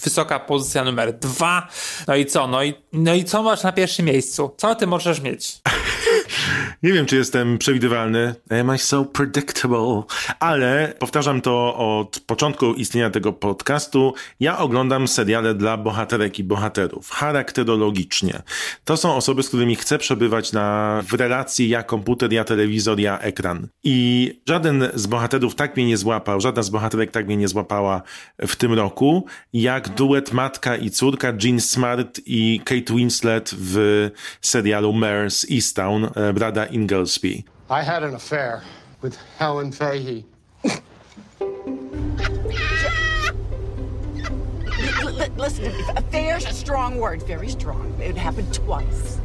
wysoka 0.05 0.41
pozycja 0.41 0.85
numer 0.85 1.19
dwa. 1.19 1.69
No 2.07 2.17
i 2.17 2.27
co? 2.27 2.47
No 2.47 2.63
i, 2.63 2.75
no 2.93 3.15
i 3.15 3.25
co 3.25 3.43
masz 3.43 3.63
na 3.63 3.73
pierwszym 3.73 4.07
miejscu? 4.07 4.55
Co 4.57 4.75
ty 4.75 4.87
możesz 4.87 5.21
mieć? 5.21 5.53
Nie 6.83 6.93
wiem, 6.93 7.07
czy 7.07 7.17
jestem 7.17 7.59
przewidywalny. 7.59 8.35
Am 8.61 8.75
I 8.75 8.79
so 8.79 9.05
predictable? 9.05 10.03
Ale 10.41 10.95
powtarzam 10.99 11.41
to 11.41 11.77
od 11.77 12.21
początku 12.21 12.75
istnienia 12.75 13.11
tego 13.11 13.33
podcastu. 13.33 14.15
Ja 14.41 14.59
oglądam 14.59 15.09
seriale 15.09 15.55
dla 15.55 15.77
bohaterek 15.77 16.39
i 16.39 16.45
bohaterów. 16.45 17.11
Charakterologicznie. 17.11 18.43
To 18.85 18.97
są 18.97 19.15
osoby, 19.15 19.43
z 19.43 19.49
którymi 19.49 19.77
chcę 19.77 19.99
przebywać 19.99 20.53
na, 20.53 21.01
w 21.07 21.13
relacji 21.13 21.69
ja 21.69 21.83
komputer, 21.83 22.33
ja 22.33 22.45
telewizor, 22.45 23.01
ja 23.01 23.19
ekran. 23.19 23.69
I 23.85 24.41
żaden 24.49 24.89
z 24.95 25.07
bohaterów 25.07 25.55
tak 25.55 25.77
mnie 25.77 25.87
nie 25.87 25.97
złapał, 25.97 26.41
żadna 26.41 26.63
z 26.63 26.71
bohaterek 26.71 27.11
tak 27.11 27.27
mnie 27.27 27.37
nie 27.37 27.49
złapała 27.49 28.03
w 28.39 28.57
tym 28.57 28.73
roku, 28.73 29.27
jak 29.53 29.89
duet 29.89 30.33
matka 30.33 30.77
i 30.77 30.91
córka 30.91 31.33
Jean 31.43 31.61
Smart 31.61 32.21
i 32.27 32.61
Kate 32.65 32.95
Winslet 32.95 33.51
w 33.59 34.11
serialu 34.41 34.93
Mares 34.93 35.47
Easttown 35.53 36.09
Brada 36.33 36.67
Inglesby. 36.67 37.45
I 37.71 37.85
had 37.85 38.03
an 38.03 38.15
affair 38.15 38.61
with 39.03 39.17
Helen 39.39 39.73
Fahey. 39.73 40.25
Listen, 45.39 45.73
affair's 45.97 46.47
a 46.47 46.53
strong 46.53 46.99
word, 47.01 47.23
very 47.23 47.49
strong. 47.49 47.95
It 48.01 48.17
happened 48.17 48.53
twice. 48.53 49.19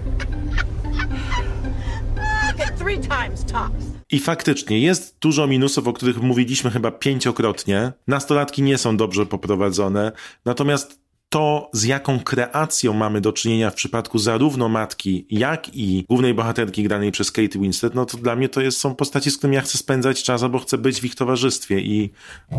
Three 2.78 2.98
times 2.98 3.44
tops. 3.44 3.86
I 4.12 4.20
faktycznie 4.20 4.80
jest 4.80 5.18
dużo 5.20 5.48
minusów, 5.48 5.88
o 5.88 5.94
których 5.94 6.22
mówiliśmy 6.22 6.72
chyba 6.72 6.92
pięciokrotnie. 6.92 7.92
Nastolatki 8.08 8.62
nie 8.62 8.78
są 8.78 8.98
dobrze 8.98 9.26
poprowadzone, 9.26 10.12
natomiast 10.46 11.00
to, 11.30 11.70
z 11.74 11.84
jaką 11.84 12.20
kreacją 12.20 12.94
mamy 12.94 13.22
do 13.22 13.34
czynienia 13.34 13.72
w 13.72 13.76
przypadku 13.76 14.20
zarówno 14.20 14.70
matki, 14.70 15.28
jak 15.30 15.76
i 15.76 16.06
głównej 16.10 16.34
bohaterki 16.34 16.84
granej 16.84 17.12
przez 17.12 17.32
Kate 17.32 17.60
Winslet, 17.60 17.96
no 17.96 18.06
to 18.06 18.18
dla 18.18 18.36
mnie 18.36 18.50
to 18.50 18.62
jest, 18.62 18.78
są 18.78 18.96
postaci, 18.96 19.32
z 19.32 19.38
którymi 19.38 19.56
ja 19.56 19.62
chcę 19.62 19.78
spędzać 19.78 20.24
czas, 20.24 20.44
albo 20.44 20.60
chcę 20.60 20.78
być 20.78 21.02
w 21.02 21.06
ich 21.06 21.16
towarzystwie 21.16 21.80
i 21.80 22.14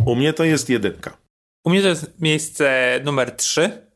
u 0.06 0.16
mnie 0.16 0.32
to 0.32 0.44
jest 0.44 0.68
jedynka. 0.68 1.16
U 1.64 1.70
mnie 1.70 1.82
to 1.82 1.88
jest 1.88 2.20
miejsce 2.20 3.00
numer 3.04 3.36
trzy. 3.36 3.87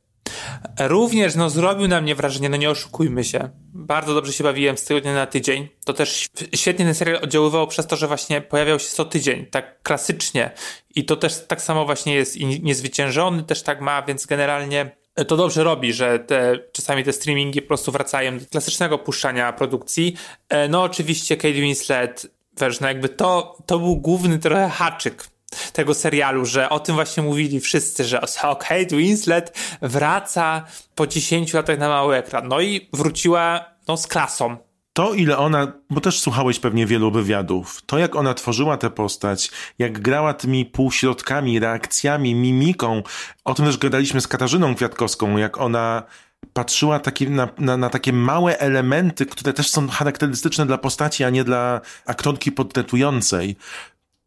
Również 0.79 1.35
no, 1.35 1.51
zrobił 1.51 1.89
na 1.89 2.01
mnie 2.01 2.15
wrażenie, 2.15 2.49
no 2.49 2.57
nie 2.57 2.71
oszukujmy 2.71 3.25
się. 3.25 3.49
Bardzo 3.75 4.15
dobrze 4.15 4.33
się 4.33 4.45
bawiłem 4.45 4.79
z 4.79 4.85
tygodnia 4.85 5.15
na 5.15 5.27
tydzień. 5.27 5.69
To 5.85 5.93
też 5.93 6.29
świetnie 6.55 6.85
ten 6.85 6.95
serial 6.95 7.19
oddziaływał 7.23 7.67
przez 7.67 7.87
to, 7.87 7.97
że 7.97 8.09
właśnie 8.09 8.41
pojawiał 8.41 8.79
się 8.79 8.89
co 8.89 9.05
tydzień, 9.05 9.47
tak 9.47 9.83
klasycznie. 9.83 10.51
I 10.95 11.05
to 11.05 11.17
też 11.17 11.47
tak 11.47 11.63
samo 11.63 11.85
właśnie 11.85 12.15
jest 12.15 12.37
i 12.37 12.63
niezwyciężony 12.63 13.43
też 13.43 13.63
tak 13.63 13.81
ma, 13.81 14.03
więc 14.03 14.27
generalnie 14.27 15.03
to 15.29 15.37
dobrze 15.37 15.65
robi, 15.65 15.93
że 15.93 16.19
te, 16.19 16.59
czasami 16.73 17.05
te 17.05 17.13
streamingi 17.13 17.63
po 17.63 17.69
prostu 17.69 17.93
wracają 17.93 18.39
do 18.39 18.47
klasycznego 18.47 18.99
puszczania 18.99 19.53
produkcji. 19.53 20.17
E, 20.49 20.69
no 20.69 20.83
oczywiście 20.83 21.37
Kate 21.37 21.53
Winslet, 21.53 22.27
wiesz, 22.61 22.81
no 22.81 22.89
jakby 22.89 23.09
to, 23.09 23.59
to 23.67 23.79
był 23.79 23.97
główny 23.97 24.39
trochę 24.39 24.69
haczyk 24.69 25.32
tego 25.73 25.95
serialu, 25.95 26.45
że 26.45 26.69
o 26.69 26.81
tym 26.81 26.95
właśnie 26.95 27.23
mówili 27.23 27.61
wszyscy, 27.61 28.05
że 28.05 28.21
Kate 28.41 28.97
Winslet 28.97 29.59
wraca 29.83 30.65
po 30.95 31.07
10 31.07 31.53
latach 31.53 31.79
na 31.79 31.89
mały 31.89 32.17
ekran. 32.17 32.49
No 32.49 32.61
i 32.61 32.89
wróciła 32.93 33.65
no, 33.89 33.97
z 33.97 34.07
klasą. 34.07 34.57
To, 34.93 35.15
ile 35.15 35.39
ona, 35.39 35.73
bo 35.91 36.01
też 36.01 36.21
słuchałeś 36.21 36.59
pewnie 36.59 36.87
wielu 36.87 37.11
wywiadów, 37.11 37.83
to 37.87 37.99
jak 37.99 38.17
ona 38.17 38.35
tworzyła 38.35 38.77
tę 38.77 38.91
postać, 38.91 39.51
jak 39.79 39.99
grała 39.99 40.35
tymi 40.35 40.67
półśrodkami, 40.67 41.61
reakcjami, 41.61 42.35
mimiką, 42.35 43.03
o 43.45 43.55
tym 43.55 43.67
też 43.67 43.79
gadaliśmy 43.79 44.21
z 44.21 44.29
Katarzyną 44.29 44.75
Kwiatkowską, 44.75 45.37
jak 45.37 45.61
ona 45.61 46.03
patrzyła 46.53 46.99
taki, 46.99 47.31
na, 47.31 47.49
na, 47.59 47.77
na, 47.77 47.91
takie 47.91 48.13
małe 48.13 48.59
elementy, 48.59 49.27
które 49.27 49.53
też 49.53 49.71
są 49.71 49.89
charakterystyczne 49.89 50.67
dla 50.67 50.79
postaci, 50.79 51.25
a 51.25 51.31
nie 51.31 51.45
dla 51.45 51.81
aktorki 52.07 52.53
podtetującej 52.53 53.57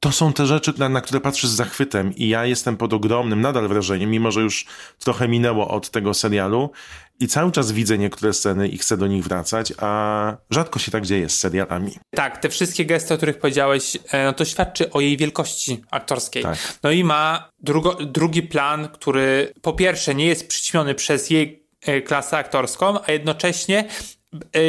to 0.05 0.11
są 0.11 0.33
te 0.33 0.45
rzeczy, 0.45 0.73
na, 0.77 0.89
na, 0.89 1.01
które 1.01 1.21
patrzysz 1.21 1.49
z 1.49 1.55
zachwytem 1.55 2.15
i 2.15 2.27
ja 2.27 2.45
jestem 2.45 2.77
pod 2.77 2.93
ogromnym 2.93 3.41
nadal 3.41 3.67
wrażeniem, 3.67 4.11
mimo 4.11 4.31
że 4.31 4.41
już 4.41 4.65
trochę 4.99 5.27
minęło 5.27 5.67
od 5.67 5.89
tego 5.89 6.13
serialu 6.13 6.71
i 7.19 7.27
cały 7.27 7.51
czas 7.51 7.71
widzę 7.71 7.97
niektóre 7.97 8.33
sceny 8.33 8.67
i 8.67 8.77
chcę 8.77 8.97
do 8.97 9.07
nich 9.07 9.23
wracać, 9.23 9.73
a 9.77 10.37
rzadko 10.49 10.79
się 10.79 10.91
tak 10.91 11.05
dzieje 11.05 11.29
z 11.29 11.37
serialami. 11.39 11.91
Tak, 12.15 12.37
te 12.37 12.49
wszystkie 12.49 12.85
gesty, 12.85 13.13
o 13.13 13.17
których 13.17 13.37
powiedziałeś, 13.37 13.97
no 14.25 14.33
to 14.33 14.45
świadczy 14.45 14.91
o 14.91 15.01
jej 15.01 15.17
wielkości 15.17 15.81
aktorskiej. 15.91 16.43
Tak. 16.43 16.57
No 16.83 16.91
i 16.91 17.03
ma 17.03 17.49
drugo, 17.59 17.93
drugi 17.93 18.43
plan, 18.43 18.87
który 18.87 19.53
po 19.61 19.73
pierwsze 19.73 20.15
nie 20.15 20.25
jest 20.25 20.47
przyćmiony 20.47 20.95
przez 20.95 21.29
jej 21.29 21.67
klasę 22.05 22.37
aktorską, 22.37 22.99
a 23.07 23.11
jednocześnie 23.11 23.85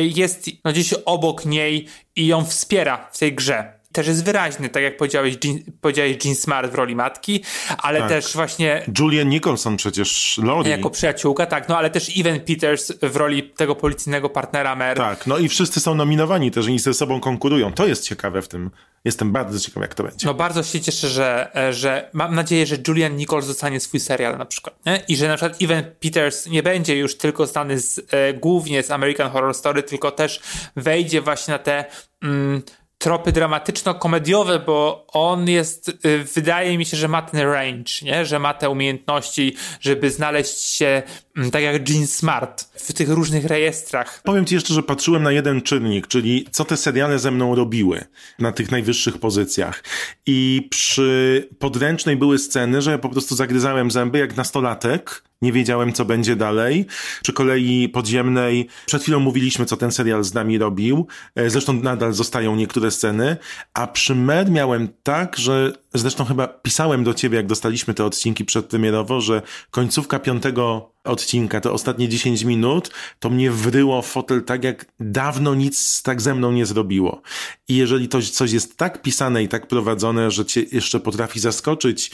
jest 0.02 0.46
no, 0.64 0.72
gdzieś 0.72 0.92
obok 0.92 1.44
niej 1.44 1.88
i 2.16 2.26
ją 2.26 2.44
wspiera 2.44 3.10
w 3.12 3.18
tej 3.18 3.34
grze 3.34 3.75
też 3.96 4.06
jest 4.06 4.24
wyraźny, 4.24 4.68
tak 4.68 4.82
jak 4.82 4.96
powiedziałeś, 4.96 5.36
Jean, 5.44 5.58
powiedziałeś 5.80 6.24
Jean 6.24 6.34
Smart 6.34 6.72
w 6.72 6.74
roli 6.74 6.96
matki, 6.96 7.44
ale 7.78 7.98
tak. 7.98 8.08
też 8.08 8.32
właśnie... 8.34 8.82
Julian 8.98 9.28
Nicholson 9.28 9.76
przecież, 9.76 10.40
Lori. 10.42 10.70
Jako 10.70 10.90
przyjaciółka, 10.90 11.46
tak, 11.46 11.68
no 11.68 11.78
ale 11.78 11.90
też 11.90 12.18
Evan 12.18 12.40
Peters 12.40 12.92
w 13.02 13.16
roli 13.16 13.42
tego 13.42 13.74
policyjnego 13.74 14.30
partnera 14.30 14.76
Mer. 14.76 14.96
Tak, 14.96 15.26
no 15.26 15.38
i 15.38 15.48
wszyscy 15.48 15.80
są 15.80 15.94
nominowani 15.94 16.50
też, 16.50 16.66
oni 16.66 16.78
ze 16.78 16.94
sobą 16.94 17.20
konkurują. 17.20 17.72
To 17.72 17.86
jest 17.86 18.04
ciekawe 18.04 18.42
w 18.42 18.48
tym. 18.48 18.70
Jestem 19.04 19.32
bardzo 19.32 19.60
ciekaw, 19.60 19.82
jak 19.82 19.94
to 19.94 20.02
będzie. 20.02 20.26
No 20.26 20.34
bardzo 20.34 20.62
się 20.62 20.80
cieszę, 20.80 21.08
że, 21.08 21.50
że 21.70 22.10
mam 22.12 22.34
nadzieję, 22.34 22.66
że 22.66 22.76
Julian 22.88 23.16
Nichols 23.16 23.46
dostanie 23.46 23.80
swój 23.80 24.00
serial 24.00 24.38
na 24.38 24.44
przykład, 24.44 24.86
nie? 24.86 25.02
I 25.08 25.16
że 25.16 25.28
na 25.28 25.36
przykład 25.36 25.62
Evan 25.62 25.84
Peters 26.00 26.46
nie 26.46 26.62
będzie 26.62 26.96
już 26.96 27.16
tylko 27.18 27.46
znany 27.46 27.80
z, 27.80 28.00
e, 28.10 28.34
głównie 28.34 28.82
z 28.82 28.90
American 28.90 29.30
Horror 29.30 29.54
Story, 29.54 29.82
tylko 29.82 30.10
też 30.10 30.40
wejdzie 30.76 31.20
właśnie 31.20 31.52
na 31.52 31.58
te... 31.58 31.84
Mm, 32.22 32.62
tropy 32.98 33.32
dramatyczno-komediowe, 33.32 34.58
bo 34.58 35.06
on 35.08 35.48
jest, 35.48 35.88
y, 35.88 36.24
wydaje 36.34 36.78
mi 36.78 36.84
się, 36.84 36.96
że 36.96 37.08
ma 37.08 37.22
ten 37.22 37.40
range, 37.40 37.92
nie? 38.02 38.26
że 38.26 38.38
ma 38.38 38.54
te 38.54 38.70
umiejętności, 38.70 39.56
żeby 39.80 40.10
znaleźć 40.10 40.60
się 40.60 41.02
tak 41.52 41.62
jak 41.62 41.84
Gene 41.84 42.06
Smart 42.06 42.64
w 42.74 42.92
tych 42.92 43.08
różnych 43.08 43.44
rejestrach. 43.44 44.20
Powiem 44.24 44.44
ci 44.44 44.54
jeszcze, 44.54 44.74
że 44.74 44.82
patrzyłem 44.82 45.22
na 45.22 45.32
jeden 45.32 45.62
czynnik, 45.62 46.06
czyli 46.06 46.46
co 46.50 46.64
te 46.64 46.76
seriale 46.76 47.18
ze 47.18 47.30
mną 47.30 47.54
robiły 47.54 48.04
na 48.38 48.52
tych 48.52 48.70
najwyższych 48.70 49.18
pozycjach. 49.18 49.84
I 50.26 50.68
przy 50.70 51.48
podręcznej 51.58 52.16
były 52.16 52.38
sceny, 52.38 52.82
że 52.82 52.90
ja 52.90 52.98
po 52.98 53.08
prostu 53.08 53.36
zagryzałem 53.36 53.90
zęby 53.90 54.18
jak 54.18 54.36
nastolatek, 54.36 55.22
nie 55.42 55.52
wiedziałem, 55.52 55.92
co 55.92 56.04
będzie 56.04 56.36
dalej. 56.36 56.86
Przy 57.22 57.32
kolei 57.32 57.88
podziemnej, 57.88 58.68
przed 58.86 59.02
chwilą 59.02 59.20
mówiliśmy, 59.20 59.66
co 59.66 59.76
ten 59.76 59.92
serial 59.92 60.24
z 60.24 60.34
nami 60.34 60.58
robił. 60.58 61.06
E, 61.34 61.50
zresztą 61.50 61.72
nadal 61.72 62.12
zostają 62.12 62.56
niektóre 62.56 62.90
sceny. 62.90 63.36
A 63.74 63.86
przy 63.86 64.14
Med 64.14 64.50
miałem 64.50 64.88
tak, 65.02 65.36
że 65.36 65.72
zresztą 65.98 66.24
chyba 66.24 66.48
pisałem 66.48 67.04
do 67.04 67.14
ciebie, 67.14 67.36
jak 67.36 67.46
dostaliśmy 67.46 67.94
te 67.94 68.04
odcinki 68.04 68.44
przedpremierowo, 68.44 69.20
że 69.20 69.42
końcówka 69.70 70.18
piątego 70.18 70.90
odcinka, 71.04 71.60
te 71.60 71.72
ostatnie 71.72 72.08
10 72.08 72.42
minut, 72.42 72.90
to 73.18 73.30
mnie 73.30 73.50
wryło 73.50 74.02
w 74.02 74.06
fotel 74.06 74.44
tak, 74.44 74.64
jak 74.64 74.86
dawno 75.00 75.54
nic 75.54 76.02
tak 76.02 76.22
ze 76.22 76.34
mną 76.34 76.52
nie 76.52 76.66
zrobiło. 76.66 77.22
I 77.68 77.76
jeżeli 77.76 78.08
to 78.08 78.22
coś 78.22 78.52
jest 78.52 78.76
tak 78.76 79.02
pisane 79.02 79.42
i 79.42 79.48
tak 79.48 79.68
prowadzone, 79.68 80.30
że 80.30 80.44
cię 80.44 80.62
jeszcze 80.72 81.00
potrafi 81.00 81.40
zaskoczyć, 81.40 82.10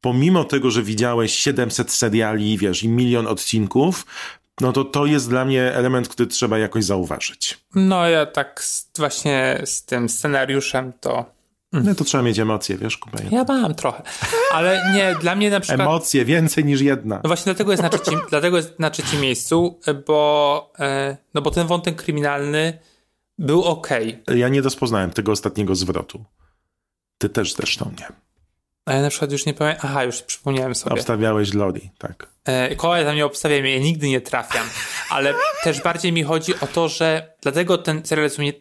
pomimo 0.00 0.44
tego, 0.44 0.70
że 0.70 0.82
widziałeś 0.82 1.34
700 1.34 1.92
seriali, 1.92 2.58
wiesz, 2.58 2.82
i 2.82 2.88
milion 2.88 3.26
odcinków, 3.26 4.06
no 4.60 4.72
to 4.72 4.84
to 4.84 5.06
jest 5.06 5.28
dla 5.28 5.44
mnie 5.44 5.72
element, 5.72 6.08
który 6.08 6.26
trzeba 6.26 6.58
jakoś 6.58 6.84
zauważyć. 6.84 7.58
No 7.74 8.08
ja 8.08 8.26
tak 8.26 8.64
z, 8.64 8.90
właśnie 8.98 9.62
z 9.64 9.84
tym 9.84 10.08
scenariuszem 10.08 10.92
to... 11.00 11.34
No 11.82 11.94
to 11.94 12.04
trzeba 12.04 12.22
mieć 12.22 12.38
emocje, 12.38 12.76
wiesz, 12.76 12.98
Kuba. 12.98 13.18
Ja 13.30 13.44
mam 13.44 13.74
trochę, 13.74 14.02
ale 14.52 14.92
nie, 14.94 15.14
dla 15.20 15.34
mnie 15.34 15.50
na 15.50 15.60
przykład... 15.60 15.80
Emocje, 15.80 16.24
więcej 16.24 16.64
niż 16.64 16.80
jedna. 16.80 17.20
No 17.24 17.28
właśnie 17.28 17.44
dlatego 17.44 17.70
jest 17.70 17.82
na 17.82 17.88
trzecim, 17.88 18.20
dlatego 18.30 18.56
jest 18.56 18.78
na 18.78 18.90
trzecim 18.90 19.20
miejscu, 19.20 19.80
bo, 20.06 20.72
e, 20.78 21.16
no 21.34 21.42
bo 21.42 21.50
ten 21.50 21.66
wątek 21.66 22.02
kryminalny 22.02 22.78
był 23.38 23.62
ok. 23.62 23.88
Ja 24.34 24.48
nie 24.48 24.60
rozpoznałem 24.60 25.10
tego 25.10 25.32
ostatniego 25.32 25.74
zwrotu. 25.74 26.24
Ty 27.18 27.28
też 27.28 27.54
zresztą 27.54 27.92
nie. 27.98 28.06
A 28.86 28.92
ja 28.92 29.02
na 29.02 29.10
przykład 29.10 29.32
już 29.32 29.46
nie 29.46 29.54
pamiętam. 29.54 29.90
Aha, 29.90 30.04
już 30.04 30.22
przypomniałem 30.22 30.74
sobie. 30.74 30.94
Obstawiałeś 30.94 31.54
Lodi, 31.54 31.90
tak. 31.98 32.28
E, 32.44 32.76
koła 32.76 33.04
tam 33.04 33.16
nie 33.16 33.26
obstawiam, 33.26 33.66
ja 33.66 33.78
nigdy 33.78 34.08
nie 34.08 34.20
trafiam. 34.20 34.66
Ale 35.10 35.34
też 35.64 35.82
bardziej 35.82 36.12
mi 36.12 36.22
chodzi 36.22 36.60
o 36.60 36.66
to, 36.66 36.88
że 36.88 37.34
dlatego 37.42 37.78
ten 37.78 38.06
serial 38.06 38.24
jest 38.24 38.38
u 38.38 38.42
mnie 38.42 38.52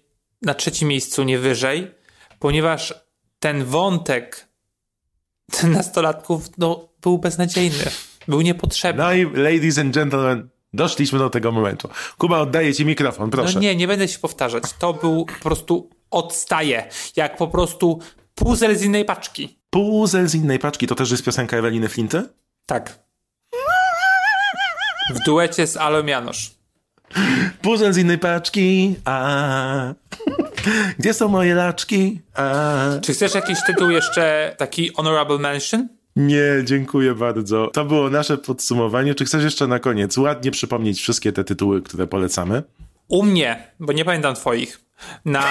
na 0.42 0.54
trzecim 0.54 0.88
miejscu, 0.88 1.24
nie 1.24 1.40
wyżej, 1.40 1.92
ponieważ 2.40 2.94
ten 3.44 3.66
wątek 3.66 4.48
nastolatków 5.64 6.58
no, 6.58 6.90
był 7.02 7.18
beznadziejny. 7.18 7.84
Był 8.28 8.42
niepotrzebny. 8.42 9.04
No 9.04 9.14
i 9.14 9.26
ladies 9.34 9.78
and 9.78 9.94
gentlemen, 9.94 10.50
doszliśmy 10.74 11.20
do 11.20 11.30
tego 11.30 11.52
momentu. 11.52 11.90
Kuba, 12.18 12.40
oddaję 12.40 12.74
ci 12.74 12.86
mikrofon, 12.86 13.30
proszę. 13.30 13.54
No 13.54 13.60
nie, 13.60 13.76
nie 13.76 13.88
będę 13.88 14.08
się 14.08 14.20
powtarzać. 14.20 14.64
To 14.80 14.94
był 14.94 15.26
po 15.26 15.44
prostu 15.44 15.90
odstaje. 16.12 16.90
Jak 17.16 17.38
po 17.38 17.48
prostu 17.48 18.00
puzzle 18.36 18.76
z 18.76 18.84
innej 18.84 19.06
paczki. 19.06 19.60
Puzzle 19.70 20.28
z 20.28 20.36
innej 20.36 20.60
paczki. 20.60 20.88
To 20.88 20.96
też 20.96 21.12
jest 21.12 21.24
piosenka 21.26 21.58
Eweliny 21.58 21.90
Flinty? 21.90 22.24
Tak. 22.66 23.00
W 25.10 25.20
duecie 25.26 25.68
z 25.68 25.78
Alą 25.78 26.06
Janosz. 26.06 26.52
Puzzle 27.62 27.94
z 27.94 27.98
innej 27.98 28.18
paczki, 28.18 28.96
a 29.06 29.94
Gdzie 31.00 31.14
są 31.14 31.28
moje 31.28 31.56
laczki? 31.56 32.22
A... 32.34 32.76
Czy 33.02 33.14
chcesz 33.14 33.36
jakiś 33.36 33.58
tytuł 33.68 33.90
jeszcze, 33.90 34.56
taki 34.58 34.94
honorable 34.94 35.38
mention? 35.38 35.88
Nie, 36.16 36.44
dziękuję 36.64 37.16
bardzo. 37.16 37.68
To 37.68 37.86
było 37.86 38.10
nasze 38.10 38.38
podsumowanie. 38.38 39.16
Czy 39.16 39.26
chcesz 39.26 39.44
jeszcze 39.44 39.68
na 39.68 39.80
koniec 39.80 40.18
ładnie 40.18 40.52
przypomnieć 40.52 41.02
wszystkie 41.02 41.32
te 41.32 41.44
tytuły, 41.44 41.82
które 41.82 42.08
polecamy? 42.08 42.64
U 43.08 43.24
mnie, 43.24 43.68
bo 43.80 43.94
nie 43.94 44.06
pamiętam 44.06 44.36
twoich. 44.36 44.82
Na, 45.26 45.44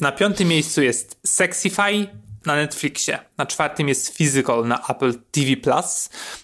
na 0.00 0.12
piątym 0.12 0.48
miejscu 0.48 0.82
jest 0.82 1.18
Sexify, 1.26 2.06
na 2.46 2.56
Netflixie. 2.56 3.18
Na 3.38 3.46
czwartym 3.46 3.88
jest 3.88 4.16
Physical 4.16 4.66
na 4.66 4.86
Apple 4.88 5.14
TV+. 5.30 5.56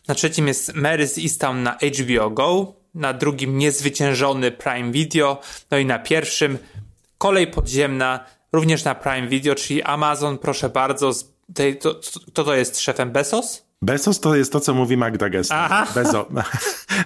Na 0.08 0.14
trzecim 0.14 0.48
jest 0.48 0.74
Mary's 0.74 1.22
Easttown 1.22 1.62
na 1.62 1.78
HBO 2.00 2.30
Go. 2.30 2.74
Na 2.94 3.12
drugim 3.12 3.58
Niezwyciężony 3.58 4.50
Prime 4.50 4.92
Video. 4.92 5.40
No 5.70 5.78
i 5.78 5.86
na 5.86 5.98
pierwszym 5.98 6.58
Kolej 7.20 7.46
Podziemna 7.46 8.24
również 8.52 8.84
na 8.84 8.94
Prime 8.94 9.28
Video, 9.28 9.54
czyli 9.54 9.82
Amazon, 9.82 10.38
proszę 10.38 10.68
bardzo. 10.68 11.12
to, 11.80 11.94
kto 12.26 12.44
to 12.44 12.54
jest 12.54 12.80
szefem 12.80 13.10
Bezos? 13.10 13.62
Bezos 13.82 14.20
to 14.20 14.36
jest 14.36 14.52
to, 14.52 14.60
co 14.60 14.74
mówi 14.74 14.96
Magda 14.96 15.28
Gessler. 15.28 15.70
Bezo... 15.94 16.28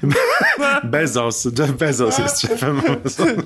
Bezos. 0.85 1.45
Jeff 1.59 1.73
Bezos 1.73 2.19
jest 2.19 2.41
szefem 2.41 2.81
Amazonu. 2.81 3.43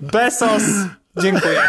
Besos! 0.00 0.62
Dziękuję. 1.16 1.62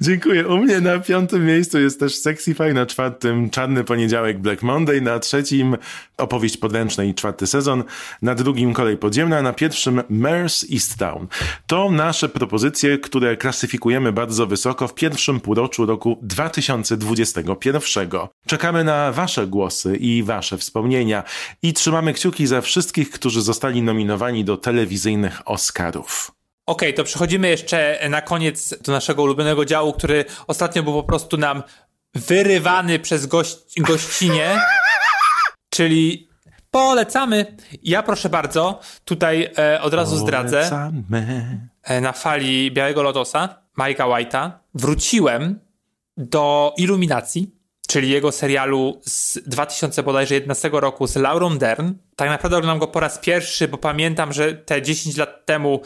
Dziękuję. 0.00 0.48
U 0.48 0.58
mnie 0.58 0.80
na 0.80 0.98
piątym 0.98 1.46
miejscu 1.46 1.78
jest 1.78 2.00
też 2.00 2.14
Sexify, 2.16 2.74
na 2.74 2.86
czwartym 2.86 3.50
Czarny 3.50 3.84
Poniedziałek 3.84 4.38
Black 4.38 4.62
Monday, 4.62 5.00
na 5.00 5.18
trzecim 5.18 5.76
Opowieść 6.18 6.56
podręczna 6.56 7.04
i 7.04 7.14
czwarty 7.14 7.46
sezon, 7.46 7.84
na 8.22 8.34
drugim 8.34 8.74
Kolej 8.74 8.96
Podziemna, 8.96 9.42
na 9.42 9.52
pierwszym 9.52 10.00
Mare's 10.00 10.72
Easttown. 10.72 11.26
To 11.66 11.90
nasze 11.90 12.28
propozycje, 12.28 12.98
które 12.98 13.36
klasyfikujemy 13.36 14.12
bardzo 14.12 14.46
wysoko 14.46 14.88
w 14.88 14.94
pierwszym 14.94 15.40
półroczu 15.40 15.86
roku 15.86 16.18
2021. 16.22 18.08
Czekamy 18.46 18.84
na 18.84 19.12
wasze 19.12 19.46
głosy 19.46 19.96
i 19.96 20.22
wasze 20.22 20.58
wspomnienia 20.58 21.22
i 21.62 21.72
trzymamy 21.72 22.12
kciuki 22.12 22.46
za 22.46 22.60
wszystkich, 22.60 23.10
którzy 23.10 23.42
zostali 23.42 23.82
nominowani 23.82 24.44
do 24.44 24.56
telewizyjnych 24.56 25.42
Oscarów. 25.44 26.35
Okej, 26.66 26.88
okay, 26.88 26.96
to 26.96 27.04
przechodzimy 27.04 27.48
jeszcze 27.48 27.98
na 28.10 28.22
koniec 28.22 28.74
do 28.82 28.92
naszego 28.92 29.22
ulubionego 29.22 29.64
działu, 29.64 29.92
który 29.92 30.24
ostatnio 30.46 30.82
był 30.82 30.92
po 30.92 31.02
prostu 31.02 31.36
nam 31.36 31.62
wyrywany 32.14 32.98
przez 32.98 33.26
gość, 33.26 33.58
gościnie, 33.80 34.60
czyli 35.70 36.28
polecamy. 36.70 37.56
Ja 37.82 38.02
proszę 38.02 38.28
bardzo, 38.28 38.80
tutaj 39.04 39.50
e, 39.58 39.80
od 39.82 39.94
razu 39.94 40.16
zdradzę. 40.16 40.68
E, 41.82 42.00
na 42.00 42.12
fali 42.12 42.70
Białego 42.70 43.02
Lotosa, 43.02 43.62
Majka 43.76 44.04
White'a, 44.04 44.50
wróciłem 44.74 45.60
do 46.16 46.74
Iluminacji, 46.76 47.50
czyli 47.88 48.10
jego 48.10 48.32
serialu 48.32 49.00
z 49.04 49.38
2011 49.46 50.70
roku 50.72 51.06
z 51.06 51.16
Laurą 51.16 51.58
Dern. 51.58 51.92
Tak 52.16 52.28
naprawdę 52.28 52.56
oglądam 52.56 52.78
go 52.78 52.86
po 52.86 53.00
raz 53.00 53.18
pierwszy, 53.18 53.68
bo 53.68 53.78
pamiętam, 53.78 54.32
że 54.32 54.54
te 54.54 54.82
10 54.82 55.16
lat 55.16 55.46
temu 55.46 55.80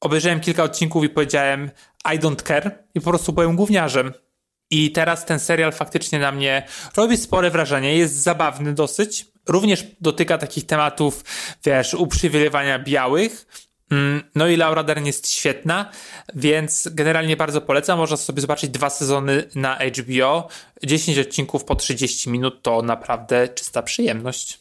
obejrzałem 0.00 0.40
kilka 0.40 0.62
odcinków 0.62 1.04
i 1.04 1.08
powiedziałem 1.08 1.70
I 2.14 2.18
don't 2.18 2.42
care 2.42 2.84
i 2.94 3.00
po 3.00 3.10
prostu 3.10 3.32
byłem 3.32 3.56
gówniarzem. 3.56 4.12
I 4.70 4.92
teraz 4.92 5.24
ten 5.24 5.40
serial 5.40 5.72
faktycznie 5.72 6.18
na 6.18 6.32
mnie 6.32 6.66
robi 6.96 7.16
spore 7.16 7.50
wrażenie, 7.50 7.96
jest 7.96 8.14
zabawny 8.14 8.74
dosyć. 8.74 9.26
Również 9.48 9.86
dotyka 10.00 10.38
takich 10.38 10.66
tematów, 10.66 11.24
wiesz, 11.64 11.94
uprzywilejowania 11.94 12.78
białych, 12.78 13.46
Mm, 13.90 14.22
no 14.34 14.48
i 14.48 14.56
Laura 14.56 14.82
Dern 14.82 15.06
jest 15.06 15.30
świetna, 15.30 15.90
więc 16.34 16.88
generalnie 16.92 17.36
bardzo 17.36 17.60
polecam. 17.60 17.98
Można 17.98 18.16
sobie 18.16 18.40
zobaczyć 18.40 18.70
dwa 18.70 18.90
sezony 18.90 19.44
na 19.54 19.78
HBO. 19.78 20.48
10 20.84 21.18
odcinków 21.18 21.64
po 21.64 21.74
30 21.74 22.30
minut 22.30 22.62
to 22.62 22.82
naprawdę 22.82 23.48
czysta 23.48 23.82
przyjemność. 23.82 24.60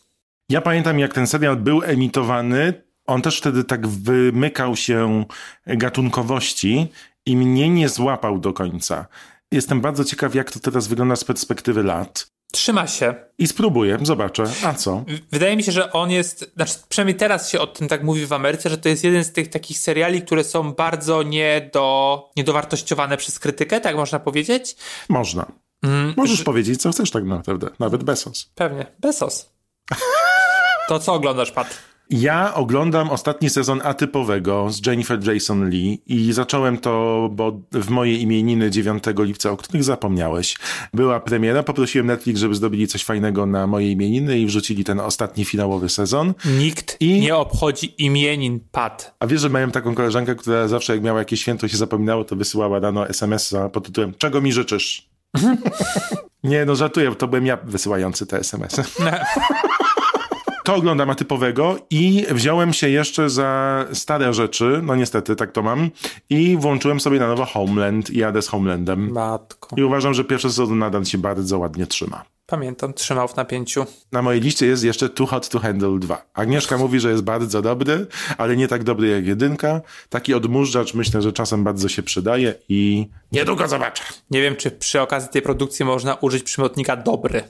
Ja 0.49 0.61
pamiętam, 0.61 0.99
jak 0.99 1.13
ten 1.13 1.27
serial 1.27 1.55
był 1.55 1.83
emitowany. 1.83 2.86
On 3.07 3.21
też 3.21 3.37
wtedy 3.37 3.63
tak 3.63 3.87
wymykał 3.87 4.75
się 4.75 5.25
gatunkowości 5.67 6.87
i 7.25 7.37
mnie 7.37 7.69
nie 7.69 7.89
złapał 7.89 8.39
do 8.39 8.53
końca. 8.53 9.05
Jestem 9.51 9.81
bardzo 9.81 10.05
ciekaw, 10.05 10.35
jak 10.35 10.51
to 10.51 10.59
teraz 10.59 10.87
wygląda 10.87 11.15
z 11.15 11.23
perspektywy 11.23 11.83
lat. 11.83 12.27
Trzyma 12.51 12.87
się. 12.87 13.15
I 13.37 13.47
spróbuję, 13.47 13.97
zobaczę. 14.01 14.43
A 14.63 14.73
co? 14.73 15.03
Wydaje 15.31 15.55
mi 15.55 15.63
się, 15.63 15.71
że 15.71 15.91
on 15.91 16.11
jest, 16.11 16.51
znaczy 16.55 16.73
przynajmniej 16.89 17.15
teraz 17.17 17.49
się 17.49 17.59
o 17.59 17.67
tym 17.67 17.87
tak 17.87 18.03
mówi 18.03 18.25
w 18.25 18.33
Ameryce, 18.33 18.69
że 18.69 18.77
to 18.77 18.89
jest 18.89 19.03
jeden 19.03 19.23
z 19.23 19.31
tych 19.31 19.49
takich 19.49 19.77
seriali, 19.77 20.21
które 20.21 20.43
są 20.43 20.73
bardzo 20.73 21.23
niedo, 21.23 22.29
niedowartościowane 22.35 23.17
przez 23.17 23.39
krytykę, 23.39 23.81
tak 23.81 23.95
można 23.95 24.19
powiedzieć? 24.19 24.75
Można. 25.09 25.45
Mm, 25.83 26.13
Możesz 26.17 26.37
że... 26.37 26.43
powiedzieć, 26.43 26.81
co 26.81 26.91
chcesz 26.91 27.11
tak 27.11 27.23
naprawdę. 27.23 27.69
Nawet 27.79 28.03
Besos. 28.03 28.51
Pewnie. 28.55 28.85
Besos. 28.99 29.49
to 30.87 30.99
co 30.99 31.13
oglądasz, 31.13 31.51
Pat? 31.51 31.77
Ja 32.09 32.53
oglądam 32.53 33.09
ostatni 33.09 33.49
sezon 33.49 33.81
atypowego 33.83 34.69
z 34.69 34.85
Jennifer 34.85 35.27
Jason 35.27 35.69
Lee 35.69 36.01
i 36.05 36.33
zacząłem 36.33 36.77
to, 36.77 37.29
bo 37.31 37.59
w 37.71 37.89
moje 37.89 38.17
imieniny 38.17 38.71
9 38.71 39.03
lipca, 39.17 39.51
o 39.51 39.57
których 39.57 39.83
zapomniałeś, 39.83 40.57
była 40.93 41.19
premiera. 41.19 41.63
Poprosiłem 41.63 42.07
Netflix, 42.07 42.39
żeby 42.39 42.55
zrobili 42.55 42.87
coś 42.87 43.03
fajnego 43.03 43.45
na 43.45 43.67
moje 43.67 43.91
imieniny 43.91 44.39
i 44.39 44.45
wrzucili 44.45 44.83
ten 44.83 44.99
ostatni 44.99 45.45
finałowy 45.45 45.89
sezon. 45.89 46.33
Nikt 46.59 46.97
I... 46.99 47.19
nie 47.19 47.35
obchodzi 47.35 48.03
imienin 48.03 48.59
Pat. 48.71 49.15
A 49.19 49.27
wiesz, 49.27 49.41
że 49.41 49.49
miałem 49.49 49.71
taką 49.71 49.95
koleżankę, 49.95 50.35
która 50.35 50.67
zawsze 50.67 50.93
jak 50.93 51.03
miała 51.03 51.19
jakieś 51.19 51.41
święto 51.41 51.67
się 51.67 51.77
zapominało, 51.77 52.23
to 52.23 52.35
wysyłała 52.35 52.79
rano 52.79 53.07
SMS-a 53.07 53.69
pod 53.69 53.85
tytułem 53.85 54.13
Czego 54.17 54.41
mi 54.41 54.51
życzysz? 54.53 55.09
nie, 56.43 56.65
no 56.65 56.75
żartuję, 56.75 57.15
to 57.15 57.27
byłem 57.27 57.45
ja 57.45 57.57
wysyłający 57.63 58.25
te 58.25 58.39
SMS-y. 58.39 58.83
to 60.67 60.75
oglądam 60.75 61.09
atypowego 61.09 61.77
i 61.89 62.25
wziąłem 62.29 62.73
się 62.73 62.89
jeszcze 62.89 63.29
za 63.29 63.85
stare 63.93 64.33
rzeczy, 64.33 64.79
no 64.83 64.95
niestety 64.95 65.35
tak 65.35 65.51
to 65.51 65.61
mam, 65.61 65.89
i 66.29 66.57
włączyłem 66.57 66.99
sobie 66.99 67.19
na 67.19 67.27
nowo 67.27 67.45
Homeland 67.45 68.09
i 68.09 68.17
jadę 68.17 68.41
z 68.41 68.47
Homelandem. 68.47 69.11
Matko. 69.11 69.75
I 69.75 69.83
uważam, 69.83 70.13
że 70.13 70.23
pierwszy 70.23 70.49
sezon 70.49 70.79
nadal 70.79 71.05
się 71.05 71.17
bardzo 71.17 71.57
ładnie 71.57 71.87
trzyma. 71.87 72.25
Pamiętam, 72.45 72.93
trzymał 72.93 73.27
w 73.27 73.35
napięciu. 73.35 73.85
Na 74.11 74.21
mojej 74.21 74.41
liście 74.41 74.65
jest 74.65 74.83
jeszcze 74.83 75.09
Too 75.09 75.27
Hot 75.27 75.49
to 75.49 75.59
Handle 75.59 75.99
2. 75.99 76.25
Agnieszka 76.33 76.77
mówi, 76.77 76.99
że 76.99 77.11
jest 77.11 77.23
bardzo 77.23 77.61
dobry, 77.61 78.07
ale 78.37 78.57
nie 78.57 78.67
tak 78.67 78.83
dobry 78.83 79.07
jak 79.07 79.25
jedynka. 79.25 79.81
Taki 80.09 80.33
odmurzacz 80.33 80.93
myślę, 80.93 81.21
że 81.21 81.33
czasem 81.33 81.63
bardzo 81.63 81.89
się 81.89 82.03
przydaje 82.03 82.53
i 82.69 83.09
niedługo 83.31 83.67
zobaczę. 83.67 84.03
Nie 84.31 84.41
wiem, 84.41 84.55
czy 84.55 84.71
przy 84.71 85.01
okazji 85.01 85.29
tej 85.29 85.41
produkcji 85.41 85.85
można 85.85 86.15
użyć 86.15 86.43
przymiotnika 86.43 86.95
dobry. 86.95 87.43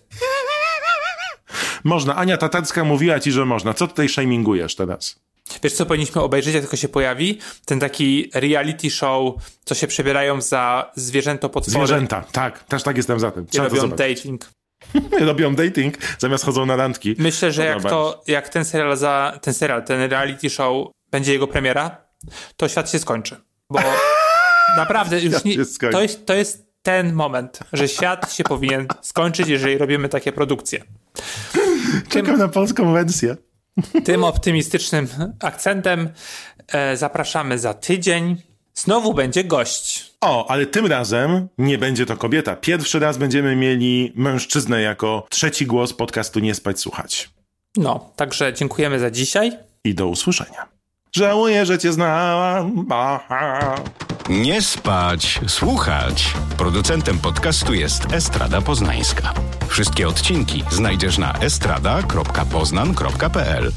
Można. 1.88 2.16
Ania 2.16 2.38
Tatarska 2.38 2.84
mówiła 2.84 3.20
ci, 3.20 3.32
że 3.32 3.46
można. 3.46 3.74
Co 3.74 3.88
tutaj 3.88 4.10
shamingujesz 4.10 4.76
teraz? 4.76 5.20
Wiesz, 5.64 5.74
co 5.74 5.86
powinniśmy 5.86 6.22
obejrzeć, 6.22 6.54
jak 6.54 6.64
tylko 6.64 6.78
się 6.78 6.90
pojawi? 6.90 7.40
Ten 7.66 7.80
taki 7.80 8.32
reality 8.34 8.90
show, 8.90 9.34
co 9.66 9.76
się 9.76 9.88
przebierają 9.88 10.42
za 10.42 10.92
zwierzęto 10.96 11.50
potwory. 11.50 11.88
Zwierzęta, 11.88 12.24
tak. 12.32 12.64
Też 12.64 12.84
tak 12.84 12.98
jestem 12.98 13.20
za 13.20 13.32
tym. 13.32 13.46
Trzeba 13.46 13.68
robią 13.68 13.90
dating. 13.90 14.50
robią 15.20 15.56
dating, 15.56 15.98
zamiast 16.20 16.46
chodzą 16.46 16.66
na 16.66 16.76
randki. 16.76 17.16
Myślę, 17.18 17.52
że 17.52 17.66
jak 17.66 17.84
to, 17.84 18.24
jak 18.28 18.50
ten 18.50 18.66
serial 18.66 18.98
za, 18.98 19.40
ten 19.42 19.54
serial, 19.54 19.84
ten 19.84 20.10
reality 20.10 20.50
show 20.50 20.88
będzie 21.12 21.34
jego 21.34 21.48
premiera, 21.48 21.98
to 22.58 22.70
świat 22.70 22.92
się 22.92 23.00
skończy. 23.00 23.36
Bo 23.70 23.80
naprawdę 24.78 25.22
już 25.22 25.44
nie, 25.44 25.56
to, 25.92 26.02
jest, 26.02 26.26
to 26.26 26.34
jest 26.34 26.67
ten 26.82 27.14
moment, 27.14 27.60
że 27.74 27.88
świat 27.88 28.34
się 28.34 28.44
powinien 28.44 28.88
skończyć, 29.02 29.48
jeżeli 29.48 29.78
robimy 29.78 30.10
takie 30.10 30.32
produkcje. 30.32 30.84
Czekam 32.10 32.26
tym, 32.26 32.38
na 32.38 32.48
polską 32.48 32.94
wersję. 32.94 33.36
Tym 34.06 34.24
optymistycznym 34.24 35.08
akcentem 35.40 36.10
e, 36.68 36.98
zapraszamy 36.98 37.60
za 37.60 37.74
tydzień. 37.74 38.42
Znowu 38.76 39.14
będzie 39.14 39.44
gość. 39.44 40.14
O, 40.22 40.52
ale 40.52 40.66
tym 40.66 40.86
razem 40.86 41.48
nie 41.58 41.78
będzie 41.78 42.06
to 42.06 42.18
kobieta. 42.18 42.56
Pierwszy 42.56 43.00
raz 43.00 43.18
będziemy 43.18 43.56
mieli 43.56 44.14
mężczyznę 44.16 44.82
jako 44.82 45.28
trzeci 45.30 45.66
głos 45.66 45.94
podcastu 45.94 46.40
Nie 46.40 46.56
Spać 46.56 46.80
Słuchać. 46.80 47.30
No, 47.78 48.12
także 48.16 48.54
dziękujemy 48.54 49.00
za 49.00 49.12
dzisiaj. 49.12 49.52
I 49.84 49.96
do 49.96 50.08
usłyszenia. 50.08 50.68
Żałuję, 51.16 51.66
że 51.66 51.78
cię 51.80 51.94
znałam. 51.94 52.86
Aha. 52.90 53.76
Nie 54.30 54.62
spać, 54.62 55.42
słuchać. 55.48 56.34
Producentem 56.58 57.20
podcastu 57.20 57.74
jest 57.74 58.14
Estrada 58.14 58.62
Poznańska. 58.62 59.34
Wszystkie 59.68 60.08
odcinki 60.08 60.64
znajdziesz 60.72 61.18
na 61.18 61.34
estrada.poznan.pl. 61.34 63.72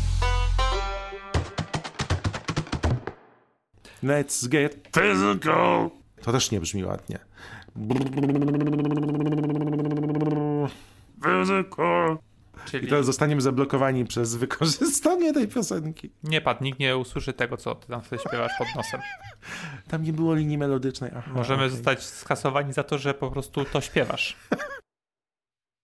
Let's 4.02 4.48
get 4.48 4.88
physical. 4.94 5.90
To 6.22 6.32
też 6.32 6.50
nie 6.50 6.60
brzmi 6.60 6.84
ładnie. 6.84 7.18
Physical. 11.22 12.18
Czyli... 12.64 12.86
I 12.86 12.88
teraz 12.88 13.06
zostaniemy 13.06 13.40
zablokowani 13.40 14.04
przez 14.04 14.36
wykorzystanie 14.36 15.32
tej 15.32 15.48
piosenki. 15.48 16.10
Nie 16.22 16.40
padł, 16.40 16.64
nikt 16.64 16.78
nie 16.78 16.96
usłyszy 16.96 17.32
tego, 17.32 17.56
co 17.56 17.74
ty 17.74 17.88
tam 17.88 18.04
sobie 18.04 18.22
śpiewasz 18.28 18.52
pod 18.58 18.68
nosem. 18.76 19.00
Tam 19.88 20.02
nie 20.02 20.12
było 20.12 20.34
linii 20.34 20.58
melodycznej. 20.58 21.10
Aha, 21.16 21.30
Możemy 21.34 21.62
okay. 21.64 21.70
zostać 21.70 22.02
skasowani 22.02 22.72
za 22.72 22.82
to, 22.82 22.98
że 22.98 23.14
po 23.14 23.30
prostu 23.30 23.64
to 23.64 23.80
śpiewasz. 23.80 24.36